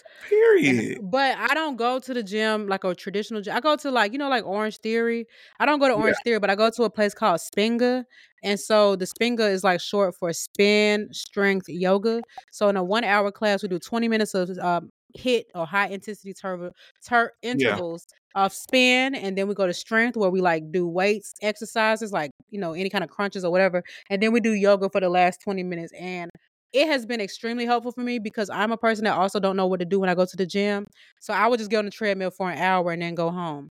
And 0.65 0.77
Period. 0.79 0.99
but 1.01 1.37
I 1.39 1.55
don't 1.55 1.77
go 1.77 1.99
to 2.01 2.15
the 2.15 2.23
gym 2.23 2.67
like 2.69 2.85
a 2.85 2.95
traditional 2.95 3.41
gym. 3.43 3.55
I 3.57 3.61
go 3.61 3.77
to 3.77 3.91
like, 3.91 4.13
you 4.13 4.19
know, 4.19 4.29
like 4.29 4.45
Orange 4.45 4.79
Theory. 4.79 5.27
I 5.61 5.67
don't 5.67 5.79
go 5.79 5.89
to 5.89 5.95
Yeah, 5.95 6.01
Orange 6.03 6.21
Theory, 6.25 6.41
but 6.41 6.51
I 6.51 6.57
go 6.57 6.71
to 6.71 6.83
a 6.85 6.91
place 6.91 7.15
called 7.15 7.41
Spinga. 7.41 8.05
And 8.43 8.59
so 8.61 8.97
the 8.97 9.05
Spinga 9.07 9.51
is 9.51 9.65
like 9.65 9.81
short 9.81 10.17
for 10.17 10.33
spin 10.33 11.09
strength 11.13 11.69
yoga. 11.69 12.25
So 12.51 12.69
in 12.69 12.77
a 12.77 12.85
one 12.85 13.05
hour 13.05 13.31
class, 13.33 13.63
we 13.63 13.69
do 13.69 13.79
20 13.79 14.09
minutes 14.09 14.35
of 14.35 14.51
um, 14.59 14.91
HIIT 15.17 15.45
or 15.55 15.67
high 15.67 15.89
intensity 15.89 16.35
turbo, 16.35 16.73
tur- 17.07 17.33
yeah, 17.53 17.79
intervals 17.79 18.07
of 18.35 18.53
spin. 18.53 19.15
And 19.15 19.37
then 19.37 19.49
we 19.49 19.55
go 19.55 19.67
to 19.67 19.75
strength 19.75 20.17
where 20.17 20.31
we 20.31 20.41
like 20.41 20.71
do 20.71 20.87
weights, 20.87 21.33
exercises, 21.43 22.13
like, 22.13 22.31
you 22.51 22.61
know, 22.61 22.73
any 22.75 22.91
kind 22.91 23.05
of 23.05 23.11
crunches 23.11 23.45
or 23.45 23.51
whatever. 23.51 23.83
And 24.11 24.23
then 24.23 24.33
we 24.33 24.41
do 24.41 24.53
yoga 24.53 24.89
for 24.91 25.01
the 25.01 25.09
last 25.09 25.41
20 25.43 25.63
minutes. 25.63 25.93
And 25.99 26.31
it 26.73 26.87
has 26.87 27.07
been 27.07 27.21
extremely 27.21 27.65
helpful 27.65 27.93
for 27.93 28.03
me 28.03 28.19
because 28.19 28.51
I'm 28.51 28.73
a 28.73 28.77
person 28.77 29.05
that 29.05 29.17
also 29.17 29.41
don't 29.41 29.57
know 29.57 29.67
what 29.67 29.81
to 29.81 29.87
do 29.87 29.99
when 30.01 30.11
I 30.11 30.15
go 30.15 30.27
to 30.27 30.37
the 30.37 30.45
gym. 30.47 30.85
So 31.21 31.33
I 31.33 31.47
would 31.49 31.59
just 31.59 31.71
get 31.71 31.79
on 31.79 31.87
the 31.87 31.91
treadmill 31.91 32.31
for 32.31 32.51
an 32.51 32.59
hour 32.59 32.91
and 32.93 33.01
then 33.01 33.15
go 33.15 33.31
home. 33.31 33.69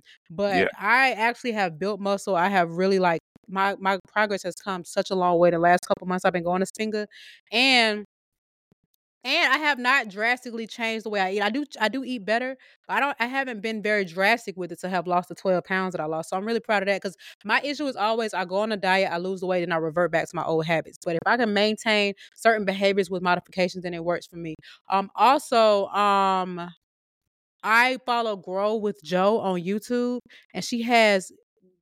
yeah. 0.49 0.69
But 0.69 0.71
I 0.79 1.13
actually 1.13 1.53
have 1.53 1.79
built 1.79 2.01
muscle. 2.01 2.35
I 2.37 2.49
have 2.49 2.71
really 2.71 2.99
like 2.99 3.21
my 3.49 3.77
my 3.79 3.99
progress 4.09 4.43
has 4.45 4.55
come 4.57 4.85
such 4.85 5.11
a 5.11 5.15
long 5.15 5.39
way 5.39 5.51
the 5.51 5.59
last 5.59 5.87
couple 5.87 6.07
months 6.07 6.25
I've 6.25 6.33
been 6.33 6.43
going 6.45 6.61
to 6.61 6.67
Spinga. 6.67 7.07
And 7.53 8.05
and 9.27 9.53
I 9.53 9.59
have 9.59 9.79
not 9.81 10.09
drastically 10.09 10.69
changed 10.69 11.05
the 11.05 11.11
way 11.11 11.21
I 11.21 11.33
eat. 11.33 11.43
I 11.43 11.51
do 11.51 11.65
I 11.81 11.89
do 11.89 12.05
eat 12.05 12.25
better, 12.25 12.57
but 12.87 12.97
I 12.97 13.01
don't 13.01 13.17
I 13.19 13.27
haven't 13.27 13.61
been 13.61 13.83
very 13.83 14.05
drastic 14.05 14.57
with 14.57 14.71
it 14.71 14.81
to 14.81 14.89
have 14.89 15.09
lost 15.09 15.29
the 15.29 15.35
12 15.35 15.65
pounds 15.65 15.93
that 15.93 16.01
I 16.01 16.05
lost. 16.07 16.31
So 16.31 16.37
I'm 16.37 16.45
really 16.47 16.61
proud 16.61 16.85
of 16.85 16.87
that 16.87 17.03
because 17.03 17.17
my 17.45 17.61
issue 17.65 17.87
is 17.87 17.97
always 17.97 18.33
I 18.35 18.45
go 18.45 18.57
on 18.59 18.71
a 18.71 18.77
diet, 18.77 19.11
I 19.13 19.19
lose 19.19 19.41
the 19.41 19.47
weight, 19.47 19.65
and 19.65 19.75
I 19.75 19.79
revert 19.79 20.13
back 20.13 20.29
to 20.31 20.37
my 20.37 20.45
old 20.45 20.65
habits. 20.65 20.99
But 21.05 21.17
if 21.17 21.23
I 21.27 21.37
can 21.37 21.53
maintain 21.53 22.15
certain 22.37 22.65
behaviors 22.65 23.11
with 23.11 23.23
modifications, 23.23 23.83
then 23.83 23.95
it 23.95 24.05
works 24.05 24.27
for 24.27 24.37
me. 24.37 24.55
Um 24.89 25.11
also, 25.17 25.87
um 25.89 26.71
I 27.65 27.99
follow 28.07 28.37
Grow 28.37 28.77
with 28.77 29.03
Joe 29.03 29.41
on 29.41 29.61
YouTube, 29.61 30.21
and 30.55 30.65
she 30.65 30.83
has 30.83 31.33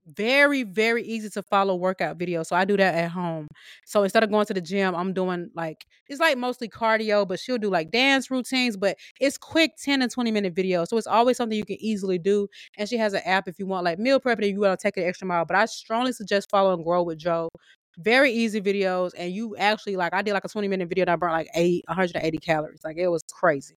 very 0.07 0.63
very 0.63 1.03
easy 1.03 1.31
to 1.31 1.43
follow 1.43 1.75
workout 1.77 2.19
videos. 2.19 2.47
So 2.47 2.57
I 2.57 2.65
do 2.65 2.77
that 2.77 2.95
at 2.95 3.11
home. 3.11 3.49
So 3.85 4.03
instead 4.03 4.23
of 4.23 4.31
going 4.31 4.47
to 4.47 4.55
the 4.55 4.61
gym, 4.61 4.95
I'm 4.95 5.13
doing 5.13 5.51
like 5.55 5.87
it's 6.09 6.21
like 6.21 6.37
mostly 6.39 6.69
cardio, 6.69 7.27
but 7.27 7.41
she'll 7.41 7.59
do 7.59 7.71
like 7.71 7.91
dance 7.91 8.31
routines, 8.31 8.77
but 8.77 8.97
it's 9.21 9.39
quick 9.39 9.73
10 9.83 10.03
and 10.03 10.11
20 10.11 10.31
minute 10.31 10.55
videos. 10.55 10.89
So 10.89 10.97
it's 10.99 11.07
always 11.07 11.37
something 11.37 11.57
you 11.57 11.65
can 11.65 11.81
easily 11.81 12.19
do. 12.19 12.49
And 12.79 12.89
she 12.89 12.97
has 12.99 13.15
an 13.15 13.23
app 13.25 13.49
if 13.49 13.59
you 13.59 13.67
want 13.67 13.85
like 13.85 13.99
meal 13.99 14.21
prepping 14.21 14.43
if 14.43 14.53
you 14.53 14.61
want 14.61 14.79
to 14.79 14.83
take 14.83 14.97
an 14.97 15.05
extra 15.05 15.27
mile. 15.27 15.45
But 15.45 15.57
I 15.57 15.67
strongly 15.67 16.13
suggest 16.13 16.51
following 16.51 16.83
Grow 16.85 17.03
with 17.03 17.19
Joe. 17.19 17.49
Very 17.99 18.33
easy 18.33 18.61
videos, 18.61 19.13
and 19.17 19.33
you 19.33 19.57
actually 19.57 19.97
like 19.97 20.13
I 20.15 20.23
did 20.23 20.35
like 20.35 20.45
a 20.45 20.49
20 20.49 20.67
minute 20.69 20.89
video 20.89 21.03
and 21.05 21.11
I 21.11 21.17
burnt 21.17 21.33
like 21.33 21.49
eight 21.55 21.85
180 21.87 22.39
calories. 22.39 22.81
Like 22.85 22.97
it 22.97 23.09
was 23.09 23.23
crazy. 23.33 23.77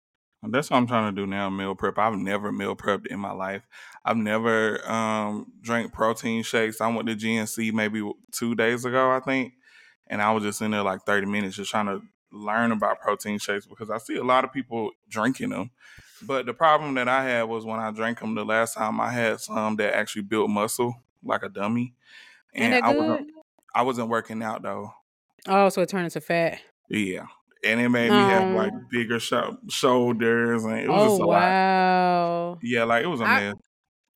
That's 0.50 0.70
what 0.70 0.76
I'm 0.76 0.86
trying 0.86 1.14
to 1.14 1.20
do 1.20 1.26
now. 1.26 1.50
Meal 1.50 1.74
prep. 1.74 1.98
I've 1.98 2.16
never 2.16 2.52
meal 2.52 2.76
prepped 2.76 3.06
in 3.06 3.18
my 3.18 3.32
life. 3.32 3.66
I've 4.04 4.16
never 4.16 4.88
um, 4.90 5.52
drank 5.60 5.92
protein 5.92 6.42
shakes. 6.42 6.80
I 6.80 6.88
went 6.88 7.08
to 7.08 7.16
GNC 7.16 7.72
maybe 7.72 8.08
two 8.32 8.54
days 8.54 8.84
ago, 8.84 9.10
I 9.10 9.20
think, 9.20 9.54
and 10.06 10.22
I 10.22 10.32
was 10.32 10.44
just 10.44 10.62
in 10.62 10.70
there 10.70 10.82
like 10.82 11.02
30 11.02 11.26
minutes 11.26 11.56
just 11.56 11.70
trying 11.70 11.86
to 11.86 12.02
learn 12.32 12.72
about 12.72 13.00
protein 13.00 13.38
shakes 13.38 13.66
because 13.66 13.90
I 13.90 13.98
see 13.98 14.16
a 14.16 14.24
lot 14.24 14.44
of 14.44 14.52
people 14.52 14.90
drinking 15.08 15.50
them. 15.50 15.70
But 16.22 16.46
the 16.46 16.54
problem 16.54 16.94
that 16.94 17.08
I 17.08 17.24
had 17.24 17.42
was 17.44 17.64
when 17.64 17.78
I 17.78 17.90
drank 17.90 18.20
them 18.20 18.34
the 18.34 18.44
last 18.44 18.74
time, 18.74 19.00
I 19.00 19.10
had 19.10 19.40
some 19.40 19.76
that 19.76 19.94
actually 19.94 20.22
built 20.22 20.48
muscle 20.48 20.94
like 21.22 21.42
a 21.42 21.48
dummy, 21.48 21.94
and 22.54 22.74
I 22.74 22.94
wasn't. 22.94 23.30
I 23.74 23.82
wasn't 23.82 24.08
working 24.08 24.42
out 24.42 24.62
though. 24.62 24.92
Oh, 25.46 25.68
so 25.68 25.82
it 25.82 25.88
turned 25.90 26.04
into 26.04 26.20
fat. 26.20 26.60
Yeah. 26.88 27.26
And 27.66 27.80
it 27.80 27.88
made 27.88 28.12
me 28.12 28.26
have 28.26 28.48
like 28.50 28.72
bigger 28.90 29.18
sho- 29.20 29.58
shoulders, 29.68 30.64
and 30.64 30.78
it 30.78 30.90
was 30.90 31.02
Oh 31.02 31.16
just 31.16 31.20
a 31.20 31.26
lot. 31.26 31.56
wow. 31.76 32.62
Yeah, 32.62 32.84
like 32.84 33.04
it 33.04 33.08
was 33.08 33.20
a 33.20 33.26
I 33.26 33.42
mess. 33.42 33.54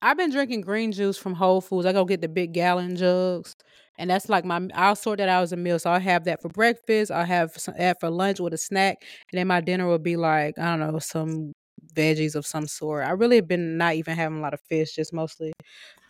I've 0.01 0.17
been 0.17 0.31
drinking 0.31 0.61
green 0.61 0.91
juice 0.93 1.17
from 1.17 1.35
Whole 1.35 1.61
Foods. 1.61 1.85
I 1.87 1.93
go 1.93 2.05
get 2.05 2.21
the 2.21 2.29
big 2.29 2.53
gallon 2.53 2.95
jugs, 2.97 3.55
and 3.99 4.09
that's 4.09 4.29
like 4.29 4.45
my. 4.45 4.67
I'll 4.75 4.95
sort 4.95 5.19
that 5.19 5.29
out 5.29 5.43
as 5.43 5.53
a 5.53 5.57
meal. 5.57 5.79
So 5.79 5.91
I'll 5.91 5.99
have 6.01 6.25
that 6.25 6.41
for 6.41 6.49
breakfast. 6.49 7.11
I'll 7.11 7.25
have 7.25 7.51
some, 7.57 7.75
that 7.77 7.99
for 8.01 8.09
lunch 8.11 8.39
with 8.39 8.53
a 8.53 8.57
snack, 8.59 8.97
and 9.31 9.39
then 9.39 9.47
my 9.47 9.61
dinner 9.61 9.87
will 9.87 9.99
be 9.99 10.17
like 10.17 10.57
I 10.59 10.75
don't 10.77 10.91
know 10.93 10.99
some 10.99 11.53
veggies 11.93 12.35
of 12.35 12.45
some 12.45 12.67
sort. 12.67 13.05
I 13.05 13.11
really 13.11 13.37
have 13.37 13.47
been 13.47 13.77
not 13.77 13.95
even 13.95 14.15
having 14.15 14.39
a 14.39 14.41
lot 14.41 14.53
of 14.53 14.61
fish, 14.61 14.95
just 14.95 15.13
mostly. 15.13 15.53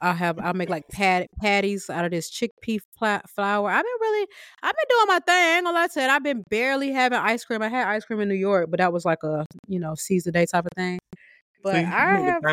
I'll 0.01 0.13
have 0.13 0.39
I'll 0.39 0.53
make 0.53 0.69
like 0.69 0.88
pat, 0.89 1.27
patties 1.39 1.89
out 1.89 2.05
of 2.05 2.11
this 2.11 2.32
chickpea 2.32 2.79
pla- 2.97 3.21
flour. 3.27 3.69
I've 3.69 3.84
been 3.84 3.97
really 4.01 4.27
I've 4.63 4.73
been 4.75 4.97
doing 4.97 5.07
my 5.07 5.19
thing. 5.19 5.36
I 5.36 5.55
ain't 5.57 5.65
gonna 5.65 5.77
lie 5.77 5.88
to 5.88 5.99
it. 6.01 6.09
I've 6.09 6.23
been 6.23 6.43
barely 6.49 6.91
having 6.91 7.19
ice 7.19 7.45
cream. 7.45 7.61
I 7.61 7.69
had 7.69 7.88
ice 7.88 8.05
cream 8.05 8.19
in 8.19 8.29
New 8.29 8.36
York, 8.36 8.69
but 8.69 8.79
that 8.79 8.91
was 8.91 9.05
like 9.05 9.23
a 9.23 9.45
you 9.67 9.79
know 9.79 9.95
seize 9.95 10.23
the 10.23 10.32
day 10.32 10.45
type 10.45 10.65
of 10.65 10.71
thing. 10.75 10.99
But 11.63 11.75
See, 11.75 11.84
I 11.84 12.11
you 12.11 12.17
need 12.17 12.25
to 12.25 12.32
have 12.32 12.43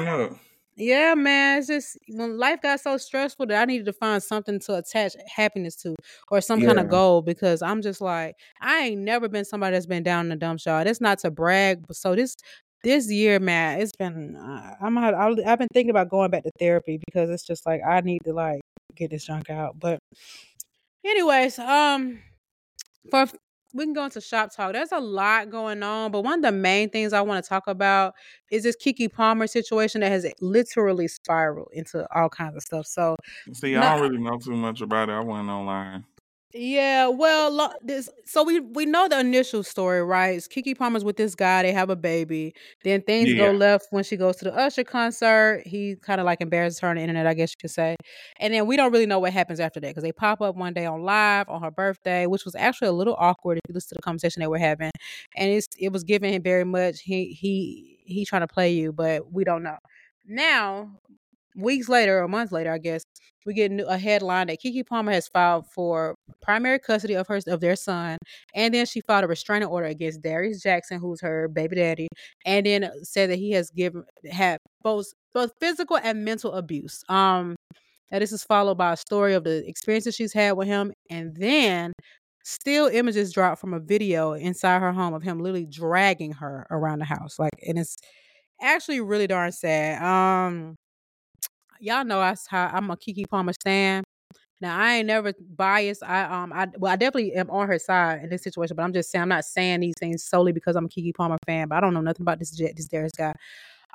yeah, 0.80 1.14
man. 1.16 1.58
It's 1.58 1.66
just 1.66 1.98
when 2.08 2.38
life 2.38 2.62
got 2.62 2.78
so 2.78 2.96
stressful 2.98 3.46
that 3.46 3.60
I 3.60 3.64
needed 3.64 3.86
to 3.86 3.92
find 3.92 4.22
something 4.22 4.60
to 4.60 4.76
attach 4.76 5.16
happiness 5.26 5.74
to 5.82 5.96
or 6.30 6.40
some 6.40 6.60
kind 6.60 6.78
of 6.78 6.88
goal 6.88 7.20
because 7.20 7.62
I'm 7.62 7.82
just 7.82 8.00
like 8.00 8.36
I 8.60 8.78
ain't 8.80 9.00
never 9.00 9.28
been 9.28 9.44
somebody 9.44 9.74
that's 9.74 9.86
been 9.86 10.04
down 10.04 10.26
in 10.26 10.28
the 10.28 10.36
dumps, 10.36 10.66
y'all. 10.66 10.84
That's 10.84 11.00
not 11.00 11.18
to 11.20 11.32
brag, 11.32 11.84
but 11.84 11.96
so 11.96 12.14
this 12.14 12.36
this 12.84 13.10
year, 13.10 13.40
man, 13.40 13.80
it's 13.80 13.92
been 13.98 14.36
uh, 14.36 14.76
I'm 14.80 14.96
I'll- 14.98 15.46
I've 15.46 15.58
been 15.58 15.68
thinking 15.72 15.90
about 15.90 16.08
going 16.10 16.30
back 16.30 16.44
to 16.44 16.50
therapy 16.58 16.98
because 17.06 17.30
it's 17.30 17.44
just 17.46 17.66
like 17.66 17.80
I 17.86 18.00
need 18.02 18.20
to 18.24 18.32
like 18.32 18.60
get 18.94 19.10
this 19.10 19.24
junk 19.26 19.50
out. 19.50 19.78
But 19.78 20.00
anyways, 21.04 21.58
um, 21.58 22.22
for 23.10 23.26
we 23.74 23.84
can 23.84 23.94
go 23.94 24.04
into 24.06 24.20
shop 24.20 24.50
talk. 24.54 24.72
There's 24.72 24.92
a 24.92 25.00
lot 25.00 25.50
going 25.50 25.82
on, 25.82 26.12
but 26.12 26.22
one 26.22 26.40
of 26.40 26.42
the 26.42 26.52
main 26.52 26.90
things 26.90 27.12
I 27.12 27.20
want 27.22 27.44
to 27.44 27.48
talk 27.48 27.66
about 27.68 28.14
is 28.50 28.64
this 28.64 28.76
Keke 28.76 29.12
Palmer 29.12 29.46
situation 29.46 30.00
that 30.02 30.10
has 30.10 30.26
literally 30.40 31.08
spiraled 31.08 31.68
into 31.72 32.06
all 32.16 32.30
kinds 32.30 32.56
of 32.56 32.62
stuff. 32.62 32.86
So, 32.86 33.16
See, 33.52 33.76
I 33.76 33.82
don't 33.82 34.00
really 34.00 34.18
know 34.22 34.38
too 34.38 34.56
much 34.56 34.80
about 34.80 35.08
it. 35.08 35.12
I 35.12 35.20
went 35.20 35.48
online. 35.48 36.04
Yeah, 36.54 37.08
well, 37.08 37.50
lo- 37.52 37.72
this 37.82 38.08
so 38.24 38.42
we 38.42 38.60
we 38.60 38.86
know 38.86 39.06
the 39.06 39.20
initial 39.20 39.62
story, 39.62 40.02
right? 40.02 40.34
It's 40.36 40.48
Keke 40.48 40.78
Palmer's 40.78 41.04
with 41.04 41.16
this 41.18 41.34
guy, 41.34 41.62
they 41.62 41.72
have 41.72 41.90
a 41.90 41.96
baby. 41.96 42.54
Then 42.84 43.02
things 43.02 43.34
go 43.34 43.50
Yeah. 43.50 43.52
left 43.52 43.88
when 43.90 44.02
she 44.02 44.16
goes 44.16 44.36
to 44.36 44.46
the 44.46 44.54
Usher 44.56 44.82
concert. 44.82 45.62
He 45.66 45.96
kind 45.96 46.20
of 46.20 46.24
like 46.24 46.40
embarrasses 46.40 46.80
her 46.80 46.88
on 46.88 46.96
the 46.96 47.02
internet, 47.02 47.26
I 47.26 47.34
guess 47.34 47.50
you 47.52 47.56
could 47.60 47.70
say. 47.70 47.96
And 48.38 48.54
then 48.54 48.66
we 48.66 48.76
don't 48.78 48.90
really 48.92 49.04
know 49.04 49.18
what 49.18 49.34
happens 49.34 49.60
after 49.60 49.78
that 49.80 49.88
because 49.90 50.02
they 50.02 50.12
pop 50.12 50.40
up 50.40 50.56
one 50.56 50.72
day 50.72 50.86
on 50.86 51.02
live 51.02 51.50
on 51.50 51.62
her 51.62 51.70
birthday, 51.70 52.26
which 52.26 52.46
was 52.46 52.54
actually 52.54 52.88
a 52.88 52.92
little 52.92 53.16
awkward 53.18 53.58
if 53.58 53.62
you 53.68 53.74
listen 53.74 53.90
to 53.90 53.94
the 53.96 54.02
conversation 54.02 54.40
they 54.40 54.46
were 54.46 54.58
having. 54.58 54.90
And 55.36 55.50
it's 55.50 55.68
it 55.78 55.92
was 55.92 56.02
giving 56.02 56.32
him 56.32 56.42
very 56.42 56.64
much 56.64 57.00
he 57.00 57.34
he 57.34 57.98
he 58.06 58.24
trying 58.24 58.40
to 58.42 58.48
play 58.48 58.72
you, 58.72 58.90
but 58.92 59.30
we 59.30 59.44
don't 59.44 59.62
know. 59.62 59.76
Now, 60.26 60.98
weeks 61.58 61.88
later 61.88 62.22
or 62.22 62.28
months 62.28 62.52
later, 62.52 62.72
I 62.72 62.78
guess, 62.78 63.02
we 63.46 63.54
get 63.54 63.72
a 63.86 63.98
headline 63.98 64.48
that 64.48 64.58
Keke 64.64 64.86
Palmer 64.86 65.12
has 65.12 65.28
filed 65.28 65.66
for 65.74 66.14
primary 66.42 66.78
custody 66.78 67.14
of 67.14 67.26
her 67.28 67.40
of 67.46 67.60
their 67.60 67.76
son, 67.76 68.18
and 68.54 68.74
then 68.74 68.86
she 68.86 69.00
filed 69.02 69.24
a 69.24 69.28
restraining 69.28 69.68
order 69.68 69.86
against 69.86 70.22
Darius 70.22 70.62
Jackson, 70.62 71.00
who's 71.00 71.20
her 71.22 71.48
baby 71.48 71.76
daddy, 71.76 72.08
and 72.46 72.66
then 72.66 72.90
said 73.02 73.30
that 73.30 73.38
he 73.38 73.52
has 73.52 73.70
given 73.70 74.04
had 74.30 74.58
both 74.82 75.06
both 75.34 75.52
physical 75.60 75.96
and 75.98 76.24
mental 76.24 76.52
abuse. 76.54 77.02
Um, 77.08 77.56
and 78.10 78.22
this 78.22 78.32
is 78.32 78.44
followed 78.44 78.78
by 78.78 78.92
a 78.94 78.96
story 78.96 79.34
of 79.34 79.44
the 79.44 79.66
experiences 79.68 80.14
she's 80.16 80.32
had 80.32 80.52
with 80.52 80.68
him, 80.68 80.92
and 81.10 81.36
then 81.36 81.92
still 82.44 82.86
images 82.88 83.32
dropped 83.32 83.60
from 83.60 83.74
a 83.74 83.80
video 83.80 84.32
inside 84.34 84.80
her 84.80 84.92
home 84.92 85.14
of 85.14 85.22
him 85.22 85.40
literally 85.40 85.66
dragging 85.66 86.32
her 86.32 86.66
around 86.70 87.00
the 87.00 87.04
house, 87.06 87.38
like, 87.38 87.52
and 87.66 87.78
it's 87.78 87.96
actually 88.62 89.00
really 89.00 89.26
darn 89.28 89.52
sad. 89.52 90.02
Um 90.02 90.76
y'all 91.80 92.04
know 92.04 92.20
I, 92.20 92.34
how 92.48 92.70
I'm 92.72 92.90
a 92.90 92.96
Keke 92.96 93.28
Palmer 93.28 93.52
stan. 93.52 94.04
Now 94.60 94.78
I 94.78 94.94
ain't 94.96 95.06
never 95.06 95.32
biased. 95.56 96.02
I 96.02 96.24
um 96.24 96.52
I 96.52 96.68
well 96.78 96.92
I 96.92 96.96
definitely 96.96 97.34
am 97.34 97.50
on 97.50 97.68
her 97.68 97.78
side 97.78 98.22
in 98.24 98.30
this 98.30 98.42
situation, 98.42 98.76
but 98.76 98.82
I'm 98.82 98.92
just 98.92 99.10
saying 99.10 99.22
I'm 99.22 99.28
not 99.28 99.44
saying 99.44 99.80
these 99.80 99.94
things 100.00 100.24
solely 100.24 100.52
because 100.52 100.76
I'm 100.76 100.86
a 100.86 100.88
Keke 100.88 101.14
Palmer 101.14 101.38
fan. 101.46 101.68
But 101.68 101.76
I 101.76 101.80
don't 101.80 101.94
know 101.94 102.00
nothing 102.00 102.22
about 102.22 102.38
this 102.40 102.50
this 102.52 102.88
Darius 102.88 103.12
guy. 103.16 103.34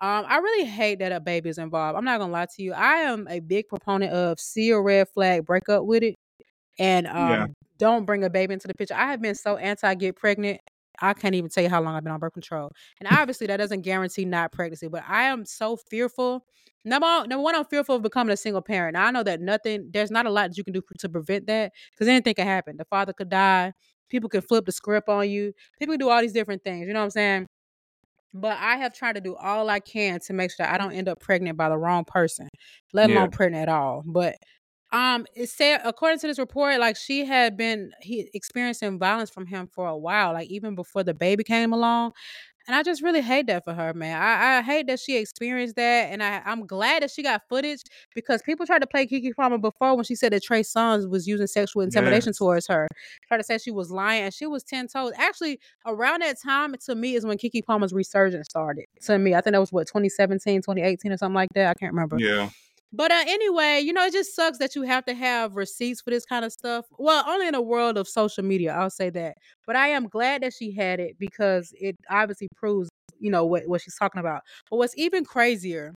Um, 0.01 0.25
I 0.27 0.38
really 0.38 0.65
hate 0.65 0.99
that 0.99 1.11
a 1.11 1.19
baby 1.19 1.49
is 1.49 1.57
involved. 1.57 1.97
I'm 1.97 2.05
not 2.05 2.19
gonna 2.19 2.31
lie 2.34 2.47
to 2.55 2.63
you. 2.63 2.73
I 2.73 2.95
am 2.97 3.27
a 3.29 3.39
big 3.41 3.67
proponent 3.69 4.11
of 4.13 4.39
see 4.39 4.71
a 4.71 4.79
red 4.79 5.09
flag, 5.09 5.45
break 5.45 5.69
up 5.69 5.86
with 5.86 6.03
it, 6.03 6.15
and 6.79 7.07
Yeah. 7.17 7.45
um 7.45 7.53
don't 7.79 8.05
bring 8.05 8.23
a 8.23 8.29
baby 8.29 8.53
into 8.53 8.67
the 8.67 8.73
picture. 8.75 8.95
I 8.95 9.07
have 9.11 9.21
been 9.21 9.36
so 9.36 9.57
anti 9.57 9.93
get 9.95 10.15
pregnant. 10.15 10.61
I 11.02 11.14
can't 11.14 11.36
even 11.36 11.50
tell 11.50 11.64
you 11.64 11.70
how 11.70 11.82
long 11.82 11.96
I've 11.96 12.04
been 12.04 12.14
on 12.14 12.20
birth 12.20 12.34
control. 12.34 12.72
And 13.00 13.08
obviously 13.10 13.48
that 13.48 13.58
doesn't 13.58 13.82
guarantee 13.82 14.26
not 14.26 14.52
pregnancy, 14.52 14.88
but 14.88 15.04
I 15.08 15.24
am 15.24 15.46
so 15.46 15.76
fearful. 15.78 16.46
Number 16.86 17.06
one, 17.08 17.30
number 17.30 17.44
one, 17.44 17.56
I'm 17.56 17.66
fearful 17.66 17.96
of 17.96 18.02
becoming 18.02 18.34
a 18.34 18.38
single 18.38 18.62
parent. 18.62 18.94
Now 18.94 19.06
I 19.06 19.12
know 19.12 19.24
that 19.24 19.41
nothing, 19.41 19.89
there's 19.91 20.12
not 20.12 20.26
a 20.26 20.30
lot 20.30 20.50
that 20.50 20.58
you 20.58 20.64
can 20.64 20.74
do 20.74 20.82
to 21.00 21.10
prevent 21.10 21.48
that 21.48 21.72
because 21.91 22.08
anything 22.08 22.36
can 22.36 22.46
happen. 22.48 22.78
The 22.78 22.86
father 22.86 23.14
could 23.14 23.30
die, 23.30 23.74
people 24.10 24.30
can 24.30 24.41
flip 24.41 24.66
the 24.66 24.72
script 24.72 25.10
on 25.10 25.30
you, 25.30 25.54
people 25.80 25.94
can 25.94 26.00
do 26.00 26.10
all 26.10 26.22
these 26.22 26.34
different 26.34 26.64
things. 26.64 26.88
You 26.88 26.94
know 26.94 27.00
what 27.00 27.06
I'm 27.06 27.12
saying? 27.12 27.48
But 28.34 28.58
I 28.60 28.78
have 28.78 28.94
tried 28.94 29.14
to 29.16 29.22
do 29.22 29.36
all 29.36 29.70
I 29.70 29.80
can 29.80 30.20
to 30.22 30.34
make 30.34 30.52
sure 30.52 30.66
that 30.66 30.74
I 30.74 30.78
don't 30.78 30.94
end 30.94 31.08
up 31.08 31.20
pregnant 31.20 31.58
by 31.58 31.70
the 31.70 31.78
wrong 31.78 32.04
person, 32.06 32.48
let 32.91 33.10
Yeah. 33.10 33.16
alone 33.18 33.32
pregnant 33.32 33.64
at 33.64 33.70
all. 33.74 34.04
But 34.06 34.38
um, 34.94 35.26
it 35.36 35.50
said 35.50 35.82
according 35.84 36.20
to 36.20 36.28
this 36.28 36.39
report, 36.39 36.80
like 36.80 36.96
she 36.96 37.26
had 37.26 37.58
been 37.58 37.91
he 38.02 38.30
experiencing 38.34 39.00
violence 39.00 39.30
from 39.32 39.48
him 39.48 39.68
for 39.68 39.88
a 39.88 39.98
while, 39.98 40.34
like 40.34 40.50
even 40.50 40.76
before 40.76 41.04
the 41.04 41.14
baby 41.16 41.44
came 41.44 41.74
along. 41.74 42.14
And 42.66 42.78
I 42.78 42.84
just 42.84 43.04
really 43.04 43.20
hate 43.22 43.48
that 43.48 43.66
for 43.66 43.74
her, 43.74 43.94
man. 43.94 44.22
I, 44.22 44.60
I 44.60 44.62
hate 44.62 44.88
that 44.88 45.00
she 45.00 45.18
experienced 45.18 45.76
that, 45.76 46.12
and 46.14 46.24
I, 46.24 46.41
I'm 46.46 46.66
glad 46.66 47.04
that 47.04 47.12
she 47.12 47.22
got 47.22 47.41
footage 47.50 47.82
because 48.16 48.41
people 48.41 48.66
tried 48.66 48.80
to 48.80 48.88
play 48.88 49.06
Keke 49.06 49.36
Palmer 49.36 49.58
before 49.58 49.96
when 49.96 50.06
she 50.06 50.16
said 50.16 50.32
that 50.32 50.44
Trey 50.44 50.62
Songz 50.62 51.10
was 51.10 51.28
using 51.28 51.48
sexual 51.48 51.82
intimidation 51.82 52.30
Yes. 52.30 52.38
towards 52.38 52.68
her. 52.68 52.88
Tried 53.28 53.39
to 53.39 53.44
say 53.44 53.58
she 53.58 53.72
was 53.72 53.91
lying, 53.91 54.24
and 54.24 54.34
she 54.34 54.46
was 54.48 54.64
ten 54.64 54.88
toes. 54.88 55.12
Actually, 55.18 55.60
around 55.86 56.22
that 56.22 56.38
time, 56.41 56.74
to 56.86 56.96
me, 56.96 57.16
is 57.16 57.26
when 57.26 57.38
Keke 57.38 57.66
Palmer's 57.66 57.91
resurgence 57.94 58.46
started. 58.50 58.86
To 59.04 59.18
me, 59.20 59.36
I 59.36 59.41
think 59.41 59.56
that 59.56 59.60
was 59.60 59.74
what 59.74 59.88
2017, 59.88 60.62
2018, 60.62 61.12
or 61.12 61.18
something 61.18 61.36
like 61.36 61.50
that. 61.56 61.68
I 61.68 61.74
can't 61.74 61.91
remember. 61.91 62.18
Yeah. 62.18 62.50
But 62.96 63.12
uh, 63.12 63.24
anyway, 63.28 63.82
you 63.84 63.91
know, 63.91 64.06
it 64.06 64.14
just 64.14 64.36
sucks 64.36 64.60
that 64.60 64.76
you 64.76 64.84
have 64.84 65.04
to 65.06 65.16
have 65.16 65.56
receipts 65.56 66.02
for 66.02 66.12
this 66.12 66.26
kind 66.26 66.46
of 66.46 66.52
stuff. 66.52 66.86
Well, 67.00 67.24
only 67.28 67.48
in 67.48 67.56
a 67.56 67.62
world 67.62 67.98
of 67.98 68.08
social 68.08 68.44
media, 68.44 68.72
I'll 68.74 68.91
say 68.91 69.10
that. 69.10 69.38
But 69.66 69.76
I 69.76 69.88
am 69.88 70.08
glad 70.08 70.44
that 70.44 70.54
she 70.54 70.72
had 70.72 71.00
it 71.00 71.18
because 71.18 71.74
it 71.80 71.98
obviously 72.12 72.50
proves, 72.56 72.89
you 73.20 73.32
know, 73.32 73.46
what, 73.46 73.68
what 73.68 73.82
she's 73.82 73.96
talking 73.96 74.20
about. 74.20 74.41
But 74.70 74.78
what's 74.78 74.96
even 74.96 75.26
crazier 75.26 75.96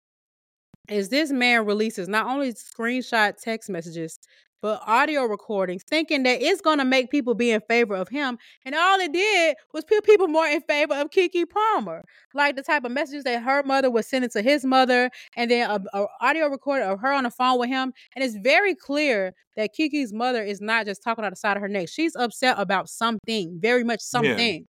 is 0.88 1.08
this 1.08 1.32
man 1.32 1.66
releases 1.66 2.08
not 2.08 2.26
only 2.26 2.52
screenshot 2.52 3.34
text 3.42 3.68
messages, 3.68 4.18
but 4.64 4.80
audio 4.86 5.24
recordings, 5.24 5.82
thinking 5.82 6.22
that 6.22 6.40
it's 6.40 6.62
going 6.62 6.78
to 6.78 6.86
make 6.86 7.10
people 7.10 7.34
be 7.34 7.50
in 7.50 7.60
favor 7.68 7.94
of 7.94 8.08
him. 8.08 8.38
And 8.64 8.74
all 8.74 8.98
it 8.98 9.12
did 9.12 9.56
was 9.74 9.84
put 9.84 10.02
people 10.04 10.26
more 10.26 10.46
in 10.46 10.62
favor 10.62 10.94
of 10.94 11.10
Keke 11.10 11.44
Palmer. 11.50 12.02
Like 12.32 12.56
the 12.56 12.62
type 12.62 12.82
of 12.84 12.90
messages 12.90 13.24
that 13.24 13.42
her 13.42 13.62
mother 13.62 13.90
was 13.90 14.06
sending 14.06 14.30
to 14.30 14.40
his 14.40 14.64
mother, 14.64 15.10
and 15.36 15.50
then 15.50 15.68
a, 15.68 15.78
a 15.92 16.06
audio 16.22 16.46
recording 16.48 16.88
of 16.88 16.98
her 17.00 17.12
on 17.12 17.24
the 17.24 17.30
phone 17.30 17.58
with 17.58 17.68
him. 17.68 17.92
And 18.16 18.24
it's 18.24 18.36
very 18.36 18.74
clear 18.74 19.34
that 19.54 19.72
Keke's 19.78 20.14
mother 20.14 20.42
is 20.42 20.62
not 20.62 20.86
just 20.86 21.02
talking 21.02 21.26
out 21.26 21.30
the 21.30 21.36
side 21.36 21.58
of 21.58 21.60
her 21.60 21.68
neck. 21.68 21.90
She's 21.90 22.16
upset 22.16 22.54
about 22.58 22.88
something, 22.88 23.58
very 23.60 23.84
much 23.84 24.00
Yeah. 24.00 24.06
something. 24.20 24.66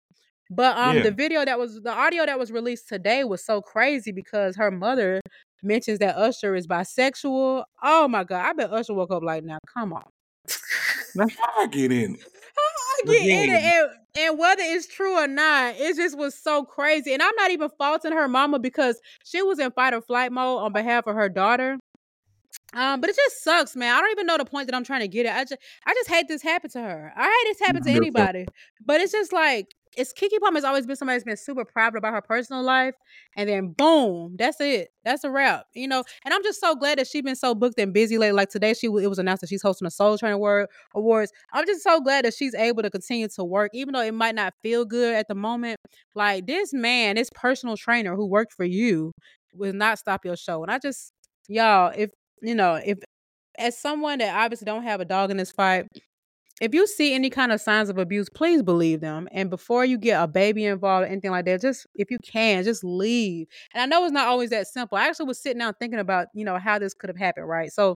But 0.49 0.77
um, 0.77 0.97
Yeah. 0.97 1.03
the 1.03 1.11
video 1.11 1.43
that 1.43 1.59
was 1.59 1.81
the 1.81 1.91
audio 1.91 2.25
that 2.25 2.39
was 2.39 2.49
released 2.49 2.87
today 2.87 3.25
was 3.25 3.43
so 3.43 3.61
crazy 3.61 4.13
because 4.13 4.55
her 4.55 4.71
mother 4.71 5.19
mentions 5.63 5.99
that 5.99 6.17
Usher 6.17 6.55
is 6.55 6.67
bisexual. 6.67 7.63
Oh 7.83 8.07
my 8.07 8.23
god, 8.23 8.45
I 8.45 8.53
bet 8.53 8.71
Usher 8.71 8.93
woke 8.93 9.11
up 9.11 9.23
like, 9.23 9.43
now 9.43 9.59
come 9.73 9.93
on. 9.93 10.03
That's 11.15 11.35
how 11.37 11.61
I 11.61 11.67
get 11.67 11.91
in 11.91 12.15
it. 12.15 12.21
I 12.57 13.01
get 13.05 13.25
in 13.25 13.49
it, 13.49 13.63
and, 13.63 13.89
and 14.17 14.39
whether 14.39 14.61
it's 14.63 14.87
true 14.87 15.17
or 15.17 15.27
not, 15.27 15.75
it 15.77 15.95
just 15.95 16.17
was 16.17 16.35
so 16.35 16.63
crazy. 16.63 17.13
And 17.13 17.23
I'm 17.23 17.35
not 17.35 17.51
even 17.51 17.69
faulting 17.77 18.11
her 18.11 18.27
mama 18.27 18.59
because 18.59 18.99
she 19.23 19.41
was 19.41 19.59
in 19.59 19.71
fight 19.71 19.93
or 19.93 20.01
flight 20.01 20.31
mode 20.31 20.61
on 20.61 20.73
behalf 20.73 21.07
of 21.07 21.15
her 21.15 21.29
daughter. 21.29 21.77
Um, 22.73 23.01
but 23.01 23.09
it 23.09 23.15
just 23.15 23.43
sucks, 23.43 23.75
man. 23.75 23.95
I 23.95 23.99
don't 23.99 24.11
even 24.11 24.25
know 24.25 24.37
the 24.37 24.45
point 24.45 24.67
that 24.67 24.75
I'm 24.75 24.83
trying 24.83 25.01
to 25.01 25.07
get 25.07 25.25
at. 25.25 25.37
I 25.37 25.43
just, 25.43 25.61
I 25.85 25.93
just 25.93 26.09
hate 26.09 26.27
this 26.27 26.41
happen 26.41 26.69
to 26.71 26.81
her. 26.81 27.13
I 27.15 27.23
hate 27.23 27.53
this 27.53 27.67
happen 27.67 27.83
to 27.83 27.91
anybody. 27.91 28.45
But 28.85 29.01
it's 29.01 29.11
just 29.11 29.33
like 29.33 29.73
it's 29.97 30.13
Keke 30.13 30.39
Palmer's 30.41 30.63
always 30.63 30.87
been 30.87 30.95
somebody 30.95 31.17
that's 31.17 31.25
been 31.25 31.37
super 31.37 31.65
private 31.65 31.97
about 31.97 32.13
her 32.13 32.21
personal 32.21 32.63
life, 32.63 32.95
and 33.35 33.49
then 33.49 33.73
boom, 33.73 34.35
that's 34.37 34.59
it. 34.61 34.89
That's 35.03 35.23
a 35.23 35.29
wrap, 35.29 35.65
you 35.73 35.87
know. 35.87 36.03
And 36.23 36.33
I'm 36.33 36.43
just 36.43 36.61
so 36.61 36.75
glad 36.75 36.97
that 36.97 37.07
she's 37.07 37.23
been 37.23 37.35
so 37.35 37.53
booked 37.55 37.79
and 37.79 37.93
busy 37.93 38.17
lately. 38.17 38.33
Like 38.33 38.49
today, 38.49 38.73
she 38.73 38.87
it 38.87 39.07
was 39.07 39.19
announced 39.19 39.41
that 39.41 39.49
she's 39.49 39.61
hosting 39.61 39.87
a 39.87 39.91
Soul 39.91 40.17
Train 40.17 40.33
Award 40.33 40.67
awards. 40.95 41.31
I'm 41.53 41.65
just 41.65 41.83
so 41.83 41.99
glad 41.99 42.25
that 42.25 42.33
she's 42.33 42.55
able 42.55 42.83
to 42.83 42.89
continue 42.89 43.27
to 43.27 43.43
work, 43.43 43.71
even 43.73 43.93
though 43.93 44.01
it 44.01 44.13
might 44.13 44.35
not 44.35 44.53
feel 44.63 44.85
good 44.85 45.15
at 45.15 45.27
the 45.27 45.35
moment. 45.35 45.77
Like 46.15 46.47
this 46.47 46.73
man, 46.73 47.15
this 47.15 47.29
personal 47.33 47.77
trainer 47.77 48.15
who 48.15 48.25
worked 48.27 48.53
for 48.53 48.65
you, 48.65 49.11
will 49.53 49.73
not 49.73 49.99
stop 49.99 50.25
your 50.25 50.37
show. 50.37 50.63
And 50.63 50.71
I 50.71 50.79
just, 50.79 51.11
y'all, 51.47 51.91
if 51.95 52.11
you 52.41 52.55
know, 52.55 52.75
if 52.75 52.99
as 53.57 53.77
someone 53.77 54.19
that 54.19 54.35
obviously 54.35 54.65
don't 54.65 54.83
have 54.83 55.01
a 55.01 55.05
dog 55.05 55.31
in 55.31 55.37
this 55.37 55.51
fight, 55.51 55.87
if 56.61 56.75
you 56.75 56.87
see 56.87 57.13
any 57.15 57.31
kind 57.31 57.51
of 57.51 57.59
signs 57.59 57.89
of 57.89 57.97
abuse, 57.97 58.29
please 58.29 58.61
believe 58.61 59.01
them. 59.01 59.27
And 59.31 59.49
before 59.49 59.83
you 59.83 59.97
get 59.97 60.23
a 60.23 60.27
baby 60.27 60.65
involved 60.65 61.05
or 61.05 61.07
anything 61.07 61.31
like 61.31 61.45
that, 61.45 61.59
just 61.61 61.87
if 61.95 62.11
you 62.11 62.19
can, 62.23 62.63
just 62.63 62.83
leave. 62.83 63.47
And 63.73 63.81
I 63.81 63.87
know 63.87 64.05
it's 64.05 64.13
not 64.13 64.27
always 64.27 64.51
that 64.51 64.67
simple. 64.67 64.97
I 64.97 65.07
actually 65.07 65.25
was 65.25 65.41
sitting 65.41 65.59
down 65.59 65.73
thinking 65.79 65.99
about, 65.99 66.27
you 66.35 66.45
know, 66.45 66.59
how 66.59 66.79
this 66.79 66.93
could 66.93 67.09
have 67.09 67.17
happened, 67.17 67.49
right? 67.49 67.73
So 67.73 67.95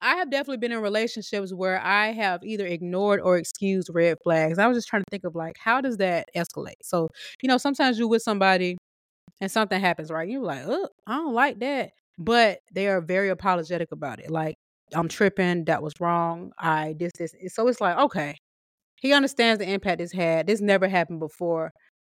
I 0.00 0.16
have 0.16 0.30
definitely 0.30 0.58
been 0.58 0.72
in 0.72 0.80
relationships 0.80 1.52
where 1.52 1.80
I 1.80 2.12
have 2.12 2.42
either 2.44 2.66
ignored 2.66 3.20
or 3.20 3.36
excused 3.36 3.90
red 3.92 4.18
flags. 4.22 4.58
I 4.58 4.66
was 4.66 4.76
just 4.76 4.88
trying 4.88 5.02
to 5.02 5.10
think 5.10 5.24
of 5.24 5.34
like 5.34 5.56
how 5.58 5.80
does 5.80 5.96
that 5.98 6.28
escalate? 6.36 6.80
So, 6.82 7.08
you 7.42 7.48
know, 7.48 7.58
sometimes 7.58 7.98
you're 7.98 8.08
with 8.08 8.22
somebody 8.22 8.78
and 9.40 9.50
something 9.50 9.80
happens, 9.80 10.10
right? 10.10 10.28
You're 10.28 10.42
like, 10.42 10.64
oh, 10.66 10.88
I 11.06 11.16
don't 11.16 11.34
like 11.34 11.60
that. 11.60 11.92
But 12.18 12.60
they 12.72 12.88
are 12.88 13.00
very 13.00 13.28
apologetic 13.30 13.92
about 13.92 14.20
it. 14.20 14.30
Like, 14.30 14.56
I'm 14.94 15.08
tripping, 15.08 15.64
that 15.66 15.82
was 15.82 15.94
wrong. 16.00 16.52
I 16.58 16.94
this, 16.98 17.12
this. 17.18 17.34
So 17.48 17.68
it's 17.68 17.80
like, 17.80 17.96
okay. 17.98 18.36
He 18.96 19.12
understands 19.12 19.60
the 19.60 19.70
impact 19.70 19.98
this 19.98 20.12
had. 20.12 20.46
This 20.48 20.60
never 20.60 20.88
happened 20.88 21.20
before. 21.20 21.72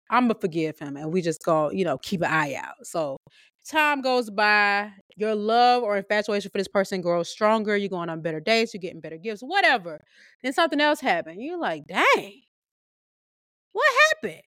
I'm 0.10 0.26
gonna 0.28 0.40
forgive 0.40 0.78
him 0.78 0.98
and 0.98 1.12
we 1.12 1.22
just 1.22 1.44
go, 1.44 1.72
you 1.72 1.84
know, 1.84 1.98
keep 1.98 2.22
an 2.22 2.32
eye 2.32 2.54
out. 2.56 2.76
So 2.84 3.18
time 3.68 4.02
goes 4.02 4.30
by, 4.30 4.92
your 5.16 5.34
love 5.34 5.82
or 5.84 5.98
infatuation 5.98 6.52
for 6.52 6.58
this 6.60 6.68
person 6.68 7.02
grows 7.02 7.30
stronger, 7.30 7.76
you're 7.76 7.90
going 7.90 8.10
on 8.10 8.22
better 8.22 8.40
dates, 8.40 8.74
you're 8.74 8.82
getting 8.82 9.02
better 9.02 9.18
gifts, 9.18 9.42
whatever. 9.42 10.04
Then 10.44 10.54
something 10.54 10.80
else 10.82 11.00
happened. 11.00 11.42
You're 11.42 11.58
like, 11.58 11.88
dang, 11.88 12.42
what 13.72 13.88
happened? 14.10 14.42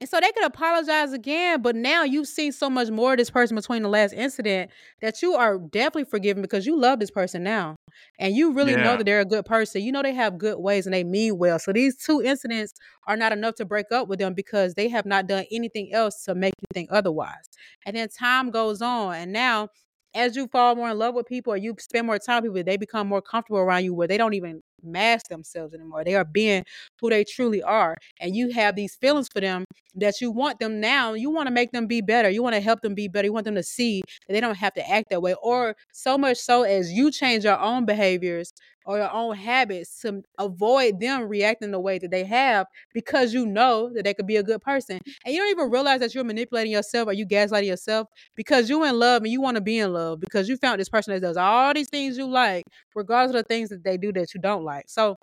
And 0.00 0.10
so 0.10 0.20
they 0.20 0.32
could 0.32 0.44
apologize 0.44 1.12
again, 1.12 1.62
but 1.62 1.76
now 1.76 2.02
you've 2.02 2.28
seen 2.28 2.52
so 2.52 2.68
much 2.68 2.90
more 2.90 3.12
of 3.12 3.18
this 3.18 3.30
person 3.30 3.54
between 3.54 3.82
the 3.82 3.88
last 3.88 4.12
incident 4.12 4.70
that 5.00 5.22
you 5.22 5.34
are 5.34 5.56
definitely 5.56 6.04
forgiven 6.04 6.42
because 6.42 6.66
you 6.66 6.78
love 6.78 6.98
this 6.98 7.10
person 7.10 7.42
now. 7.42 7.76
And 8.18 8.34
you 8.34 8.52
really 8.52 8.74
know 8.74 8.96
that 8.96 9.04
they're 9.06 9.20
a 9.20 9.24
good 9.24 9.44
person. 9.44 9.82
You 9.82 9.92
know 9.92 10.02
they 10.02 10.12
have 10.12 10.36
good 10.36 10.58
ways 10.58 10.86
and 10.86 10.92
they 10.92 11.04
mean 11.04 11.38
well. 11.38 11.58
So 11.58 11.72
these 11.72 11.96
two 11.96 12.20
incidents 12.20 12.74
are 13.06 13.16
not 13.16 13.32
enough 13.32 13.54
to 13.56 13.64
break 13.64 13.92
up 13.92 14.08
with 14.08 14.18
them 14.18 14.34
because 14.34 14.74
they 14.74 14.88
have 14.88 15.06
not 15.06 15.26
done 15.28 15.44
anything 15.50 15.90
else 15.92 16.24
to 16.24 16.34
make 16.34 16.52
you 16.60 16.66
think 16.74 16.90
otherwise. 16.92 17.48
And 17.86 17.96
then 17.96 18.08
time 18.08 18.50
goes 18.50 18.82
on, 18.82 19.14
and 19.14 19.32
now 19.32 19.68
as 20.14 20.36
you 20.36 20.46
fall 20.48 20.76
more 20.76 20.90
in 20.90 20.98
love 20.98 21.14
with 21.14 21.26
people 21.26 21.52
or 21.52 21.56
you 21.56 21.74
spend 21.78 22.06
more 22.06 22.18
time 22.18 22.42
with 22.42 22.52
people, 22.52 22.64
they 22.64 22.76
become 22.76 23.08
more 23.08 23.22
comfortable 23.22 23.58
around 23.58 23.84
you 23.84 23.94
where 23.94 24.08
they 24.08 24.16
don't 24.16 24.34
even 24.34 24.60
mask 24.84 25.28
themselves 25.28 25.74
anymore. 25.74 26.04
They 26.04 26.14
are 26.14 26.24
being 26.24 26.64
who 27.00 27.10
they 27.10 27.24
truly 27.24 27.62
are. 27.62 27.96
And 28.20 28.34
you 28.36 28.50
have 28.50 28.76
these 28.76 28.94
feelings 28.96 29.28
for 29.28 29.40
them 29.40 29.64
that 29.96 30.20
you 30.20 30.30
want 30.30 30.58
them 30.58 30.80
now. 30.80 31.14
You 31.14 31.30
want 31.30 31.46
to 31.46 31.54
make 31.54 31.72
them 31.72 31.86
be 31.86 32.00
better. 32.00 32.28
You 32.30 32.42
want 32.42 32.54
to 32.54 32.60
help 32.60 32.80
them 32.80 32.94
be 32.94 33.08
better. 33.08 33.26
You 33.26 33.32
want 33.32 33.44
them 33.44 33.54
to 33.54 33.62
see 33.62 34.02
that 34.26 34.34
they 34.34 34.40
don't 34.40 34.56
have 34.56 34.74
to 34.74 34.90
act 34.90 35.10
that 35.10 35.22
way. 35.22 35.34
Or 35.42 35.76
so 35.92 36.18
much 36.18 36.38
so 36.38 36.62
as 36.62 36.92
you 36.92 37.10
change 37.10 37.44
your 37.44 37.58
own 37.58 37.84
behaviors 37.84 38.52
or 38.86 38.98
your 38.98 39.10
own 39.12 39.34
habits 39.36 40.00
to 40.00 40.22
avoid 40.38 41.00
them 41.00 41.22
reacting 41.22 41.70
the 41.70 41.80
way 41.80 41.98
that 41.98 42.10
they 42.10 42.24
have 42.24 42.66
because 42.92 43.32
you 43.32 43.46
know 43.46 43.90
that 43.94 44.04
they 44.04 44.12
could 44.12 44.26
be 44.26 44.36
a 44.36 44.42
good 44.42 44.60
person. 44.60 44.98
And 45.24 45.34
you 45.34 45.40
don't 45.40 45.50
even 45.50 45.70
realize 45.70 46.00
that 46.00 46.14
you're 46.14 46.24
manipulating 46.24 46.72
yourself 46.72 47.08
or 47.08 47.12
you 47.12 47.26
gaslighting 47.26 47.66
yourself 47.66 48.08
because 48.36 48.68
you 48.68 48.84
in 48.84 48.98
love 48.98 49.22
and 49.22 49.32
you 49.32 49.40
want 49.40 49.56
to 49.56 49.62
be 49.62 49.78
in 49.78 49.92
love 49.92 50.20
because 50.20 50.48
you 50.48 50.56
found 50.56 50.80
this 50.80 50.88
person 50.88 51.14
that 51.14 51.20
does 51.20 51.36
all 51.36 51.72
these 51.72 51.88
things 51.88 52.18
you 52.18 52.26
like, 52.28 52.64
regardless 52.94 53.34
of 53.36 53.42
the 53.44 53.48
things 53.48 53.70
that 53.70 53.84
they 53.84 53.96
do 53.96 54.12
that 54.12 54.34
you 54.34 54.40
don't 54.40 54.64
like. 54.64 54.73
So 54.86 55.16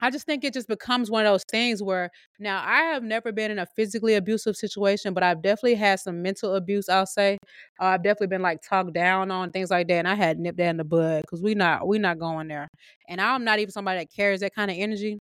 I 0.00 0.10
just 0.10 0.26
think 0.26 0.44
it 0.44 0.52
just 0.52 0.68
becomes 0.68 1.10
one 1.10 1.24
of 1.26 1.32
those 1.32 1.44
things 1.50 1.82
where 1.82 2.10
now 2.38 2.62
I 2.66 2.82
have 2.92 3.02
never 3.02 3.32
been 3.32 3.50
in 3.50 3.58
a 3.58 3.66
physically 3.66 4.14
abusive 4.14 4.54
situation, 4.56 5.14
but 5.14 5.22
I've 5.22 5.42
definitely 5.42 5.76
had 5.76 6.00
some 6.00 6.20
mental 6.22 6.54
abuse. 6.54 6.88
I'll 6.90 7.06
say 7.06 7.38
uh, 7.80 7.86
I've 7.86 8.02
definitely 8.02 8.26
been 8.28 8.42
like 8.42 8.60
talked 8.62 8.92
down 8.92 9.30
on 9.30 9.52
things 9.52 9.70
like 9.70 9.88
that, 9.88 9.94
and 9.94 10.08
I 10.08 10.14
had 10.14 10.38
nipped 10.38 10.58
that 10.58 10.68
in 10.70 10.76
the 10.76 10.84
bud 10.84 11.22
because 11.22 11.42
we 11.42 11.54
not 11.54 11.88
we 11.88 11.98
not 11.98 12.18
going 12.18 12.48
there. 12.48 12.68
And 13.08 13.20
I'm 13.22 13.44
not 13.44 13.58
even 13.58 13.72
somebody 13.72 14.00
that 14.00 14.12
carries 14.14 14.40
that 14.40 14.54
kind 14.54 14.70
of 14.70 14.76
energy. 14.78 15.18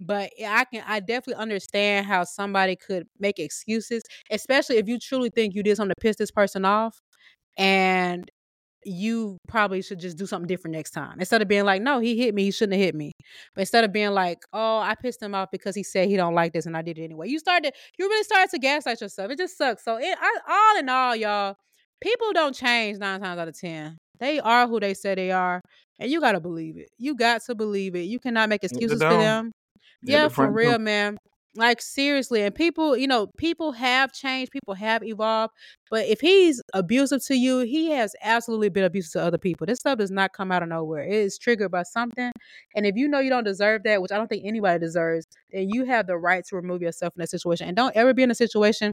But 0.00 0.30
I 0.46 0.64
can 0.64 0.82
I 0.86 1.00
definitely 1.00 1.42
understand 1.42 2.06
how 2.06 2.24
somebody 2.24 2.76
could 2.76 3.06
make 3.18 3.38
excuses, 3.38 4.02
especially 4.30 4.78
if 4.78 4.88
you 4.88 4.98
truly 4.98 5.30
think 5.30 5.54
you 5.54 5.62
did 5.62 5.76
something 5.76 5.94
to 5.96 6.00
piss 6.00 6.16
this 6.16 6.30
person 6.30 6.64
off, 6.64 7.00
and 7.58 8.30
you 8.84 9.38
probably 9.48 9.82
should 9.82 9.98
just 9.98 10.16
do 10.16 10.26
something 10.26 10.46
different 10.46 10.74
next 10.74 10.92
time. 10.92 11.18
Instead 11.18 11.42
of 11.42 11.48
being 11.48 11.64
like, 11.64 11.82
no, 11.82 11.98
he 11.98 12.16
hit 12.16 12.34
me, 12.34 12.44
he 12.44 12.50
shouldn't 12.50 12.78
have 12.78 12.84
hit 12.84 12.94
me. 12.94 13.12
But 13.54 13.62
instead 13.62 13.84
of 13.84 13.92
being 13.92 14.10
like, 14.10 14.38
oh, 14.52 14.78
I 14.78 14.94
pissed 14.94 15.22
him 15.22 15.34
off 15.34 15.50
because 15.50 15.74
he 15.74 15.82
said 15.82 16.08
he 16.08 16.16
don't 16.16 16.34
like 16.34 16.52
this 16.52 16.66
and 16.66 16.76
I 16.76 16.82
did 16.82 16.98
it 16.98 17.04
anyway. 17.04 17.28
You 17.28 17.38
started, 17.38 17.74
you 17.98 18.08
really 18.08 18.24
started 18.24 18.50
to 18.50 18.58
gaslight 18.58 19.00
yourself. 19.00 19.30
It 19.30 19.38
just 19.38 19.58
sucks. 19.58 19.84
So 19.84 19.96
it, 19.96 20.16
I, 20.20 20.38
all 20.48 20.80
in 20.80 20.88
all, 20.88 21.14
y'all, 21.16 21.56
people 22.00 22.32
don't 22.32 22.54
change 22.54 22.98
nine 22.98 23.20
times 23.20 23.38
out 23.38 23.48
of 23.48 23.58
ten. 23.58 23.98
They 24.18 24.38
are 24.38 24.66
who 24.66 24.80
they 24.80 24.94
say 24.94 25.14
they 25.14 25.30
are, 25.30 25.62
and 25.98 26.10
you 26.10 26.20
gotta 26.20 26.40
believe 26.40 26.76
it. 26.76 26.90
You 26.98 27.14
got 27.14 27.42
to 27.42 27.54
believe 27.54 27.96
it. 27.96 28.02
You 28.02 28.18
cannot 28.18 28.50
make 28.50 28.62
excuses 28.64 29.00
for 29.00 29.08
them. 29.08 29.52
Yeah, 30.02 30.22
Yeah, 30.24 30.28
for 30.28 30.50
real, 30.50 30.78
man. 30.78 31.16
Like 31.56 31.82
seriously, 31.82 32.42
and 32.42 32.54
people, 32.54 32.96
you 32.96 33.08
know, 33.08 33.26
people 33.36 33.72
have 33.72 34.12
changed, 34.12 34.52
people 34.52 34.74
have 34.74 35.02
evolved. 35.02 35.52
But 35.90 36.06
if 36.06 36.20
he's 36.20 36.62
abusive 36.74 37.24
to 37.26 37.34
you, 37.34 37.60
he 37.60 37.90
has 37.90 38.14
absolutely 38.22 38.68
been 38.68 38.84
abusive 38.84 39.12
to 39.20 39.26
other 39.26 39.38
people. 39.38 39.66
This 39.66 39.80
stuff 39.80 39.98
does 39.98 40.12
not 40.12 40.32
come 40.32 40.52
out 40.52 40.62
of 40.62 40.68
nowhere. 40.68 41.02
It 41.02 41.12
is 41.12 41.38
triggered 41.38 41.72
by 41.72 41.82
something. 41.82 42.30
And 42.76 42.86
if 42.86 42.94
you 42.94 43.08
know 43.08 43.18
you 43.18 43.30
don't 43.30 43.42
deserve 43.42 43.82
that, 43.82 44.00
which 44.00 44.12
I 44.12 44.16
don't 44.16 44.28
think 44.28 44.44
anybody 44.46 44.78
deserves, 44.78 45.26
then 45.50 45.68
you 45.70 45.84
have 45.86 46.06
the 46.06 46.16
right 46.16 46.44
to 46.50 46.54
remove 46.56 46.82
yourself 46.82 47.14
from 47.14 47.22
that 47.22 47.30
situation. 47.30 47.66
And 47.66 47.76
don't 47.76 47.96
ever 47.96 48.14
be 48.14 48.22
in 48.22 48.30
a 48.30 48.34
situation 48.36 48.92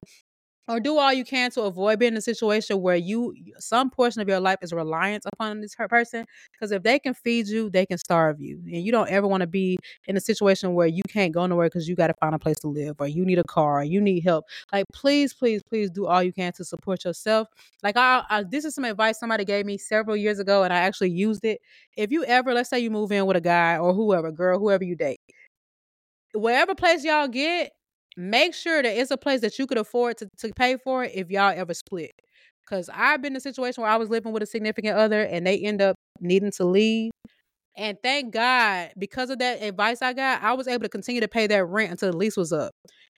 or 0.68 0.80
do 0.80 0.98
all 0.98 1.14
you 1.14 1.24
can 1.24 1.50
to 1.52 1.62
avoid 1.62 2.00
being 2.00 2.14
in 2.14 2.18
a 2.18 2.22
situation 2.22 2.82
where 2.82 2.96
you 2.96 3.34
some 3.58 3.90
portion 3.90 4.22
of 4.22 4.28
your 4.28 4.40
life 4.40 4.58
is 4.62 4.74
reliant 4.74 5.24
upon 5.26 5.62
this 5.62 5.76
person 5.76 6.26
because 6.52 6.72
if 6.72 6.84
they 6.84 7.00
can 7.00 7.14
feed 7.14 7.48
you 7.48 7.70
they 7.70 7.86
can 7.86 7.98
starve 7.98 8.40
you 8.40 8.58
and 8.66 8.84
you 8.84 8.92
don't 8.92 9.10
ever 9.10 9.28
want 9.28 9.42
to 9.42 9.48
be 9.48 9.78
in 10.06 10.18
a 10.18 10.22
situation 10.22 10.74
where 10.74 10.88
you 10.88 11.04
can't 11.08 11.34
go 11.34 11.46
nowhere 11.46 11.68
because 11.68 11.88
you 11.88 11.96
got 11.96 12.08
to 12.08 12.14
find 12.16 12.36
a 12.36 12.40
place 12.40 12.60
to 12.60 12.68
live 12.68 12.96
or 13.00 13.08
you 13.08 13.26
need 13.26 13.40
a 13.40 13.44
car 13.44 13.80
or 13.80 13.84
you 13.84 14.02
need 14.02 14.22
help. 14.22 14.46
Like 14.74 14.86
please 14.94 15.34
please 15.34 15.62
please 15.64 15.90
do 15.90 16.06
all 16.06 16.24
you 16.24 16.34
can 16.34 16.52
to 16.54 16.64
support 16.64 17.06
yourself. 17.06 17.48
Like 17.84 17.98
I, 17.98 18.24
I 18.30 18.44
this 18.44 18.66
is 18.66 18.76
some 18.76 18.86
advice 18.86 19.20
somebody 19.20 19.46
gave 19.46 19.66
me 19.66 19.78
several 19.78 20.18
years 20.18 20.40
ago 20.40 20.64
and 20.64 20.74
i 20.74 20.78
actually 20.78 21.12
used 21.12 21.46
it. 21.46 21.62
If 21.96 22.12
you 22.12 22.24
ever 22.26 22.54
let's 22.54 22.70
say 22.70 22.80
you 22.80 22.92
move 22.92 23.12
in 23.12 23.26
with 23.26 23.38
a 23.38 23.42
guy 23.42 23.78
or 23.78 23.94
whoever 23.94 24.32
girl 24.32 24.60
whoever 24.60 24.84
you 24.84 24.96
date 24.96 25.20
wherever 26.34 26.76
place 26.76 27.04
y'all 27.04 27.28
get 27.28 27.72
make 28.18 28.54
sure 28.54 28.82
that 28.82 28.98
it's 28.98 29.12
a 29.12 29.18
place 29.18 29.42
that 29.42 29.58
you 29.60 29.68
could 29.68 29.78
afford 29.78 30.18
to, 30.18 30.30
to 30.40 30.52
pay 30.54 30.76
for 30.76 31.04
it 31.04 31.12
if 31.14 31.30
y'all 31.30 31.54
ever 31.56 31.74
split. 31.74 32.12
Cause 32.66 32.90
I've 32.94 33.22
been 33.22 33.34
in 33.34 33.38
a 33.38 33.42
situation 33.42 33.82
where 33.82 33.92
I 33.92 33.96
was 33.96 34.10
living 34.10 34.34
with 34.34 34.44
a 34.44 34.46
significant 34.46 34.98
other 34.98 35.22
and 35.22 35.48
they 35.48 35.58
end 35.60 35.82
up 35.82 35.96
needing 36.20 36.52
to 36.54 36.66
leave. 36.66 37.12
And 37.78 37.98
thank 38.04 38.34
God, 38.34 38.92
because 38.98 39.30
of 39.30 39.40
that 39.40 39.62
advice 39.62 40.02
I 40.02 40.12
got, 40.12 40.42
I 40.42 40.54
was 40.54 40.68
able 40.68 40.84
to 40.84 40.90
continue 40.90 41.22
to 41.22 41.28
pay 41.28 41.48
that 41.48 41.66
rent 41.66 41.92
until 41.92 42.12
the 42.12 42.18
lease 42.18 42.36
was 42.36 42.52
up. 42.52 42.72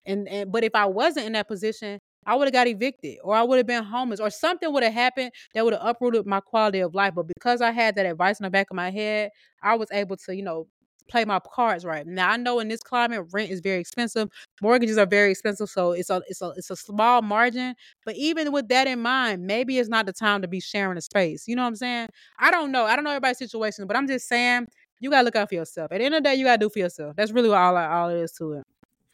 And, 0.06 0.28
and 0.28 0.52
but 0.52 0.64
if 0.64 0.76
I 0.76 0.86
wasn't 0.86 1.26
in 1.26 1.34
that 1.34 1.48
position, 1.48 1.98
I 2.26 2.36
would 2.36 2.48
have 2.48 2.54
got 2.54 2.68
evicted 2.68 3.18
or 3.24 3.36
I 3.36 3.42
would 3.42 3.58
have 3.58 3.66
been 3.66 3.84
homeless 3.84 4.20
or 4.20 4.30
something 4.30 4.72
would 4.72 4.84
have 4.84 4.94
happened 4.94 5.32
that 5.54 5.64
would 5.64 5.74
have 5.74 5.82
uprooted 5.84 6.28
my 6.28 6.42
quality 6.42 6.80
of 6.80 6.94
life. 6.94 7.16
But 7.16 7.28
because 7.28 7.62
I 7.62 7.72
had 7.72 7.96
that 7.96 8.06
advice 8.06 8.40
in 8.40 8.44
the 8.44 8.50
back 8.50 8.68
of 8.70 8.76
my 8.76 8.92
head, 8.92 9.32
I 9.64 9.76
was 9.76 9.88
able 9.92 10.18
to, 10.18 10.36
you 10.36 10.44
know, 10.44 10.68
play 11.10 11.26
my 11.26 11.40
cards 11.40 11.84
right. 11.84 12.06
Now 12.06 12.30
I 12.30 12.38
know 12.38 12.60
in 12.60 12.68
this 12.68 12.82
climate 12.82 13.28
rent 13.32 13.52
is 13.52 13.60
very 13.60 13.80
expensive, 13.80 14.30
mortgages 14.62 14.98
are 14.98 15.06
very 15.06 15.32
expensive, 15.32 15.70
so 15.70 15.92
it's 15.92 16.10
a 16.10 16.22
it's 16.28 16.42
a 16.42 16.54
it's 16.56 16.70
a 16.70 16.76
small 16.76 17.22
margin. 17.22 17.76
But 18.06 18.16
even 18.16 18.52
with 18.52 18.68
that 18.70 18.88
in 18.88 19.02
mind, 19.02 19.46
maybe 19.46 19.80
it's 19.80 19.90
not 19.90 20.06
the 20.06 20.14
time 20.14 20.42
to 20.42 20.48
be 20.48 20.60
sharing 20.60 20.98
a 20.98 21.02
space. 21.02 21.48
You 21.48 21.56
know 21.56 21.64
what 21.64 21.70
I'm 21.70 21.76
saying? 21.76 22.08
I 22.40 22.52
don't 22.52 22.72
know. 22.72 22.86
I 22.86 22.96
don't 22.96 23.04
know 23.04 23.12
everybody's 23.12 23.40
situation, 23.40 23.88
but 23.88 23.98
I'm 23.98 24.08
just 24.08 24.28
saying 24.28 24.68
you 25.00 25.10
gotta 25.10 25.26
look 25.26 25.36
out 25.36 25.50
for 25.50 25.56
yourself. 25.56 25.92
At 25.92 26.00
the 26.00 26.06
end 26.06 26.16
of 26.16 26.24
the 26.24 26.30
day, 26.30 26.36
you 26.36 26.46
gotta 26.46 26.60
do 26.60 26.70
for 26.70 26.80
yourself. 26.80 27.16
That's 27.16 27.32
really 27.32 27.50
all 27.50 27.76
all 27.78 28.10
it 28.10 28.20
is 28.20 28.32
to 28.34 28.54
it. 28.54 28.64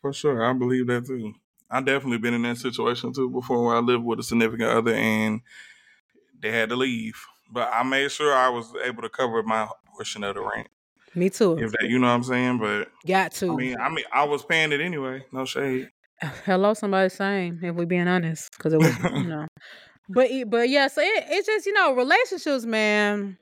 For 0.02 0.14
sure, 0.14 0.44
I 0.46 0.54
believe 0.54 0.88
that 0.88 1.06
too. 1.06 1.34
I 1.70 1.82
definitely 1.82 2.20
been 2.20 2.34
in 2.34 2.44
that 2.44 2.58
situation 2.58 3.14
too 3.14 3.30
before, 3.30 3.66
where 3.66 3.76
I 3.76 3.80
lived 3.80 4.04
with 4.04 4.20
a 4.20 4.24
significant 4.24 4.70
other 4.70 4.94
and 4.94 5.42
they 6.40 6.52
had 6.52 6.70
to 6.70 6.76
leave. 6.76 7.16
But 7.52 7.70
I 7.72 7.84
made 7.84 8.12
sure 8.12 8.34
I 8.34 8.50
was 8.50 8.72
able 8.84 9.02
to 9.02 9.10
cover 9.10 9.42
my 9.44 9.68
portion 9.88 10.24
of 10.24 10.36
the 10.36 10.42
rent. 10.42 10.68
Me 11.16 11.30
too. 11.30 11.58
If 11.58 11.72
that, 11.72 11.88
you 11.88 11.98
know 11.98 12.08
what 12.08 12.14
I'm 12.14 12.24
saying. 12.24 12.58
But 12.60 12.90
Got 13.08 13.32
to. 13.34 13.54
I 13.54 13.56
mean, 13.56 13.78
I 13.80 13.90
mean, 13.90 14.06
I 14.12 14.26
was 14.26 14.44
paying 14.44 14.72
it 14.72 14.82
anyway. 14.82 15.26
No 15.32 15.46
shade. 15.46 15.90
Hello, 16.46 16.74
somebody 16.74 17.10
saying 17.10 17.60
if 17.62 17.76
we 17.76 17.86
being 17.86 18.08
honest, 18.08 18.52
because 18.58 18.74
it 18.74 18.80
was 18.80 18.98
you 19.14 19.24
know. 19.28 19.48
But 20.10 20.30
but 20.48 20.70
yeah, 20.70 20.88
so 20.88 21.02
it, 21.02 21.24
it's 21.30 21.48
just 21.48 21.66
you 21.66 21.74
know 21.74 21.94
relationships, 21.94 22.66
man. 22.66 23.38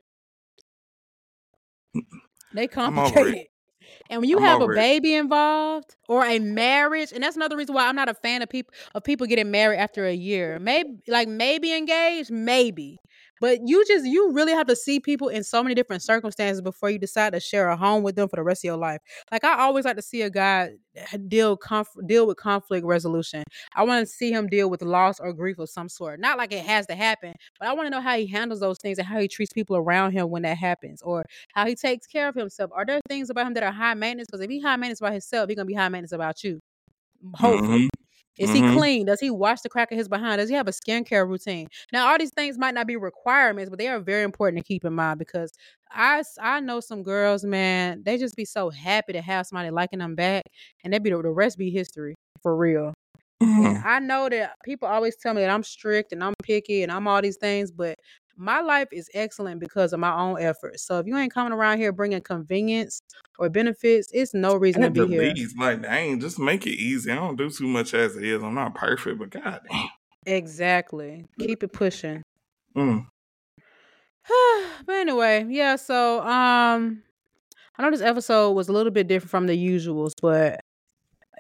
They 2.54 2.68
complicated. 2.68 3.48
And 4.10 4.22
when 4.22 4.30
you 4.30 4.38
I'm 4.38 4.44
have 4.44 4.62
a 4.62 4.64
over 4.64 4.74
it. 4.74 4.76
baby 4.76 5.16
involved 5.16 5.96
or 6.08 6.26
a 6.26 6.40
marriage, 6.40 7.12
and 7.12 7.24
that's 7.24 7.36
another 7.36 7.58
reason 7.58 7.74
why 7.74 7.88
I'm 7.88 7.96
not 7.96 8.10
a 8.10 8.14
fan 8.14 8.42
of 8.42 8.50
people 8.50 8.74
of 8.94 9.04
people 9.04 9.28
getting 9.28 9.52
married 9.52 9.78
after 9.78 10.06
a 10.06 10.14
year. 10.14 10.60
Maybe 10.60 11.00
like 11.08 11.28
maybe 11.28 11.76
engaged, 11.76 12.32
maybe. 12.32 13.00
But 13.44 13.60
you 13.68 13.84
just 13.86 14.06
you 14.06 14.32
really 14.32 14.54
have 14.54 14.68
to 14.68 14.76
see 14.76 15.02
people 15.02 15.28
in 15.28 15.44
so 15.44 15.62
many 15.62 15.76
different 15.76 16.02
circumstances 16.02 16.62
before 16.62 16.89
you 16.89 16.98
decide 16.98 17.34
to 17.34 17.41
share 17.41 17.68
a 17.68 17.76
home 17.76 18.02
with 18.02 18.16
them 18.16 18.30
for 18.30 18.38
the 18.38 18.44
rest 18.44 18.62
of 18.64 18.70
your 18.70 18.78
life. 18.78 19.02
Like 19.34 19.44
I 19.44 19.60
always 19.60 19.84
like 19.84 19.98
to 19.98 20.02
see 20.02 20.22
a 20.22 20.30
guy 20.30 20.72
deal 21.28 21.58
conf- 21.58 21.89
deal 22.06 22.26
with 22.26 22.38
conflict 22.38 22.86
resolution. 22.86 23.44
I 23.76 23.84
want 23.84 24.08
to 24.08 24.14
see 24.14 24.32
him 24.32 24.48
deal 24.48 24.70
with 24.70 24.82
loss 24.82 25.20
or 25.20 25.34
grief 25.34 25.60
of 25.60 25.70
some 25.70 25.89
sort. 25.89 26.22
Not 26.22 26.38
like 26.38 26.54
it 26.54 26.66
has 26.66 26.88
to 26.88 26.96
happen, 26.96 27.34
but 27.60 27.68
I 27.68 27.74
want 27.74 27.88
to 27.88 27.89
know 27.89 28.02
how 28.02 28.16
he 28.18 28.28
handles 28.28 28.62
those 28.62 28.78
things 28.82 28.98
and 28.98 29.06
how 29.08 29.20
he 29.20 29.28
treats 29.28 29.52
people 29.52 29.76
around 29.76 30.14
him 30.14 30.30
when 30.30 30.44
that 30.44 30.58
happens, 30.58 31.02
or 31.02 31.24
how 31.54 31.66
he 31.66 31.76
takes 31.76 32.08
care 32.08 32.30
of 32.30 32.36
himself. 32.36 32.72
Are 32.74 32.86
there 32.86 33.02
things 33.10 33.30
about 33.30 33.48
him 33.48 33.56
that 33.56 33.64
are 33.64 33.72
high 33.74 33.94
maintenance? 33.94 34.28
Because 34.32 34.41
if 34.41 34.50
he 34.50 34.62
high 34.62 34.78
maintenance 34.78 35.02
about 35.02 35.12
himself, 35.12 35.50
he 35.50 35.56
gonna 35.56 35.66
be 35.66 35.74
high 35.74 35.89
maintenance 35.89 36.14
about 36.14 36.44
you. 36.46 36.60
Hopefully. 37.36 37.89
Mhm. 37.89 37.93
Is 38.40 38.52
Mhm. 38.52 38.54
he 38.54 38.64
clean? 38.64 39.06
Does 39.06 39.20
he 39.20 39.30
wash 39.30 39.62
the 39.62 39.70
crack 39.70 39.92
of 39.92 39.98
his 39.98 40.10
behind? 40.10 40.40
Does 40.40 40.50
he 40.50 40.56
have 40.56 40.68
a 40.68 40.72
skincare 40.72 41.28
routine? 41.28 41.68
Now, 41.92 42.08
all 42.10 42.18
these 42.18 42.32
things 42.32 42.58
might 42.58 42.74
not 42.74 42.88
be 42.88 42.96
requirements, 42.98 43.70
but 43.70 43.80
they 43.80 43.88
are 43.88 44.00
very 44.00 44.24
important 44.24 44.58
to 44.58 44.68
keep 44.68 44.84
in 44.86 44.94
mind 44.94 45.20
because 45.20 45.52
I 45.92 46.24
I 46.40 46.60
know 46.60 46.80
some 46.80 47.04
girls, 47.04 47.44
man, 47.46 48.02
they 48.04 48.18
just 48.18 48.36
be 48.36 48.46
so 48.46 48.70
happy 48.70 49.14
to 49.14 49.22
have 49.22 49.46
somebody 49.48 49.70
liking 49.72 50.00
them 50.00 50.16
back, 50.16 50.44
and 50.84 50.92
they 50.94 51.00
be 51.00 51.12
the, 51.12 51.22
the 51.22 51.30
rest 51.30 51.58
be 51.58 51.70
history 51.72 52.16
for 52.42 52.56
real. 52.58 52.94
Mhm. 53.42 53.84
I 53.86 54.00
know 54.00 54.30
that 54.30 54.56
people 54.64 54.88
always 54.88 55.16
tell 55.18 55.34
me 55.34 55.42
that 55.42 55.50
I'm 55.50 55.64
strict 55.64 56.12
and 56.14 56.24
I'm 56.24 56.34
picky 56.44 56.84
and 56.84 56.92
I'm 56.92 57.08
all 57.08 57.22
these 57.22 57.38
things, 57.38 57.72
but 57.72 57.98
my 58.36 58.62
life 58.62 58.88
is 58.92 59.10
excellent 59.14 59.60
because 59.60 59.94
of 59.94 60.00
my 60.00 60.14
own 60.14 60.42
efforts. 60.42 60.84
So 60.84 61.00
if 61.00 61.08
you 61.08 61.16
ain't 61.18 61.34
coming 61.34 61.54
around 61.54 61.78
here 61.78 61.92
bringing 61.92 62.22
convenience 62.22 63.02
or 63.38 63.50
benefits, 63.50 64.10
it's 64.12 64.34
no 64.34 64.56
reason 64.56 64.82
to 64.82 64.90
be 64.90 65.08
here. 65.08 65.34
least, 65.34 65.58
like, 65.58 65.82
dang, 65.82 66.20
just 66.20 66.40
make 66.40 66.66
it 66.66 66.76
easy. 66.76 67.12
I 67.12 67.16
don't 67.16 67.36
do 67.36 67.50
too 67.50 67.68
much 67.68 67.94
as 67.94 68.16
it 68.16 68.24
is. 68.24 68.44
I'm 68.44 68.56
not 68.56 68.76
perfect, 68.76 69.20
but 69.20 69.30
god 69.30 69.62
damn. 69.70 69.90
Exactly. 70.26 71.26
Keep 71.40 71.64
it 71.64 71.74
pushing. 71.74 72.24
Mm. 72.76 73.06
but 74.86 74.96
anyway, 74.96 75.46
yeah, 75.50 75.76
so 75.76 76.22
um 76.22 77.04
I 77.78 77.82
know 77.82 77.92
this 77.92 78.02
episode 78.02 78.52
was 78.52 78.70
a 78.70 78.74
little 78.74 78.92
bit 78.92 79.08
different 79.08 79.32
from 79.32 79.48
the 79.48 79.58
usuals, 79.58 80.14
but 80.22 80.62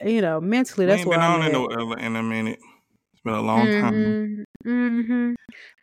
you 0.01 0.21
know, 0.21 0.41
mentally 0.41 0.85
We 0.85 0.91
that's 0.91 1.05
been 1.05 1.19
I'm 1.19 1.41
on 1.41 1.45
in, 1.45 1.51
no, 1.51 1.93
in 1.93 2.15
a 2.15 2.23
minute. 2.23 2.59
Been 3.23 3.33
a 3.35 3.41
long 3.41 3.71
time. 3.71 3.93
Mm-hmm. 3.93 4.69
Mm-hmm. 4.69 5.33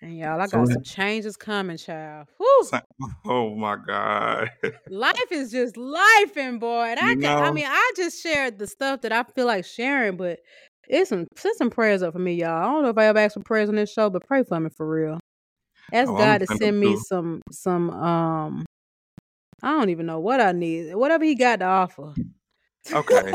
And 0.03 0.19
y'all, 0.19 0.41
I 0.41 0.47
got 0.47 0.61
we- 0.67 0.73
some 0.75 0.83
changes 0.83 1.37
coming, 1.37 1.77
child. 1.79 2.29
Whew. 2.37 2.71
Oh 3.25 3.55
my 3.55 3.77
god. 3.77 4.51
life 4.91 5.31
is 5.31 5.51
just 5.51 5.77
life 5.77 6.37
and 6.37 6.61
boy. 6.61 6.83
And 6.85 7.01
I 7.01 7.15
can, 7.15 7.43
I 7.43 7.51
mean, 7.53 7.67
I 7.67 7.93
just 7.97 8.23
shared 8.23 8.59
the 8.59 8.67
stuff 8.67 9.03
that 9.03 9.13
I 9.13 9.23
feel 9.23 9.47
like 9.47 9.65
sharing, 9.65 10.17
but 10.17 10.41
it's 10.89 11.09
some 11.11 11.27
send 11.37 11.57
some 11.57 11.71
prayers 11.71 12.03
up 12.03 12.13
for 12.13 12.19
me, 12.19 12.35
y'all. 12.35 12.51
I 12.51 12.65
don't 12.65 12.83
know 12.83 12.89
if 12.91 12.99
I 12.99 13.07
ever 13.07 13.19
asked 13.19 13.35
for 13.35 13.43
prayers 13.43 13.69
on 13.69 13.77
this 13.77 13.93
show, 13.93 14.11
but 14.11 14.27
pray 14.27 14.43
for 14.43 14.59
me 14.61 14.69
for 14.77 14.89
real. 14.89 15.21
Ask 15.93 16.11
Oh, 16.11 16.17
God 16.17 16.43
I'ma 16.43 16.47
send 16.47 16.59
send 16.59 16.81
me 16.81 16.95
too. 16.95 16.97
some 16.97 17.43
some 17.53 17.91
um 17.91 18.67
I 19.63 19.71
don't 19.73 19.91
even 19.91 20.07
know 20.07 20.21
what 20.21 20.41
I 20.41 20.53
need. 20.53 20.95
Whatever 20.95 21.25
he 21.25 21.35
got 21.35 21.61
to 21.61 21.67
offer. 21.67 22.15
Okay. 22.93 23.35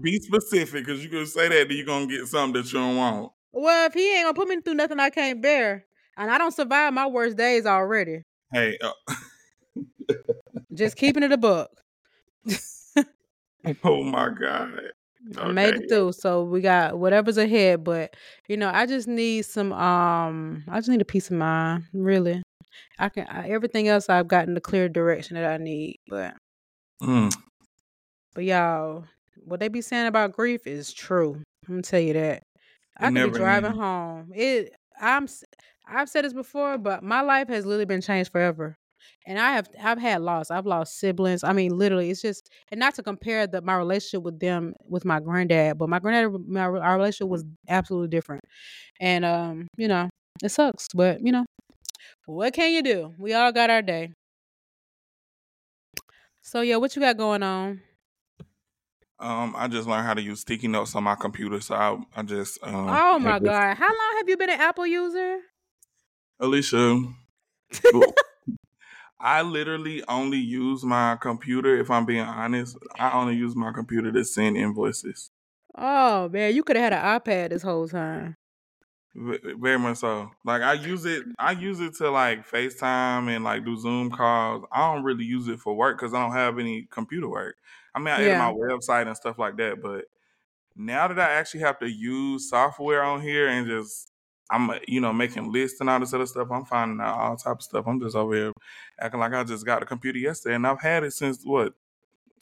Be 0.00 0.18
specific, 0.18 0.84
because 0.86 1.02
you're 1.02 1.12
gonna 1.12 1.26
say 1.26 1.48
that, 1.48 1.68
then 1.68 1.76
you're 1.76 1.86
gonna 1.86 2.06
get 2.06 2.26
something 2.26 2.60
that 2.62 2.72
you 2.72 2.78
don't 2.78 2.96
want. 2.96 3.32
Well, 3.52 3.86
if 3.86 3.94
he 3.94 4.14
ain't 4.14 4.24
gonna 4.24 4.34
put 4.34 4.48
me 4.48 4.60
through 4.60 4.74
nothing 4.74 5.00
I 5.00 5.10
can't 5.10 5.40
bear, 5.40 5.86
and 6.16 6.30
I 6.30 6.38
don't 6.38 6.54
survive 6.54 6.92
my 6.92 7.06
worst 7.06 7.36
days 7.36 7.66
already. 7.66 8.22
Hey, 8.52 8.78
uh, 8.82 9.14
Just 10.74 10.96
keeping 10.96 11.22
it 11.22 11.32
a 11.32 11.36
buck. 11.36 11.70
oh 13.84 14.02
my 14.02 14.28
god. 14.30 14.80
I 15.38 15.48
made 15.48 15.74
it 15.74 15.88
through, 15.88 16.12
so 16.12 16.44
we 16.44 16.60
got 16.60 16.98
whatever's 16.98 17.36
ahead. 17.36 17.82
But 17.82 18.14
you 18.48 18.56
know, 18.56 18.70
I 18.72 18.86
just 18.86 19.08
need 19.08 19.44
some. 19.44 19.72
Um, 19.72 20.62
I 20.68 20.76
just 20.78 20.88
need 20.88 21.00
a 21.00 21.06
peace 21.06 21.30
of 21.30 21.36
mind. 21.36 21.84
Really, 21.92 22.42
I 22.98 23.08
can. 23.08 23.26
I, 23.26 23.48
everything 23.48 23.88
else, 23.88 24.08
I've 24.08 24.28
gotten 24.28 24.54
the 24.54 24.60
clear 24.60 24.88
direction 24.88 25.34
that 25.34 25.50
I 25.50 25.56
need. 25.56 25.96
But 26.08 26.36
Mm. 27.02 27.34
but 28.34 28.44
y'all, 28.44 29.04
what 29.46 29.60
they 29.60 29.68
be 29.68 29.80
saying 29.80 30.06
about 30.06 30.32
grief 30.32 30.66
is 30.66 30.92
true. 30.92 31.42
I'm 31.66 31.74
gonna 31.74 31.82
tell 31.82 32.00
you 32.00 32.14
that. 32.14 32.42
I 32.98 33.10
could 33.10 33.32
be 33.32 33.38
driving 33.38 33.72
home. 33.72 34.32
It. 34.34 34.74
I'm. 35.00 35.28
I've 35.88 36.08
said 36.08 36.24
this 36.24 36.32
before, 36.32 36.78
but 36.78 37.04
my 37.04 37.20
life 37.20 37.48
has 37.48 37.64
literally 37.64 37.84
been 37.84 38.00
changed 38.00 38.32
forever. 38.32 38.76
And 39.24 39.38
I 39.38 39.52
have 39.52 39.68
I've 39.82 39.98
had 39.98 40.22
loss. 40.22 40.50
I've 40.50 40.66
lost 40.66 40.98
siblings. 40.98 41.44
I 41.44 41.52
mean, 41.52 41.76
literally, 41.76 42.10
it's 42.10 42.22
just 42.22 42.50
and 42.72 42.80
not 42.80 42.94
to 42.96 43.02
compare 43.02 43.46
the 43.46 43.60
my 43.62 43.76
relationship 43.76 44.22
with 44.22 44.40
them 44.40 44.74
with 44.88 45.04
my 45.04 45.20
granddad, 45.20 45.78
but 45.78 45.88
my 45.88 46.00
granddad, 46.00 46.48
my 46.48 46.64
our 46.64 46.96
relationship 46.96 47.28
was 47.28 47.44
absolutely 47.68 48.08
different. 48.08 48.42
And 49.00 49.24
um, 49.24 49.68
you 49.76 49.86
know, 49.86 50.08
it 50.42 50.50
sucks, 50.50 50.88
but 50.94 51.20
you 51.24 51.30
know, 51.30 51.44
what 52.26 52.52
can 52.52 52.72
you 52.72 52.82
do? 52.82 53.14
We 53.18 53.34
all 53.34 53.52
got 53.52 53.70
our 53.70 53.82
day. 53.82 54.12
So 56.42 56.62
yeah, 56.62 56.76
what 56.76 56.96
you 56.96 57.02
got 57.02 57.16
going 57.16 57.42
on? 57.42 57.80
Um, 59.18 59.54
I 59.56 59.66
just 59.68 59.88
learned 59.88 60.06
how 60.06 60.12
to 60.14 60.20
use 60.22 60.40
sticky 60.40 60.68
notes 60.68 60.94
on 60.94 61.04
my 61.04 61.14
computer, 61.14 61.60
so 61.60 61.74
I, 61.74 61.98
I 62.14 62.22
just 62.22 62.58
um. 62.62 62.86
oh 62.90 63.18
my 63.18 63.38
this- 63.38 63.48
god, 63.48 63.74
how 63.76 63.86
long 63.88 64.16
have 64.18 64.28
you 64.28 64.36
been 64.36 64.50
an 64.50 64.60
Apple 64.60 64.86
user? 64.86 65.38
Alicia. 66.38 67.02
I 69.18 69.40
literally 69.42 70.02
only 70.08 70.38
use 70.38 70.84
my 70.84 71.16
computer. 71.20 71.76
If 71.78 71.90
I'm 71.90 72.04
being 72.04 72.20
honest, 72.20 72.76
I 72.98 73.12
only 73.12 73.34
use 73.34 73.56
my 73.56 73.72
computer 73.72 74.12
to 74.12 74.24
send 74.24 74.56
invoices. 74.56 75.30
Oh 75.74 76.28
man, 76.28 76.54
you 76.54 76.62
could 76.62 76.76
have 76.76 76.92
had 76.92 77.02
an 77.02 77.20
iPad 77.20 77.50
this 77.50 77.62
whole 77.62 77.88
time. 77.88 78.36
V- 79.14 79.54
Very 79.58 79.78
much 79.78 79.96
so. 79.98 80.30
Like 80.44 80.60
I 80.62 80.74
use 80.74 81.06
it. 81.06 81.24
I 81.38 81.52
use 81.52 81.80
it 81.80 81.94
to 81.96 82.10
like 82.10 82.46
FaceTime 82.48 83.34
and 83.34 83.42
like 83.44 83.64
do 83.64 83.76
Zoom 83.78 84.10
calls. 84.10 84.64
I 84.70 84.92
don't 84.92 85.04
really 85.04 85.24
use 85.24 85.48
it 85.48 85.60
for 85.60 85.74
work 85.74 85.98
because 85.98 86.12
I 86.12 86.20
don't 86.22 86.36
have 86.36 86.58
any 86.58 86.86
computer 86.90 87.28
work. 87.28 87.56
I 87.96 87.98
mean, 87.98 88.08
I 88.08 88.16
edit 88.18 88.26
Yeah. 88.28 88.38
my 88.38 88.52
website 88.52 89.06
and 89.08 89.16
stuff 89.16 89.38
like 89.38 89.56
that. 89.56 89.82
But 89.82 90.04
now 90.76 91.08
that 91.08 91.18
I 91.18 91.32
actually 91.32 91.60
have 91.60 91.78
to 91.80 91.88
use 91.90 92.50
software 92.50 93.02
on 93.02 93.22
here 93.22 93.48
and 93.48 93.66
just 93.66 94.12
I'm 94.50 94.70
you 94.86 95.00
know 95.00 95.12
making 95.12 95.50
lists 95.50 95.80
and 95.80 95.90
all 95.90 95.98
this 95.98 96.12
other 96.14 96.26
stuff, 96.26 96.48
I'm 96.52 96.64
finding 96.66 97.00
out 97.00 97.18
all 97.18 97.36
type 97.36 97.56
of 97.56 97.62
stuff. 97.62 97.86
I'm 97.88 97.98
just 98.00 98.14
over 98.14 98.34
here 98.34 98.52
acting 99.00 99.18
like 99.18 99.32
I 99.32 99.42
just 99.42 99.66
got 99.66 99.80
the 99.80 99.86
computer 99.86 100.18
yesterday 100.18 100.54
and 100.54 100.66
I've 100.66 100.80
had 100.80 101.02
it 101.02 101.12
since 101.14 101.42
what 101.42 101.72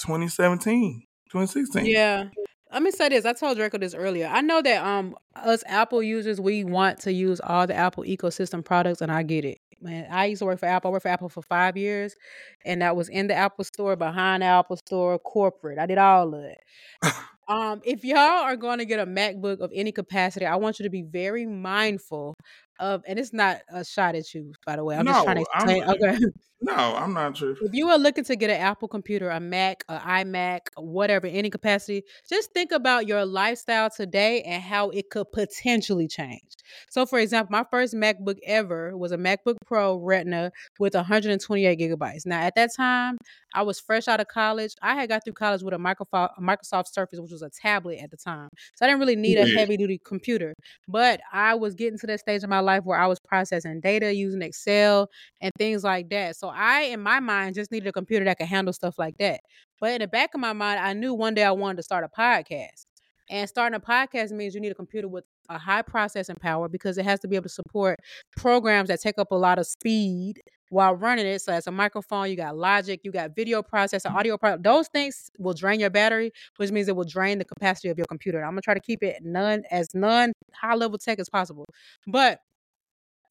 2017, 0.00 1.06
2016. 1.30 1.86
Yeah. 1.86 2.28
Let 2.72 2.82
me 2.82 2.90
say 2.90 3.08
this. 3.08 3.24
I 3.24 3.32
told 3.34 3.56
Draco 3.56 3.78
this 3.78 3.94
earlier. 3.94 4.26
I 4.26 4.40
know 4.40 4.60
that 4.60 4.84
um 4.84 5.16
us 5.36 5.62
Apple 5.66 6.02
users, 6.02 6.40
we 6.40 6.64
want 6.64 6.98
to 7.00 7.12
use 7.12 7.40
all 7.40 7.66
the 7.66 7.74
Apple 7.74 8.02
ecosystem 8.04 8.64
products, 8.64 9.00
and 9.00 9.12
I 9.12 9.22
get 9.22 9.44
it. 9.44 9.58
Man, 9.84 10.06
I 10.10 10.24
used 10.26 10.38
to 10.38 10.46
work 10.46 10.58
for 10.58 10.66
Apple. 10.66 10.88
I 10.88 10.92
worked 10.92 11.02
for 11.02 11.08
Apple 11.08 11.28
for 11.28 11.42
five 11.42 11.76
years, 11.76 12.16
and 12.64 12.80
that 12.80 12.96
was 12.96 13.10
in 13.10 13.26
the 13.26 13.34
Apple 13.34 13.64
store, 13.64 13.96
behind 13.96 14.42
the 14.42 14.46
Apple 14.46 14.78
store, 14.78 15.18
corporate. 15.18 15.78
I 15.78 15.84
did 15.84 15.98
all 15.98 16.34
of 16.34 16.42
it. 16.42 16.58
um, 17.48 17.82
if 17.84 18.02
y'all 18.02 18.18
are 18.18 18.56
going 18.56 18.78
to 18.78 18.86
get 18.86 18.98
a 18.98 19.04
MacBook 19.04 19.60
of 19.60 19.70
any 19.74 19.92
capacity, 19.92 20.46
I 20.46 20.56
want 20.56 20.78
you 20.78 20.84
to 20.84 20.90
be 20.90 21.02
very 21.02 21.44
mindful 21.44 22.34
of, 22.80 23.02
and 23.06 23.18
it's 23.18 23.32
not 23.32 23.60
a 23.72 23.84
shot 23.84 24.14
at 24.14 24.32
you, 24.34 24.52
by 24.66 24.76
the 24.76 24.84
way. 24.84 24.96
I'm 24.96 25.06
just 25.06 25.24
trying 25.24 25.36
to 25.36 25.40
No, 25.42 25.46
I'm- 25.54 25.68
explain. 25.90 26.12
Okay. 26.14 26.24
No, 26.60 26.72
I'm 26.72 27.12
not. 27.12 27.42
If 27.42 27.58
you 27.74 27.90
are 27.90 27.98
looking 27.98 28.24
to 28.24 28.36
get 28.36 28.48
an 28.48 28.58
Apple 28.58 28.88
computer, 28.88 29.28
a 29.28 29.38
Mac, 29.38 29.84
a 29.90 29.98
iMac, 29.98 30.60
whatever, 30.78 31.26
any 31.26 31.50
capacity, 31.50 32.04
just 32.26 32.52
think 32.54 32.72
about 32.72 33.06
your 33.06 33.26
lifestyle 33.26 33.90
today 33.90 34.40
and 34.42 34.62
how 34.62 34.88
it 34.88 35.10
could 35.10 35.30
potentially 35.30 36.08
change. 36.08 36.40
So, 36.88 37.04
for 37.04 37.18
example, 37.18 37.52
my 37.52 37.64
first 37.70 37.92
MacBook 37.94 38.38
ever 38.46 38.96
was 38.96 39.12
a 39.12 39.18
MacBook 39.18 39.56
Pro 39.66 39.96
Retina 39.96 40.52
with 40.78 40.94
128 40.94 41.78
gigabytes. 41.78 42.24
Now, 42.24 42.40
at 42.40 42.54
that 42.54 42.70
time, 42.74 43.18
I 43.52 43.60
was 43.62 43.78
fresh 43.78 44.08
out 44.08 44.20
of 44.20 44.28
college. 44.28 44.72
I 44.80 44.94
had 44.94 45.10
got 45.10 45.22
through 45.22 45.34
college 45.34 45.62
with 45.62 45.74
a 45.74 45.76
Microsoft, 45.76 46.30
a 46.38 46.40
Microsoft 46.40 46.86
Surface, 46.88 47.20
which 47.20 47.30
was 47.30 47.42
a 47.42 47.50
tablet 47.50 47.98
at 48.02 48.10
the 48.10 48.16
time. 48.16 48.48
So 48.74 48.86
I 48.86 48.88
didn't 48.88 49.00
really 49.00 49.16
need 49.16 49.36
a 49.36 49.46
Yeah. 49.46 49.58
heavy 49.58 49.76
duty 49.76 50.00
computer. 50.02 50.54
But 50.88 51.20
I 51.30 51.54
was 51.56 51.74
getting 51.74 51.98
to 51.98 52.06
that 52.06 52.20
stage 52.20 52.42
of 52.42 52.48
my 52.48 52.60
life 52.64 52.84
where 52.84 52.98
I 52.98 53.06
was 53.06 53.20
processing 53.20 53.80
data 53.80 54.14
using 54.14 54.42
Excel 54.42 55.08
and 55.40 55.52
things 55.58 55.84
like 55.84 56.10
that. 56.10 56.36
So 56.36 56.48
I, 56.48 56.82
in 56.82 57.00
my 57.00 57.20
mind, 57.20 57.54
just 57.54 57.70
needed 57.70 57.88
a 57.88 57.92
computer 57.92 58.24
that 58.24 58.38
could 58.38 58.46
handle 58.46 58.72
stuff 58.72 58.98
like 58.98 59.16
that. 59.18 59.40
But 59.80 59.92
in 59.92 60.00
the 60.00 60.08
back 60.08 60.34
of 60.34 60.40
my 60.40 60.52
mind, 60.52 60.80
I 60.80 60.92
knew 60.92 61.14
one 61.14 61.34
day 61.34 61.44
I 61.44 61.52
wanted 61.52 61.76
to 61.76 61.82
start 61.82 62.04
a 62.04 62.08
podcast. 62.08 62.86
And 63.30 63.48
starting 63.48 63.76
a 63.76 63.80
podcast 63.80 64.32
means 64.32 64.54
you 64.54 64.60
need 64.60 64.72
a 64.72 64.74
computer 64.74 65.08
with 65.08 65.24
a 65.48 65.58
high 65.58 65.82
processing 65.82 66.36
power 66.36 66.68
because 66.68 66.98
it 66.98 67.04
has 67.04 67.20
to 67.20 67.28
be 67.28 67.36
able 67.36 67.44
to 67.44 67.48
support 67.48 67.98
programs 68.36 68.88
that 68.88 69.00
take 69.00 69.18
up 69.18 69.30
a 69.30 69.34
lot 69.34 69.58
of 69.58 69.66
speed 69.66 70.40
while 70.70 70.94
running 70.94 71.26
it. 71.26 71.40
So 71.40 71.52
as 71.52 71.66
a 71.66 71.70
microphone, 71.70 72.30
you 72.30 72.36
got 72.36 72.56
logic, 72.56 73.00
you 73.04 73.12
got 73.12 73.34
video 73.34 73.62
processor, 73.62 74.06
mm-hmm. 74.06 74.16
audio 74.16 74.36
pro 74.36 74.56
those 74.58 74.88
things 74.88 75.30
will 75.38 75.54
drain 75.54 75.80
your 75.80 75.90
battery, 75.90 76.32
which 76.56 76.70
means 76.70 76.88
it 76.88 76.96
will 76.96 77.04
drain 77.04 77.38
the 77.38 77.44
capacity 77.44 77.88
of 77.88 77.98
your 77.98 78.06
computer. 78.06 78.42
I'm 78.42 78.52
gonna 78.52 78.62
try 78.62 78.74
to 78.74 78.80
keep 78.80 79.02
it 79.02 79.22
none 79.22 79.62
as 79.70 79.94
non 79.94 80.32
high 80.52 80.74
level 80.74 80.98
tech 80.98 81.18
as 81.18 81.28
possible. 81.28 81.66
But 82.06 82.40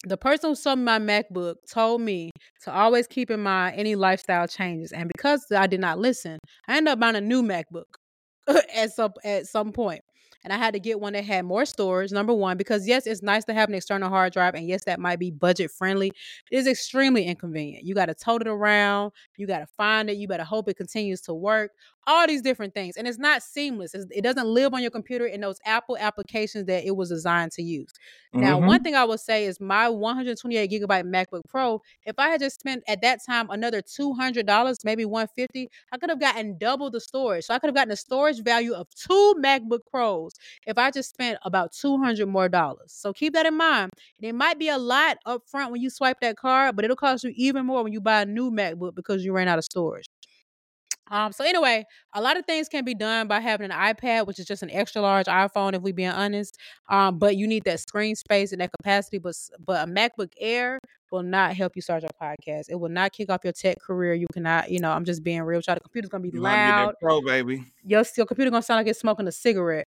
the 0.06 0.18
person 0.18 0.50
who 0.50 0.56
sold 0.56 0.80
me 0.80 0.86
my 0.86 1.00
MacBook 1.00 1.56
told 1.70 2.02
me 2.02 2.32
to 2.64 2.74
always 2.74 3.08
keep 3.08 3.32
in 3.32 3.42
mind 3.42 3.76
any 3.78 3.96
lifestyle 3.96 4.48
changes. 4.48 4.92
And 4.92 5.10
because 5.16 5.46
I 5.56 5.68
did 5.68 5.80
not 5.80 6.00
listen, 6.00 6.40
I 6.68 6.78
ended 6.78 6.94
up 6.94 7.00
buying 7.00 7.16
a 7.16 7.22
new 7.22 7.42
MacBook 7.42 7.86
at 8.76 8.92
some 8.94 9.14
at 9.24 9.48
some 9.48 9.72
point. 9.72 10.02
And 10.44 10.52
I 10.52 10.58
had 10.58 10.74
to 10.74 10.80
get 10.80 11.00
one 11.00 11.14
that 11.14 11.24
had 11.24 11.46
more 11.46 11.66
storage, 11.66 12.12
number 12.12 12.34
one, 12.34 12.58
because 12.58 12.86
yes, 12.86 13.08
it's 13.08 13.22
nice 13.24 13.46
to 13.46 13.54
have 13.54 13.70
an 13.70 13.76
external 13.76 14.10
hard 14.10 14.34
drive, 14.34 14.56
and 14.56 14.68
yes, 14.68 14.84
that 14.86 15.00
might 15.00 15.18
be 15.18 15.32
budget 15.32 15.72
friendly. 15.72 16.12
It 16.52 16.58
is 16.58 16.68
extremely 16.68 17.24
inconvenient. 17.24 17.86
You 17.86 17.96
got 17.96 18.08
to 18.08 18.14
tote 18.14 18.42
it 18.42 18.50
around, 18.50 19.14
you 19.38 19.48
got 19.48 19.60
to 19.60 19.68
find 19.78 20.10
it, 20.10 20.18
you 20.18 20.28
better 20.28 20.44
hope 20.44 20.68
it 20.68 20.76
continues 20.76 21.22
to 21.22 21.34
work. 21.34 21.72
All 22.08 22.28
these 22.28 22.42
different 22.42 22.74
things. 22.74 22.98
And 22.98 23.08
it's 23.08 23.18
not 23.20 23.42
seamless. 23.44 23.94
It's, 23.94 24.06
it 24.12 24.22
doesn't 24.24 24.48
live 24.48 24.74
on 24.74 24.82
your 24.82 24.92
computer 24.92 25.26
in 25.26 25.42
those 25.42 25.58
Apple 25.66 25.98
applications 25.98 26.66
that 26.68 26.86
it 26.86 26.96
was 26.96 27.10
designed 27.10 27.52
to 27.54 27.64
use. 27.64 27.92
Now, 28.36 28.58
Mhm. 28.58 28.60
one 28.60 28.82
thing 28.82 28.96
I 28.96 29.04
will 29.06 29.18
say 29.18 29.46
is 29.46 29.60
my 29.60 29.90
128 29.90 30.72
gigabyte 30.72 31.04
MacBook 31.06 31.42
Pro, 31.48 31.82
if 32.04 32.16
I 32.18 32.30
had 32.30 32.40
just 32.42 32.60
spent 32.60 32.84
at 32.88 33.02
that 33.02 33.20
time 33.26 33.50
another 33.50 33.82
$200, 33.82 34.80
maybe 34.84 35.06
150, 35.06 35.70
I 35.92 35.98
could 35.98 36.10
have 36.10 36.20
gotten 36.20 36.58
double 36.58 36.90
the 36.90 37.00
storage. 37.00 37.46
So 37.46 37.54
I 37.54 37.60
could 37.60 37.68
have 37.68 37.76
gotten 37.76 37.92
a 37.92 37.96
storage 37.96 38.42
value 38.44 38.74
of 38.74 38.88
two 38.96 39.36
MacBook 39.38 39.82
Pros 39.90 40.32
if 40.66 40.78
I 40.78 40.92
just 40.92 41.10
spent 41.12 41.38
about 41.44 41.72
200 41.74 42.28
more 42.28 42.50
dollars. 42.50 42.92
So 42.92 43.14
keep 43.14 43.34
that 43.34 43.46
in 43.46 43.56
mind. 43.56 43.92
And 44.20 44.28
it 44.28 44.34
might 44.34 44.60
be 44.60 44.70
a 44.70 44.78
lot 44.78 45.18
up 45.26 45.44
front 45.48 45.72
when 45.72 45.82
you 45.82 45.90
swipe 45.90 46.20
that 46.22 46.38
card, 46.38 46.76
but 46.76 46.86
it'll 46.86 46.98
cost 46.98 47.24
you 47.24 47.32
even 47.36 47.66
more 47.66 47.84
when 47.84 47.94
you 47.94 48.02
buy 48.02 48.22
a 48.22 48.26
new 48.26 48.52
MacBook 48.52 48.96
because 48.96 49.24
you 49.24 49.34
ran 49.34 49.48
out 49.48 49.60
of 49.60 49.66
storage. 49.66 50.06
Um, 51.12 51.32
so 51.32 51.44
anyway, 51.44 51.86
a 52.14 52.22
lot 52.22 52.38
of 52.38 52.46
things 52.46 52.70
can 52.70 52.86
be 52.86 52.96
done 52.96 53.28
by 53.28 53.40
having 53.40 53.70
an 53.70 53.78
iPad, 53.78 54.26
which 54.26 54.40
is 54.40 54.46
just 54.46 54.64
an 54.64 54.72
extra 54.72 55.02
large 55.02 55.26
iPhone, 55.28 55.74
if 55.76 55.82
we 55.82 55.92
being 55.92 56.10
honest. 56.10 56.58
Um, 56.90 57.20
but 57.20 57.36
you 57.36 57.48
need 57.48 57.64
that 57.66 57.80
screen 57.80 58.16
space 58.16 58.52
and 58.52 58.62
that 58.62 58.72
capacity. 58.80 59.18
But 59.20 59.36
but 59.66 59.88
a 59.88 59.92
MacBook 59.92 60.32
Air 60.40 60.80
will 61.12 61.24
not 61.24 61.56
help 61.56 61.76
you 61.76 61.82
start 61.82 62.02
your 62.04 62.10
podcast. 62.20 62.66
It 62.70 62.76
will 62.76 62.90
not 62.90 63.12
kick 63.12 63.30
off 63.30 63.42
your 63.44 63.54
tech 63.54 63.80
career. 63.80 64.14
You 64.14 64.28
cannot, 64.34 64.72
you 64.72 64.80
know, 64.80 64.92
I'm 64.92 65.06
just 65.06 65.24
being 65.24 65.42
real. 65.44 65.60
with 65.60 65.68
y'all. 65.68 65.76
The 65.76 65.82
computer's 65.82 66.10
gonna 66.10 66.24
be 66.24 66.30
You 66.34 66.42
loud. 66.42 66.96
pro, 67.02 67.22
baby. 67.22 67.66
Your 67.84 68.04
your 68.18 68.26
computer 68.26 68.50
gonna 68.50 68.64
sound 68.64 68.80
like 68.80 68.88
it's 68.88 69.00
smoking 69.00 69.28
a 69.28 69.32
cigarette. 69.32 69.88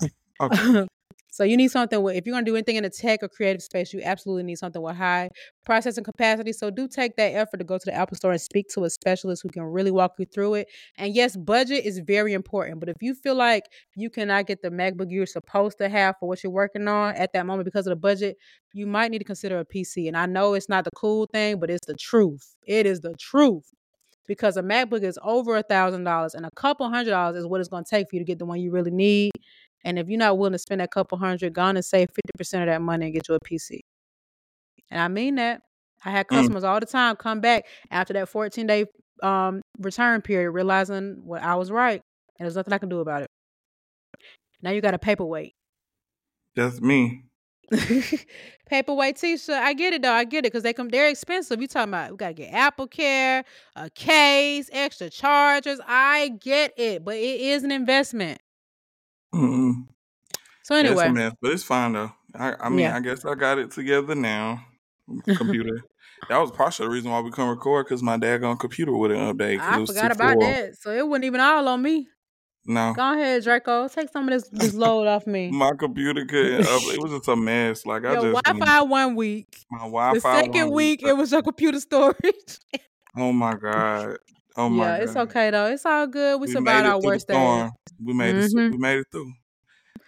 Okay. 0.40 0.86
so 1.34 1.42
you 1.42 1.56
need 1.56 1.72
something 1.72 2.00
with 2.00 2.14
if 2.14 2.26
you're 2.26 2.32
gonna 2.32 2.44
do 2.46 2.54
anything 2.54 2.76
in 2.76 2.84
the 2.84 2.90
tech 2.90 3.20
or 3.20 3.28
creative 3.28 3.60
space, 3.60 3.92
you 3.92 4.00
absolutely 4.04 4.44
need 4.44 4.56
something 4.56 4.80
with 4.80 4.94
high 4.94 5.28
processing 5.66 6.04
capacity. 6.04 6.52
So 6.52 6.70
do 6.70 6.86
take 6.86 7.16
that 7.16 7.34
effort 7.34 7.56
to 7.56 7.64
go 7.64 7.76
to 7.76 7.84
the 7.84 7.92
Apple 7.92 8.16
Store 8.16 8.30
and 8.30 8.40
speak 8.40 8.68
to 8.68 8.84
a 8.84 8.90
specialist 8.90 9.42
who 9.42 9.48
can 9.48 9.64
really 9.64 9.90
walk 9.90 10.12
you 10.20 10.26
through 10.26 10.54
it. 10.54 10.68
And 10.96 11.12
yes, 11.12 11.36
budget 11.36 11.84
is 11.84 11.98
very 11.98 12.34
important. 12.34 12.78
But 12.78 12.88
if 12.88 12.98
you 13.00 13.16
feel 13.16 13.34
like 13.34 13.64
you 13.96 14.10
cannot 14.10 14.46
get 14.46 14.62
the 14.62 14.70
MacBook 14.70 15.06
you're 15.08 15.26
supposed 15.26 15.78
to 15.78 15.88
have 15.88 16.14
for 16.20 16.28
what 16.28 16.44
you're 16.44 16.52
working 16.52 16.86
on 16.86 17.16
at 17.16 17.32
that 17.32 17.46
moment 17.46 17.64
because 17.64 17.88
of 17.88 17.90
the 17.90 17.96
budget, 17.96 18.36
you 18.72 18.86
might 18.86 19.10
need 19.10 19.18
to 19.18 19.24
consider 19.24 19.58
a 19.58 19.64
PC. 19.64 20.06
And 20.06 20.16
I 20.16 20.26
know 20.26 20.54
it's 20.54 20.68
not 20.68 20.84
the 20.84 20.92
cool 20.94 21.26
thing, 21.32 21.58
but 21.58 21.68
it's 21.68 21.84
the 21.84 21.94
truth. 21.94 22.54
It 22.64 22.86
is 22.86 23.00
the 23.00 23.14
truth. 23.18 23.72
Because 24.26 24.56
a 24.56 24.62
MacBook 24.62 25.02
is 25.02 25.18
over 25.22 25.56
a 25.56 25.62
thousand 25.62 26.04
dollars 26.04 26.34
and 26.34 26.46
a 26.46 26.50
couple 26.52 26.88
hundred 26.88 27.10
dollars 27.10 27.36
is 27.36 27.46
what 27.46 27.60
it's 27.60 27.68
gonna 27.68 27.84
take 27.84 28.08
for 28.08 28.16
you 28.16 28.20
to 28.20 28.24
get 28.24 28.38
the 28.38 28.46
one 28.46 28.60
you 28.60 28.70
really 28.70 28.90
need. 28.90 29.32
And 29.84 29.98
if 29.98 30.08
you're 30.08 30.18
not 30.18 30.38
willing 30.38 30.52
to 30.52 30.58
spend 30.58 30.80
that 30.80 30.90
couple 30.90 31.18
hundred, 31.18 31.52
go 31.52 31.62
on 31.62 31.76
and 31.76 31.84
save 31.84 32.08
50% 32.40 32.62
of 32.62 32.66
that 32.66 32.80
money 32.82 33.06
and 33.06 33.14
get 33.14 33.28
you 33.28 33.34
a 33.34 33.40
PC. 33.40 33.80
And 34.90 35.00
I 35.00 35.08
mean 35.08 35.34
that. 35.36 35.62
I 36.04 36.10
had 36.10 36.26
Mm. 36.26 36.36
customers 36.36 36.64
all 36.64 36.80
the 36.80 36.86
time 36.86 37.16
come 37.16 37.40
back 37.40 37.66
after 37.90 38.12
that 38.14 38.28
14 38.28 38.66
day 38.66 38.86
um, 39.22 39.62
return 39.78 40.20
period, 40.22 40.50
realizing 40.50 41.20
what 41.24 41.42
I 41.42 41.54
was 41.54 41.70
right. 41.70 42.00
And 42.38 42.44
there's 42.46 42.56
nothing 42.56 42.72
I 42.72 42.78
can 42.78 42.88
do 42.88 43.00
about 43.00 43.22
it. 43.22 43.28
Now 44.62 44.70
you 44.70 44.80
got 44.80 44.94
a 44.94 44.98
paperweight. 44.98 45.52
That's 46.56 46.80
me. 46.80 47.24
paperweight 48.68 49.16
t-shirt. 49.16 49.54
I 49.56 49.72
get 49.74 49.92
it 49.94 50.02
though. 50.02 50.12
I 50.12 50.24
get 50.24 50.40
it 50.40 50.52
because 50.52 50.62
they 50.62 50.72
come. 50.72 50.88
They're 50.88 51.08
expensive. 51.08 51.60
You 51.60 51.66
talking 51.66 51.90
about? 51.90 52.10
We 52.10 52.16
gotta 52.16 52.34
get 52.34 52.52
Apple 52.52 52.86
Care, 52.86 53.44
a 53.76 53.90
case, 53.90 54.68
extra 54.72 55.10
chargers. 55.10 55.80
I 55.86 56.28
get 56.40 56.72
it, 56.76 57.04
but 57.04 57.16
it 57.16 57.40
is 57.40 57.64
an 57.64 57.72
investment. 57.72 58.40
Mm-mm. 59.34 59.86
So 60.62 60.74
That's 60.74 60.88
anyway, 60.88 61.06
a 61.08 61.12
mess, 61.12 61.32
but 61.42 61.52
it's 61.52 61.62
fine 61.64 61.92
though. 61.92 62.12
I, 62.34 62.54
I 62.58 62.68
mean, 62.68 62.80
Yeah. 62.80 62.96
I 62.96 63.00
guess 63.00 63.24
I 63.24 63.34
got 63.34 63.58
it 63.58 63.70
together 63.70 64.14
now. 64.14 64.64
Computer. 65.36 65.82
that 66.30 66.38
was 66.38 66.50
partially 66.50 66.86
the 66.86 66.90
reason 66.92 67.10
why 67.10 67.20
we 67.20 67.30
couldn't 67.30 67.50
record 67.50 67.84
because 67.86 68.02
my 68.02 68.16
daggone 68.16 68.58
computer 68.58 68.96
wouldn't 68.96 69.36
update. 69.38 69.60
I 69.60 69.84
forgot 69.84 70.10
about 70.12 70.40
that. 70.40 70.76
So 70.80 70.90
it 70.92 71.06
wasn't 71.06 71.24
even 71.26 71.40
all 71.40 71.68
on 71.68 71.82
me. 71.82 72.08
No, 72.66 72.94
Go 72.94 73.12
ahead, 73.12 73.44
Draco. 73.44 73.88
Take 73.88 74.08
some 74.08 74.26
of 74.26 74.32
this 74.32 74.48
this 74.48 74.72
load 74.72 75.06
off 75.06 75.26
me. 75.34 75.50
my 75.50 75.72
computer 75.78 76.24
couldn't 76.24 76.62
update. 76.62 76.94
It 76.94 77.02
was 77.02 77.12
just 77.12 77.28
a 77.28 77.36
mess. 77.36 77.84
Like 77.84 78.06
I 78.06 78.14
Your 78.14 78.32
just 78.32 78.44
Wi-Fi 78.44 78.82
one 78.84 79.14
week. 79.16 79.54
my 79.70 79.80
Wi-Fi. 79.80 80.14
The 80.14 80.20
second 80.46 80.68
one 80.68 80.72
week, 80.72 81.02
it 81.02 81.12
was 81.14 81.30
your 81.30 81.42
computer 81.42 81.78
storage. 81.80 82.58
Oh 83.16 83.32
my 83.32 83.54
god. 83.54 84.16
Oh 84.56 84.68
my 84.68 84.84
yeah, 84.84 84.98
god. 84.98 85.02
it's 85.02 85.16
okay 85.16 85.50
though. 85.50 85.66
It's 85.66 85.84
all 85.84 86.06
good. 86.06 86.40
We, 86.40 86.46
We 86.46 86.52
survived 86.52 86.86
our 86.86 87.00
worst 87.02 87.24
storm. 87.28 87.72
We 88.02 88.14
made 88.14 88.36
it. 88.36 88.52
Mhm. 88.52 88.70
We 88.72 88.78
made 88.78 88.98
it 88.98 89.06
through. 89.10 89.32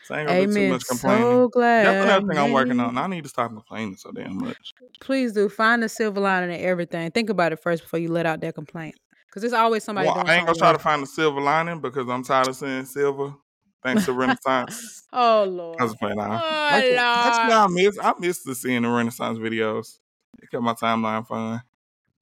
So 0.05 0.14
I 0.14 0.20
ain't 0.20 0.28
gonna 0.28 0.47
do 0.47 0.55
too 0.55 0.68
much 0.68 0.86
complaining. 0.86 1.30
So 1.30 1.49
glad. 1.49 1.86
That's 1.86 2.05
another 2.05 2.26
thing 2.28 2.38
I'm 2.38 2.53
working 2.53 2.80
on. 2.80 2.97
I 2.97 3.07
need 3.09 3.24
to 3.24 3.28
stop 3.28 3.51
complaining 3.51 3.97
so 3.97 4.12
damn 4.12 4.36
much. 4.38 4.74
Please 5.01 5.32
do 5.32 5.49
find 5.49 5.82
the 5.82 5.88
silver 5.88 6.20
lining 6.20 6.59
in 6.59 6.64
everything. 6.64 7.11
Think 7.11 7.28
about 7.28 7.53
it 7.53 7.61
first 7.61 7.82
before 7.82 7.99
you 7.99 8.09
let 8.09 8.24
out 8.24 8.40
that 8.40 8.55
complaint, 8.55 8.94
because 9.28 9.42
there's 9.42 9.53
always 9.53 9.82
somebody 9.82 10.07
Well, 10.07 10.14
doing 10.14 10.28
I 10.28 10.36
ain't 10.36 10.47
gonna 10.47 10.59
try 10.59 10.72
to 10.72 10.78
find 10.78 11.03
the 11.03 11.07
silver 11.07 11.40
lining 11.40 11.80
because 11.80 12.09
I'm 12.09 12.22
tired 12.22 12.49
of 12.49 12.57
seeing 12.57 12.84
silver. 12.84 13.34
Thanks 13.82 14.05
to 14.07 14.12
Renaissance. 14.12 15.03
Oh 15.12 15.44
Lord. 15.49 15.80
I 15.80 15.84
was 15.84 15.94
playing 15.94 16.20
out. 16.20 16.42
Oh, 16.44 16.68
Actually, 16.70 16.97
actually, 16.99 17.53
I 17.53 17.61
Lord. 17.61 17.72
miss 17.72 17.99
I 17.99 18.12
miss 18.18 18.42
the 18.42 18.55
seeing 18.55 18.82
the 18.82 18.88
Renaissance 18.90 19.38
videos. 19.38 19.99
It 20.42 20.51
kept 20.51 20.62
my 20.62 20.74
timeline 20.74 21.26
fun. 21.26 21.62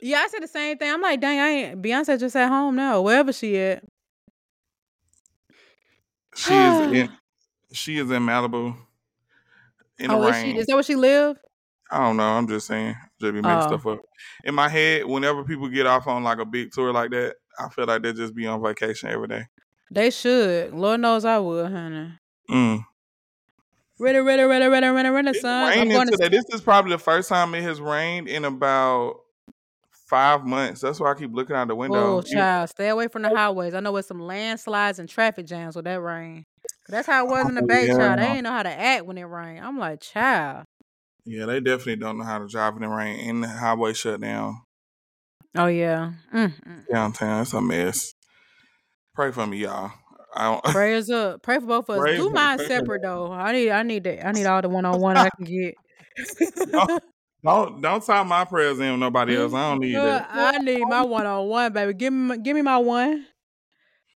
Yeah, 0.05 0.18
I 0.18 0.28
said 0.28 0.42
the 0.42 0.48
same 0.48 0.76
thing. 0.76 0.92
I'm 0.92 1.00
like, 1.00 1.18
dang, 1.18 1.40
I 1.40 1.48
ain't 1.48 1.80
Beyonce 1.82 2.20
just 2.20 2.36
at 2.36 2.48
home 2.50 2.76
now, 2.76 3.00
wherever 3.00 3.32
she 3.32 3.57
at. 3.57 3.84
She 6.36 6.52
is 6.52 6.80
in 6.92 7.09
she 7.72 7.96
is 7.96 8.11
in 8.11 8.22
Malibu 8.22 8.76
in 9.98 10.11
the 10.11 10.14
oh, 10.14 10.26
is 10.26 10.36
she? 10.36 10.42
rain. 10.42 10.57
Is 10.57 10.66
that 10.66 10.74
where 10.74 10.82
she 10.82 10.94
live? 10.94 11.38
I 11.90 12.00
don't 12.00 12.18
know. 12.18 12.24
I'm 12.24 12.46
just 12.46 12.66
saying. 12.66 12.94
Just 13.18 13.32
be 13.32 13.40
making 13.40 13.62
Oh. 13.62 13.66
stuff 13.66 13.86
up. 13.86 14.00
In 14.44 14.55
my 14.55 14.68
head, 14.68 15.07
whenever 15.07 15.42
people 15.42 15.70
get 15.70 15.86
off 15.86 16.07
on 16.07 16.22
like 16.22 16.38
a 16.38 16.44
big 16.44 16.70
tour 16.72 16.92
like 16.92 17.11
that, 17.12 17.36
I 17.59 17.70
feel 17.70 17.86
like 17.86 18.02
they 18.02 18.12
just 18.12 18.34
be 18.34 18.46
on 18.46 18.62
vacation 18.62 19.09
every 19.09 19.28
day. 19.28 19.46
They 19.90 20.11
should. 20.11 20.74
Lord 20.74 21.00
knows 21.00 21.24
I 21.24 21.38
would, 21.38 21.72
honey. 21.72 22.12
Mm. 22.50 22.84
Ready, 23.98 24.18
ready, 24.18 24.42
ready, 24.42 24.66
ready, 24.66 24.86
ready, 24.86 25.09
It's 25.09 25.14
renaissance. 25.14 25.76
I'm 25.78 25.88
raining 25.88 26.09
today. 26.09 26.28
This 26.28 26.44
is 26.52 26.61
probably 26.61 26.90
the 26.90 26.98
first 26.98 27.30
time 27.30 27.55
it 27.55 27.62
has 27.62 27.80
rained 27.80 28.28
in 28.28 28.44
about 28.44 29.24
five 30.07 30.44
months. 30.44 30.80
That's 30.80 31.00
why 31.00 31.11
I 31.11 31.14
keep 31.14 31.32
looking 31.32 31.57
out 31.57 31.68
the 31.68 31.74
window. 31.74 32.18
Oh, 32.18 32.22
child, 32.22 32.70
stay 32.70 32.88
away 32.88 33.09
from 33.09 33.22
the 33.22 33.34
highways. 33.34 33.74
I 33.74 33.80
know 33.80 33.96
it's 33.96 34.09
some 34.09 34.20
landslides 34.20 34.98
and 34.98 35.09
traffic 35.09 35.46
jams 35.46 35.76
with 35.76 35.84
that 35.86 36.00
rain. 36.00 36.44
That's 36.88 37.07
how 37.07 37.26
it 37.26 37.30
was 37.30 37.48
in 37.48 37.55
the 37.55 37.62
Oh, 37.62 37.66
Bay, 37.66 37.86
child. 37.86 38.18
They 38.18 38.24
yeah. 38.24 38.34
ain't 38.34 38.44
know 38.44 38.50
how 38.52 38.62
to 38.62 38.70
act 38.70 39.07
when 39.07 39.18
it 39.18 39.24
rain. 39.24 39.62
I'm 39.62 39.78
like, 39.78 40.00
child. 40.00 40.64
Yeah, 41.24 41.46
they 41.46 41.61
definitely 41.61 41.96
don't 41.96 42.18
know 42.18 42.24
how 42.24 42.38
to 42.38 42.46
drive 42.46 42.76
in 42.76 42.82
the 42.82 42.88
rain 42.88 43.28
and 43.28 43.42
the 43.42 43.48
highway 43.48 43.94
shut 43.94 44.20
down 44.20 44.57
Oh 45.57 45.66
yeah. 45.66 46.12
Mm, 46.32 46.86
downtown. 46.92 47.42
It's 47.42 47.52
a 47.52 47.61
mess. 47.61 48.12
Pray 49.14 49.30
for 49.30 49.46
me, 49.46 49.59
y'all. 49.59 49.92
I 50.34 50.50
don't, 50.50 50.64
Prayers 50.74 51.11
up. 51.11 51.42
Pray 51.42 51.61
for 51.61 51.66
both 51.66 51.88
of 51.88 51.96
us. 51.96 52.00
Pray 52.00 52.16
Do 52.16 52.30
mine 52.30 52.59
separate 52.59 53.02
though. 53.02 53.30
I 53.32 53.52
need 53.52 53.70
I 53.70 53.82
need 53.84 54.05
that. 54.05 54.26
I 54.26 54.32
need 54.32 54.46
all 54.46 54.62
the 54.62 54.68
one 54.68 54.84
on 54.84 55.00
one 55.00 55.16
I 55.16 55.28
can 55.36 55.44
get. 55.44 55.74
Don't 57.45 57.80
don't 57.80 58.03
tie 58.05 58.22
my 58.22 58.45
prayers 58.45 58.80
in 58.80 58.90
with 58.92 59.01
nobody 59.01 59.36
else. 59.36 59.53
I 59.53 59.70
don't 59.70 59.80
need 59.80 59.95
Girl, 59.95 60.05
that. 60.05 60.28
I 60.32 60.59
need 60.59 60.82
my 60.88 61.03
one 61.03 61.26
on 61.26 61.47
one, 61.49 61.72
baby. 61.72 61.95
Give 61.95 62.12
me 62.12 62.28
my- 62.28 62.36
give 62.38 62.55
me 62.57 62.62
my 62.62 62.78
one. 62.78 63.26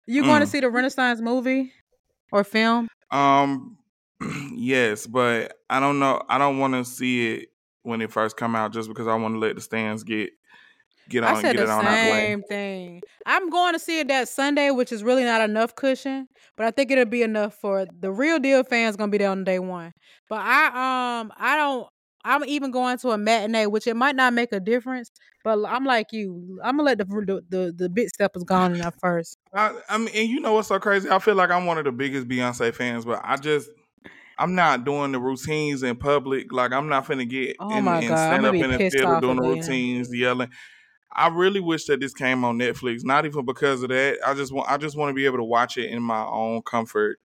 You 0.06 0.22
going 0.22 0.40
to 0.40 0.46
Mm. 0.46 0.50
see 0.50 0.60
the 0.60 0.70
Renaissance 0.70 1.20
movie 1.20 1.72
or 2.30 2.44
film? 2.44 2.88
Um, 3.10 3.76
yes, 4.54 5.06
but 5.06 5.56
I 5.68 5.80
don't 5.80 5.98
know. 5.98 6.22
I 6.28 6.38
don't 6.38 6.58
want 6.58 6.74
to 6.74 6.84
see 6.84 7.34
it 7.34 7.48
when 7.82 8.00
it 8.00 8.12
first 8.12 8.36
come 8.36 8.54
out, 8.54 8.72
just 8.72 8.88
because 8.88 9.08
I 9.08 9.14
want 9.16 9.34
to 9.34 9.38
let 9.38 9.56
the 9.56 9.60
stands 9.60 10.04
get 10.04 10.30
get 11.08 11.22
on 11.24 11.36
I 11.36 11.40
said 11.40 11.52
get 11.56 11.62
it 11.64 11.66
the 11.66 11.82
same 11.82 12.42
thing. 12.42 13.00
I'm 13.26 13.48
going 13.50 13.72
to 13.72 13.78
see 13.78 14.00
it 14.00 14.08
that 14.08 14.28
Sunday, 14.28 14.70
which 14.70 14.90
is 14.92 15.02
really 15.04 15.22
not 15.24 15.40
enough 15.40 15.74
cushion, 15.74 16.28
but 16.56 16.66
I 16.66 16.70
think 16.70 16.90
it'll 16.90 17.04
be 17.04 17.22
enough 17.22 17.54
for 17.54 17.86
the 17.98 18.10
real 18.12 18.38
deal 18.38 18.62
fans. 18.64 18.96
Gonna 18.96 19.10
be 19.10 19.18
there 19.18 19.30
on 19.30 19.44
day 19.44 19.58
one. 19.58 19.92
But 20.28 20.40
I 20.40 20.66
um 21.20 21.32
I 21.36 21.56
don't. 21.56 21.88
I'm 22.26 22.44
even 22.44 22.72
going 22.72 22.98
to 22.98 23.10
a 23.10 23.18
matinee, 23.18 23.66
which 23.66 23.86
it 23.86 23.94
might 23.94 24.16
not 24.16 24.34
make 24.34 24.52
a 24.52 24.60
difference. 24.60 25.10
But 25.44 25.64
I'm 25.64 25.84
like 25.84 26.08
you. 26.12 26.58
I'm 26.64 26.76
gonna 26.76 26.82
let 26.82 26.98
the 26.98 27.04
the 27.04 27.42
the, 27.48 27.72
the 27.76 27.88
bit 27.88 28.08
steppers 28.08 28.42
go 28.42 28.56
on 28.56 28.74
enough 28.74 28.96
first. 29.00 29.38
I, 29.54 29.78
I 29.88 29.98
mean, 29.98 30.10
and 30.12 30.28
you 30.28 30.40
know 30.40 30.54
what's 30.54 30.68
so 30.68 30.80
crazy? 30.80 31.08
I 31.08 31.20
feel 31.20 31.36
like 31.36 31.50
I'm 31.50 31.66
one 31.66 31.78
of 31.78 31.84
the 31.84 31.92
biggest 31.92 32.26
Beyonce 32.26 32.74
fans, 32.74 33.04
but 33.04 33.20
I 33.22 33.36
just 33.36 33.70
I'm 34.38 34.54
not 34.54 34.84
doing 34.84 35.12
the 35.12 35.20
routines 35.20 35.84
in 35.84 35.96
public. 35.96 36.52
Like 36.52 36.72
I'm 36.72 36.88
not 36.88 37.06
finna 37.06 37.28
get 37.28 37.56
Oh 37.60 37.70
and, 37.70 37.84
my 37.84 37.98
and 37.98 38.06
stand 38.06 38.46
up 38.46 38.54
in 38.54 38.70
the 38.70 38.78
theater 38.78 39.18
doing 39.20 39.36
the 39.36 39.48
routines, 39.48 40.12
yelling. 40.12 40.50
I 41.12 41.28
really 41.28 41.60
wish 41.60 41.86
that 41.86 42.00
this 42.00 42.12
came 42.12 42.44
on 42.44 42.58
Netflix. 42.58 43.04
Not 43.04 43.24
even 43.24 43.44
because 43.46 43.82
of 43.82 43.88
that. 43.90 44.18
I 44.26 44.34
just 44.34 44.52
want 44.52 44.70
I 44.70 44.76
just 44.76 44.96
want 44.96 45.10
to 45.10 45.14
be 45.14 45.26
able 45.26 45.38
to 45.38 45.44
watch 45.44 45.76
it 45.78 45.90
in 45.90 46.02
my 46.02 46.24
own 46.24 46.62
comfort. 46.62 47.18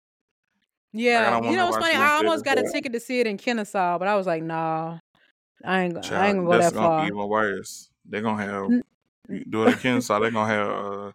Yeah, 0.94 1.42
you 1.50 1.56
know 1.56 1.66
what's 1.68 1.78
funny? 1.78 1.96
I 1.96 2.16
almost 2.16 2.44
got 2.44 2.58
a 2.58 2.64
ticket 2.72 2.94
to 2.94 3.00
see 3.00 3.20
it 3.20 3.28
in 3.28 3.38
Kennesaw, 3.38 4.00
but 4.00 4.08
I 4.08 4.16
was 4.16 4.26
like, 4.26 4.42
nah, 4.44 4.98
I 5.64 5.84
ain't. 5.84 5.94
go- 5.94 6.02
I 6.02 6.28
ain't 6.30 6.38
gonna 6.38 6.50
go 6.50 6.58
that 6.58 6.74
gonna 6.74 6.88
far. 6.88 7.02
be 7.02 7.08
even 7.08 7.28
worse. 7.28 7.90
They're 8.06 8.22
gonna 8.22 8.44
have 8.44 8.72
you 9.30 9.46
do 9.46 9.66
it 9.66 9.74
in 9.74 9.78
Kennesaw. 9.80 10.20
They're 10.20 10.32
gonna 10.32 10.52
have 10.52 10.68
uh, 10.68 11.12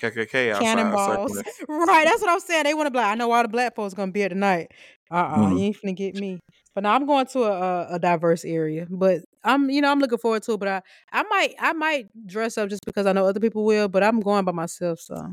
KKK 0.00 0.52
outside 0.52 0.64
Cannonballs. 0.64 1.42
right, 1.68 2.04
that's 2.04 2.22
what 2.22 2.30
I'm 2.30 2.40
saying. 2.40 2.64
They 2.64 2.74
want 2.74 2.86
to 2.86 2.90
black. 2.90 3.12
I 3.12 3.14
know 3.16 3.30
all 3.30 3.42
the 3.42 3.48
black 3.48 3.74
folks 3.74 3.94
gonna 3.94 4.12
be 4.12 4.20
here 4.20 4.28
tonight. 4.30 4.72
Uh 5.10 5.14
uh 5.14 5.48
Mm. 5.48 5.58
you 5.58 5.64
ain't 5.64 5.76
finna 5.76 5.96
get 5.96 6.14
me. 6.14 6.38
But 6.74 6.84
now 6.84 6.94
I'm 6.94 7.06
going 7.06 7.26
to 7.26 7.42
a, 7.44 7.50
a, 7.52 7.94
a 7.94 7.98
diverse 7.98 8.44
area. 8.44 8.86
But 8.88 9.22
I'm 9.44 9.68
you 9.68 9.80
know, 9.82 9.90
I'm 9.90 9.98
looking 9.98 10.18
forward 10.18 10.42
to 10.44 10.52
it. 10.52 10.60
But 10.60 10.68
I, 10.68 10.82
I 11.12 11.22
might 11.24 11.54
I 11.58 11.72
might 11.72 12.26
dress 12.26 12.56
up 12.56 12.68
just 12.70 12.84
because 12.86 13.04
I 13.06 13.12
know 13.12 13.26
other 13.26 13.40
people 13.40 13.64
will, 13.64 13.88
but 13.88 14.02
I'm 14.02 14.20
going 14.20 14.44
by 14.44 14.52
myself, 14.52 15.00
so 15.00 15.32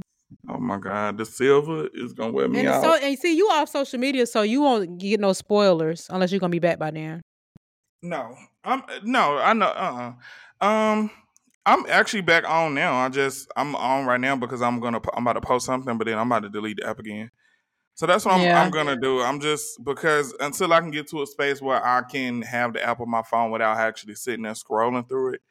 Oh 0.50 0.58
my 0.60 0.78
god, 0.78 1.18
the 1.18 1.26
silver 1.26 1.88
is 1.94 2.14
gonna 2.14 2.32
wear 2.32 2.48
me 2.48 2.60
And 2.60 2.70
out. 2.70 2.84
so 2.84 2.94
and 2.96 3.18
see 3.18 3.36
you 3.36 3.48
off 3.50 3.70
social 3.70 4.00
media, 4.00 4.26
so 4.26 4.42
you 4.42 4.62
won't 4.62 4.98
get 4.98 5.20
no 5.20 5.34
spoilers 5.34 6.08
unless 6.10 6.32
you're 6.32 6.40
gonna 6.40 6.52
be 6.52 6.60
back 6.60 6.80
by 6.80 6.92
then. 6.92 7.22
no, 8.02 8.36
I'm 8.64 8.84
no, 9.04 9.38
I 9.38 9.54
know. 9.54 9.68
Uh, 9.68 10.14
uh 10.62 10.66
um, 10.66 11.12
I'm 11.66 11.86
actually 11.90 12.22
back 12.22 12.48
on 12.48 12.74
now. 12.74 12.96
I 12.96 13.10
just 13.10 13.48
I'm 13.56 13.76
on 13.76 14.06
right 14.06 14.20
now 14.20 14.36
because 14.36 14.62
I'm 14.62 14.80
gonna 14.80 15.02
I'm 15.14 15.26
about 15.26 15.34
to 15.34 15.42
post 15.42 15.66
something, 15.66 15.98
but 15.98 16.06
then 16.08 16.18
I'm 16.18 16.28
about 16.32 16.44
to 16.44 16.50
delete 16.50 16.78
the 16.78 16.88
app 16.88 17.00
again. 17.00 17.32
So 17.96 18.06
that's 18.06 18.26
what 18.26 18.34
I'm, 18.36 18.42
Yeah. 18.42 18.62
I'm 18.62 18.72
gonna 18.72 18.98
do. 19.00 19.22
I'm 19.22 19.40
just 19.40 19.84
because 19.84 20.34
until 20.40 20.74
I 20.74 20.82
can 20.82 20.92
get 20.92 21.08
to 21.10 21.22
a 21.24 21.28
space 21.28 21.62
where 21.62 21.84
I 21.86 22.02
can 22.04 22.42
have 22.44 22.74
the 22.74 22.84
app 22.84 23.00
on 23.00 23.10
my 23.10 23.24
phone 23.24 23.52
without 23.52 23.78
actually 23.78 24.16
sitting 24.16 24.44
there 24.44 24.54
scrolling 24.54 25.08
through 25.08 25.36
it, 25.36 25.42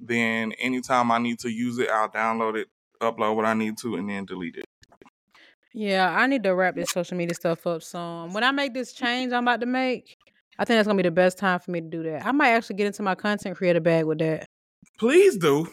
then 0.00 0.52
anytime 0.52 1.10
I 1.10 1.18
need 1.18 1.38
to 1.40 1.50
use 1.50 1.78
it, 1.78 1.88
I'll 1.88 2.08
download 2.10 2.56
it, 2.56 2.68
upload 3.00 3.36
what 3.36 3.44
I 3.44 3.54
need 3.54 3.76
to, 3.78 3.96
and 3.96 4.08
then 4.08 4.24
delete 4.24 4.56
it. 4.56 4.64
Yeah, 5.74 6.08
I 6.10 6.26
need 6.26 6.42
to 6.44 6.54
wrap 6.54 6.74
this 6.74 6.90
social 6.90 7.16
media 7.18 7.34
stuff 7.34 7.66
up 7.66 7.82
soon. 7.82 8.32
When 8.32 8.42
I 8.42 8.50
make 8.50 8.72
this 8.72 8.92
change 8.92 9.32
I'm 9.32 9.44
about 9.44 9.60
to 9.60 9.66
make, 9.66 10.16
I 10.58 10.64
think 10.64 10.78
that's 10.78 10.86
gonna 10.86 10.96
be 10.96 11.02
the 11.02 11.10
best 11.10 11.36
time 11.36 11.60
for 11.60 11.70
me 11.70 11.82
to 11.82 11.86
do 11.88 12.02
that. 12.04 12.24
I 12.26 12.32
might 12.32 12.50
actually 12.50 12.76
get 12.76 12.86
into 12.86 13.02
my 13.02 13.14
content 13.14 13.56
creator 13.56 13.80
bag 13.80 14.06
with 14.06 14.18
that. 14.18 14.46
Please 14.98 15.36
do. 15.36 15.68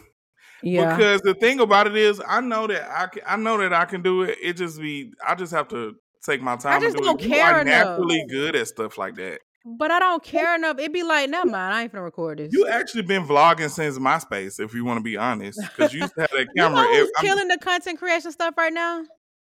Yeah. 0.62 0.96
Because 0.96 1.22
the 1.22 1.34
thing 1.34 1.60
about 1.60 1.86
it 1.86 1.96
is, 1.96 2.20
I 2.26 2.40
know 2.40 2.66
that 2.66 2.88
I 2.90 3.06
can, 3.06 3.22
I 3.26 3.36
know 3.36 3.56
that 3.58 3.72
I 3.72 3.84
can 3.86 4.02
do 4.02 4.22
it. 4.22 4.38
It 4.42 4.54
just 4.58 4.78
be 4.78 5.12
I 5.26 5.34
just 5.34 5.52
have 5.52 5.68
to 5.68 5.94
take 6.24 6.42
my 6.42 6.56
time 6.56 6.78
I 6.78 6.80
just 6.80 6.96
and 6.96 7.02
do 7.02 7.08
don't 7.08 7.20
it. 7.22 7.28
care 7.28 7.50
you 7.50 7.56
are 7.56 7.60
enough. 7.60 7.86
naturally 7.98 8.24
good 8.28 8.56
at 8.56 8.68
stuff 8.68 8.98
like 8.98 9.14
that. 9.16 9.40
But 9.66 9.90
I 9.90 9.98
don't 9.98 10.22
care 10.22 10.54
enough. 10.54 10.78
It'd 10.78 10.92
be 10.92 11.02
like, 11.02 11.30
never 11.30 11.48
mind, 11.48 11.74
I 11.74 11.82
ain't 11.82 11.92
gonna 11.92 12.04
record 12.04 12.38
this. 12.38 12.52
You 12.52 12.68
actually 12.68 13.02
been 13.02 13.24
vlogging 13.24 13.70
since 13.70 13.98
MySpace, 13.98 14.60
if 14.60 14.74
you 14.74 14.84
want 14.84 14.98
to 14.98 15.02
be 15.02 15.16
honest, 15.16 15.58
because 15.60 15.94
you 15.94 16.00
used 16.00 16.14
to 16.16 16.20
have 16.22 16.30
that 16.32 16.40
You 16.54 16.62
camera. 16.62 16.82
know 16.82 16.92
who's 16.94 17.10
I'm- 17.16 17.24
killing 17.26 17.48
the 17.48 17.56
content 17.58 17.98
creation 17.98 18.30
stuff 18.32 18.54
right 18.58 18.72
now? 18.72 19.04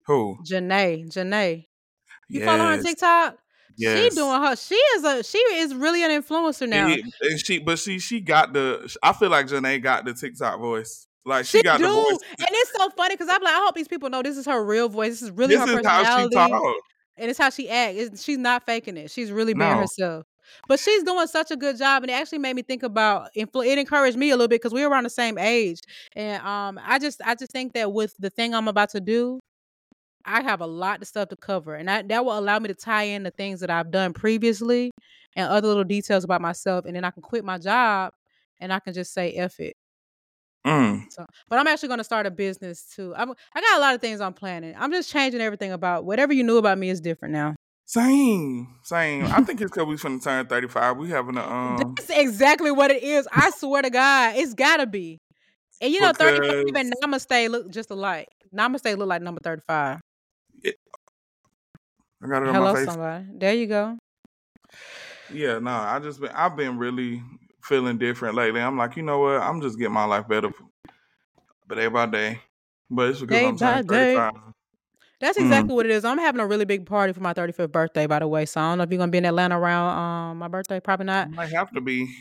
who? 0.06 0.36
Janae. 0.46 1.06
Janae. 1.08 1.66
You 2.28 2.44
follow 2.44 2.58
her 2.64 2.72
on 2.72 2.82
TikTok? 2.82 3.38
yes. 3.78 3.98
She 3.98 4.16
doing 4.16 4.40
her. 4.42 4.56
She 4.56 4.74
is 4.74 5.04
a. 5.04 5.22
She 5.24 5.38
is 5.38 5.74
really 5.74 6.02
an 6.04 6.10
influencer 6.10 6.68
now. 6.68 6.86
And, 6.88 6.94
he- 6.96 7.12
and 7.22 7.40
she, 7.40 7.58
but 7.58 7.78
she, 7.78 7.98
she 7.98 8.20
got 8.20 8.52
the. 8.52 8.94
I 9.02 9.12
feel 9.14 9.30
like 9.30 9.46
Janae 9.46 9.82
got 9.82 10.04
the 10.04 10.12
TikTok 10.12 10.58
voice. 10.60 11.06
Like 11.24 11.44
she, 11.46 11.58
She 11.58 11.62
got 11.62 11.78
do, 11.78 11.84
the 11.86 11.92
voice. 11.92 12.18
and 12.38 12.48
it's 12.50 12.72
so 12.76 12.90
funny 12.90 13.14
because 13.14 13.28
I'm 13.30 13.42
like, 13.42 13.54
I 13.54 13.58
hope 13.64 13.74
these 13.76 13.86
people 13.88 14.10
know 14.10 14.22
this 14.22 14.36
is 14.36 14.44
her 14.46 14.62
real 14.64 14.88
voice. 14.88 15.10
This 15.12 15.22
is 15.22 15.30
really 15.30 15.54
this 15.56 15.70
her 15.70 15.78
is 15.80 15.86
how 15.86 16.00
she 16.00 16.26
personality, 16.28 16.34
talk. 16.34 16.74
And 17.22 17.30
it's 17.30 17.38
how 17.38 17.50
she 17.50 17.70
acts. 17.70 18.22
She's 18.24 18.38
not 18.38 18.66
faking 18.66 18.98
it. 18.98 19.10
She's 19.10 19.32
really 19.32 19.54
being 19.54 19.70
No. 19.70 19.78
herself. 19.78 20.26
But 20.68 20.80
she's 20.80 21.04
doing 21.04 21.26
such 21.28 21.50
a 21.52 21.56
good 21.56 21.78
job, 21.78 22.02
and 22.02 22.10
it 22.10 22.14
actually 22.14 22.38
made 22.40 22.54
me 22.56 22.62
think 22.62 22.82
about. 22.82 23.30
It 23.34 23.48
encouraged 23.78 24.18
me 24.18 24.30
a 24.30 24.34
little 24.34 24.48
bit 24.48 24.60
because 24.60 24.74
we 24.74 24.82
were 24.84 24.90
around 24.90 25.04
the 25.04 25.10
same 25.10 25.38
age, 25.38 25.80
and 26.16 26.42
um, 26.44 26.80
I 26.84 26.98
just, 26.98 27.22
I 27.24 27.34
just 27.36 27.52
think 27.52 27.74
that 27.74 27.92
with 27.92 28.14
the 28.18 28.30
thing 28.30 28.54
I'm 28.54 28.68
about 28.68 28.90
to 28.90 29.00
do, 29.00 29.40
I 30.24 30.42
have 30.42 30.60
a 30.60 30.66
lot 30.66 31.02
of 31.02 31.08
stuff 31.08 31.28
to 31.30 31.36
cover, 31.36 31.74
and 31.76 31.88
that 31.88 32.08
that 32.08 32.24
will 32.24 32.38
allow 32.38 32.58
me 32.58 32.68
to 32.68 32.74
tie 32.74 33.04
in 33.04 33.24
the 33.24 33.30
things 33.32 33.60
that 33.60 33.70
I've 33.70 33.90
done 33.90 34.12
previously 34.12 34.90
and 35.36 35.48
other 35.48 35.68
little 35.68 35.84
details 35.84 36.24
about 36.24 36.40
myself, 36.42 36.84
and 36.86 36.94
then 36.96 37.04
I 37.04 37.10
can 37.12 37.22
quit 37.22 37.44
my 37.44 37.58
job 37.58 38.12
and 38.60 38.72
I 38.72 38.80
can 38.80 38.94
just 38.94 39.12
say 39.14 39.32
"f 39.34 39.58
it." 39.60 39.76
Mm. 40.66 41.04
So, 41.10 41.26
but 41.48 41.58
I'm 41.58 41.66
actually 41.66 41.88
going 41.88 41.98
to 41.98 42.04
start 42.04 42.26
a 42.26 42.30
business 42.30 42.84
too. 42.94 43.12
I'm, 43.16 43.30
I 43.54 43.60
got 43.60 43.78
a 43.78 43.80
lot 43.80 43.94
of 43.94 44.00
things 44.00 44.20
I'm 44.20 44.32
planning. 44.32 44.74
I'm 44.78 44.92
just 44.92 45.10
changing 45.10 45.40
everything 45.40 45.72
about 45.72 46.04
whatever 46.04 46.32
you 46.32 46.44
knew 46.44 46.56
about 46.56 46.78
me 46.78 46.88
is 46.88 47.00
different 47.00 47.32
now. 47.32 47.54
Same, 47.84 48.68
same. 48.84 49.24
I 49.26 49.42
think 49.42 49.60
it's 49.60 49.70
because 49.72 49.86
we 49.86 49.96
finna 49.96 50.22
turn 50.22 50.46
thirty 50.46 50.68
five. 50.68 50.96
We 50.96 51.10
having 51.10 51.36
a 51.36 51.42
um. 51.42 51.94
That's 51.96 52.10
exactly 52.10 52.70
what 52.70 52.90
it 52.90 53.02
is. 53.02 53.26
I 53.32 53.50
swear 53.50 53.82
to 53.82 53.90
God, 53.90 54.36
it's 54.36 54.54
got 54.54 54.76
to 54.78 54.86
be. 54.86 55.18
And 55.80 55.92
you 55.92 56.00
know, 56.00 56.12
35 56.12 56.64
even 56.68 56.90
Because- 56.90 57.26
Namaste 57.26 57.48
look 57.50 57.68
just 57.70 57.90
alike. 57.90 58.28
Namaste 58.54 58.96
look 58.96 59.08
like 59.08 59.20
number 59.20 59.40
35. 59.42 59.98
I 62.24 62.28
got 62.28 62.42
it 62.42 62.48
on 62.48 62.54
Hello, 62.54 62.72
my 62.72 62.78
face. 62.78 62.86
somebody. 62.86 63.24
There 63.34 63.52
you 63.54 63.66
go. 63.66 63.98
Yeah, 65.32 65.58
no, 65.58 65.70
I 65.70 65.98
just 65.98 66.20
been 66.20 66.30
I've 66.30 66.56
been 66.56 66.78
really 66.78 67.20
feeling 67.62 67.98
different 67.98 68.34
lately. 68.34 68.60
I'm 68.60 68.76
like, 68.76 68.96
you 68.96 69.02
know 69.02 69.18
what? 69.20 69.40
I'm 69.40 69.60
just 69.60 69.78
getting 69.78 69.94
my 69.94 70.04
life 70.04 70.28
better, 70.28 70.50
but 71.66 71.76
day 71.76 71.88
by 71.88 72.06
day. 72.06 72.40
But 72.90 73.10
it's 73.10 73.20
because 73.20 73.38
Day 73.40 73.46
I'm 73.46 73.56
turning 73.56 73.86
day. 73.86 74.14
35. 74.14 74.32
That's 75.20 75.38
Mhm. 75.38 75.42
exactly 75.42 75.74
what 75.74 75.86
it 75.86 75.92
is. 75.92 76.04
I'm 76.04 76.18
having 76.18 76.40
a 76.40 76.46
really 76.46 76.64
big 76.64 76.84
party 76.84 77.12
for 77.12 77.20
my 77.20 77.32
35th 77.32 77.70
birthday, 77.72 78.06
by 78.06 78.18
the 78.18 78.26
way. 78.28 78.44
So 78.44 78.60
I 78.60 78.70
don't 78.70 78.78
know 78.78 78.84
if 78.84 78.90
you're 78.90 78.98
gonna 78.98 79.12
be 79.12 79.18
in 79.18 79.24
Atlanta 79.24 79.58
around 79.58 79.98
um 79.98 80.38
my 80.38 80.48
birthday. 80.48 80.80
Probably 80.80 81.06
not. 81.06 81.28
I 81.38 81.46
have 81.46 81.70
to 81.72 81.80
be. 81.80 82.12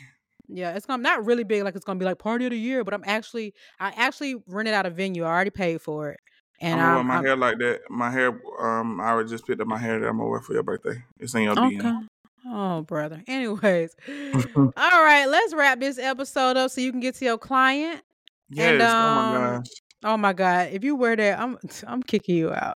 Yeah, 0.48 0.76
it's 0.76 0.86
gonna 0.86 1.02
not 1.02 1.26
really 1.26 1.44
big, 1.44 1.64
like 1.64 1.76
it's 1.76 1.86
gonna 1.86 1.98
be 2.00 2.06
like 2.06 2.20
party 2.20 2.46
of 2.46 2.52
the 2.52 2.60
year, 2.60 2.84
but 2.84 2.94
I'm 2.94 3.04
actually 3.06 3.54
I 3.80 3.90
actually 3.98 4.36
rented 4.48 4.74
out 4.76 4.86
a 4.86 4.90
venue. 4.92 5.24
I 5.24 5.30
already 5.30 5.50
paid 5.50 5.82
for 5.82 6.12
it. 6.12 6.20
And 6.62 6.80
I'm 6.80 6.98
I'm, 7.00 7.08
my 7.08 7.14
I'm- 7.16 7.24
hair 7.26 7.36
like 7.36 7.58
that. 7.58 7.82
My 7.90 8.12
hair, 8.12 8.40
um, 8.60 9.02
I 9.02 9.10
already 9.10 9.30
just 9.30 9.48
picked 9.48 9.60
up 9.62 9.68
my 9.68 9.80
hair 9.80 10.00
that 10.00 10.08
I'm 10.08 10.18
gonna 10.18 10.30
wear 10.30 10.42
for 10.42 10.54
your 10.54 10.64
birthday. 10.64 11.04
It's 11.20 11.34
in 11.34 11.42
your 11.44 11.54
okay. 11.58 11.78
DM. 11.78 12.08
Oh, 12.46 12.82
brother. 12.82 13.22
Anyways, 13.28 13.96
all 14.56 14.72
right, 14.76 15.26
let's 15.26 15.54
wrap 15.54 15.80
this 15.80 15.98
episode 15.98 16.58
up 16.58 16.72
so 16.72 16.82
you 16.82 16.92
can 16.92 17.00
get 17.00 17.16
to 17.16 17.26
your 17.26 17.38
client. 17.38 18.02
Yes. 18.50 18.74
And, 18.74 18.82
oh 18.82 18.86
my 18.86 19.36
um, 19.36 19.56
gosh. 19.58 19.68
Oh 20.04 20.18
my 20.18 20.34
God, 20.34 20.70
if 20.72 20.84
you 20.84 20.96
wear 20.96 21.16
that, 21.16 21.40
I'm 21.40 21.58
I'm 21.88 22.04
kicking 22.04 22.36
you 22.36 22.54
out. 22.54 22.78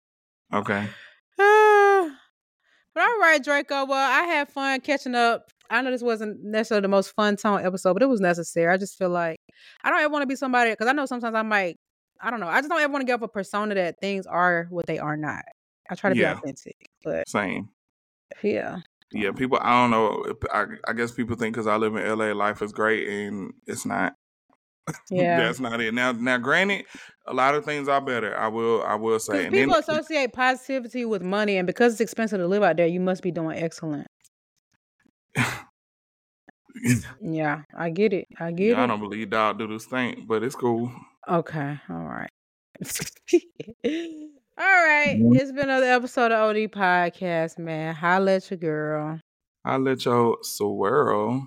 Okay. 0.52 0.86
but 1.36 1.44
all 1.44 3.18
right, 3.20 3.40
Draco. 3.42 3.86
Well, 3.86 3.92
I 3.92 4.24
had 4.26 4.48
fun 4.48 4.80
catching 4.80 5.14
up. 5.14 5.48
I 5.70 5.80
know 5.80 5.90
this 5.90 6.02
wasn't 6.02 6.42
necessarily 6.44 6.82
the 6.82 6.88
most 6.88 7.14
fun 7.14 7.36
tone 7.36 7.64
episode, 7.64 7.94
but 7.94 8.02
it 8.02 8.08
was 8.08 8.20
necessary. 8.20 8.72
I 8.72 8.76
just 8.76 8.98
feel 8.98 9.08
like 9.08 9.38
I 9.82 9.90
don't 9.90 10.00
ever 10.00 10.12
want 10.12 10.22
to 10.22 10.26
be 10.26 10.36
somebody 10.36 10.70
because 10.70 10.88
I 10.88 10.92
know 10.92 11.06
sometimes 11.06 11.34
I 11.34 11.42
might. 11.42 11.76
I 12.20 12.30
don't 12.30 12.40
know. 12.40 12.48
I 12.48 12.58
just 12.60 12.68
don't 12.68 12.80
ever 12.80 12.92
want 12.92 13.02
to 13.02 13.06
give 13.06 13.22
up 13.22 13.28
a 13.28 13.32
persona 13.32 13.74
that 13.74 13.96
things 14.00 14.26
are 14.26 14.66
what 14.70 14.86
they 14.86 14.98
are 14.98 15.16
not. 15.16 15.44
I 15.90 15.94
try 15.94 16.12
to 16.12 16.18
Yeah. 16.18 16.34
be 16.34 16.38
authentic, 16.38 16.76
but 17.02 17.28
Same. 17.28 17.68
yeah, 18.42 18.80
Yeah. 19.12 19.32
People. 19.32 19.58
I 19.60 19.80
don't 19.80 19.90
know. 19.90 20.34
I, 20.52 20.64
I 20.88 20.92
guess 20.92 21.12
people 21.12 21.36
think 21.36 21.54
because 21.54 21.66
I 21.66 21.76
live 21.76 21.96
in 21.96 22.18
LA, 22.18 22.32
life 22.32 22.62
is 22.62 22.72
great, 22.72 23.08
and 23.08 23.52
it's 23.66 23.86
not. 23.86 24.14
yeah. 25.10 25.38
That's 25.38 25.60
not 25.60 25.80
it. 25.80 25.94
Now, 25.94 26.12
now, 26.12 26.38
granted, 26.38 26.86
a 27.26 27.34
lot 27.34 27.54
of 27.54 27.64
things 27.64 27.88
are 27.88 28.00
better. 28.00 28.36
I 28.36 28.48
will. 28.48 28.82
I 28.82 28.94
will 28.94 29.18
say. 29.18 29.46
And 29.46 29.54
then, 29.54 29.68
people 29.68 29.78
associate 29.78 30.32
positivity 30.32 31.04
with 31.04 31.22
money, 31.22 31.56
and 31.56 31.66
because 31.66 31.92
it's 31.92 32.00
expensive 32.00 32.40
to 32.40 32.46
live 32.46 32.62
out 32.62 32.76
there, 32.76 32.86
you 32.86 33.00
must 33.00 33.22
be 33.22 33.30
doing 33.30 33.58
excellent. 33.58 34.06
Yeah, 37.20 37.62
I 37.76 37.90
get 37.90 38.12
it. 38.12 38.28
I 38.38 38.50
get 38.50 38.70
Yeah, 38.70 38.84
I 38.84 38.86
don't 38.86 39.00
believe 39.00 39.30
dog 39.30 39.58
do 39.58 39.66
this 39.68 39.84
thing, 39.84 40.24
but 40.26 40.42
it's 40.42 40.54
cool. 40.54 40.92
Okay, 41.28 41.78
all 41.88 41.96
right. 41.96 42.30
all 44.58 44.64
right. 44.64 45.16
Mhm. 45.18 45.36
It's 45.36 45.52
been 45.52 45.64
another 45.64 45.86
episode 45.86 46.32
of 46.32 46.50
OD 46.50 46.68
Podcast, 46.68 47.58
man. 47.58 47.94
Holla 47.94 48.34
at 48.36 48.50
your 48.50 48.58
girl 48.58 49.20
I 49.64 49.76
let 49.76 50.04
your 50.04 50.38
swirl. 50.42 51.46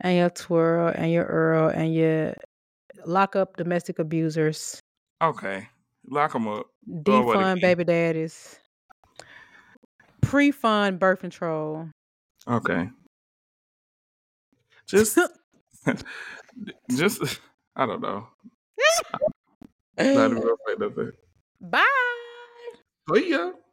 and 0.00 0.16
your 0.16 0.30
twirl 0.30 0.92
and 0.94 1.10
your 1.10 1.24
earl 1.24 1.68
and 1.68 1.94
your 1.94 2.34
lock 3.06 3.36
up 3.36 3.56
domestic 3.56 3.98
abusers, 3.98 4.80
Okay, 5.22 5.68
lock 6.08 6.32
them 6.32 6.46
up. 6.48 6.66
Go 7.02 7.24
with 7.26 7.36
it, 7.36 7.38
defund 7.38 7.60
baby 7.60 7.84
daddies, 7.84 8.58
pre-fund 10.20 10.98
birth 10.98 11.20
control. 11.20 11.88
Okay. 12.46 12.90
Just, 14.86 15.18
just, 16.90 17.40
I 17.76 17.86
don't 17.86 18.02
know. 18.02 18.26
Not 19.98 20.32
even 23.10 23.30
gonna 23.30 23.52
say 23.52 23.63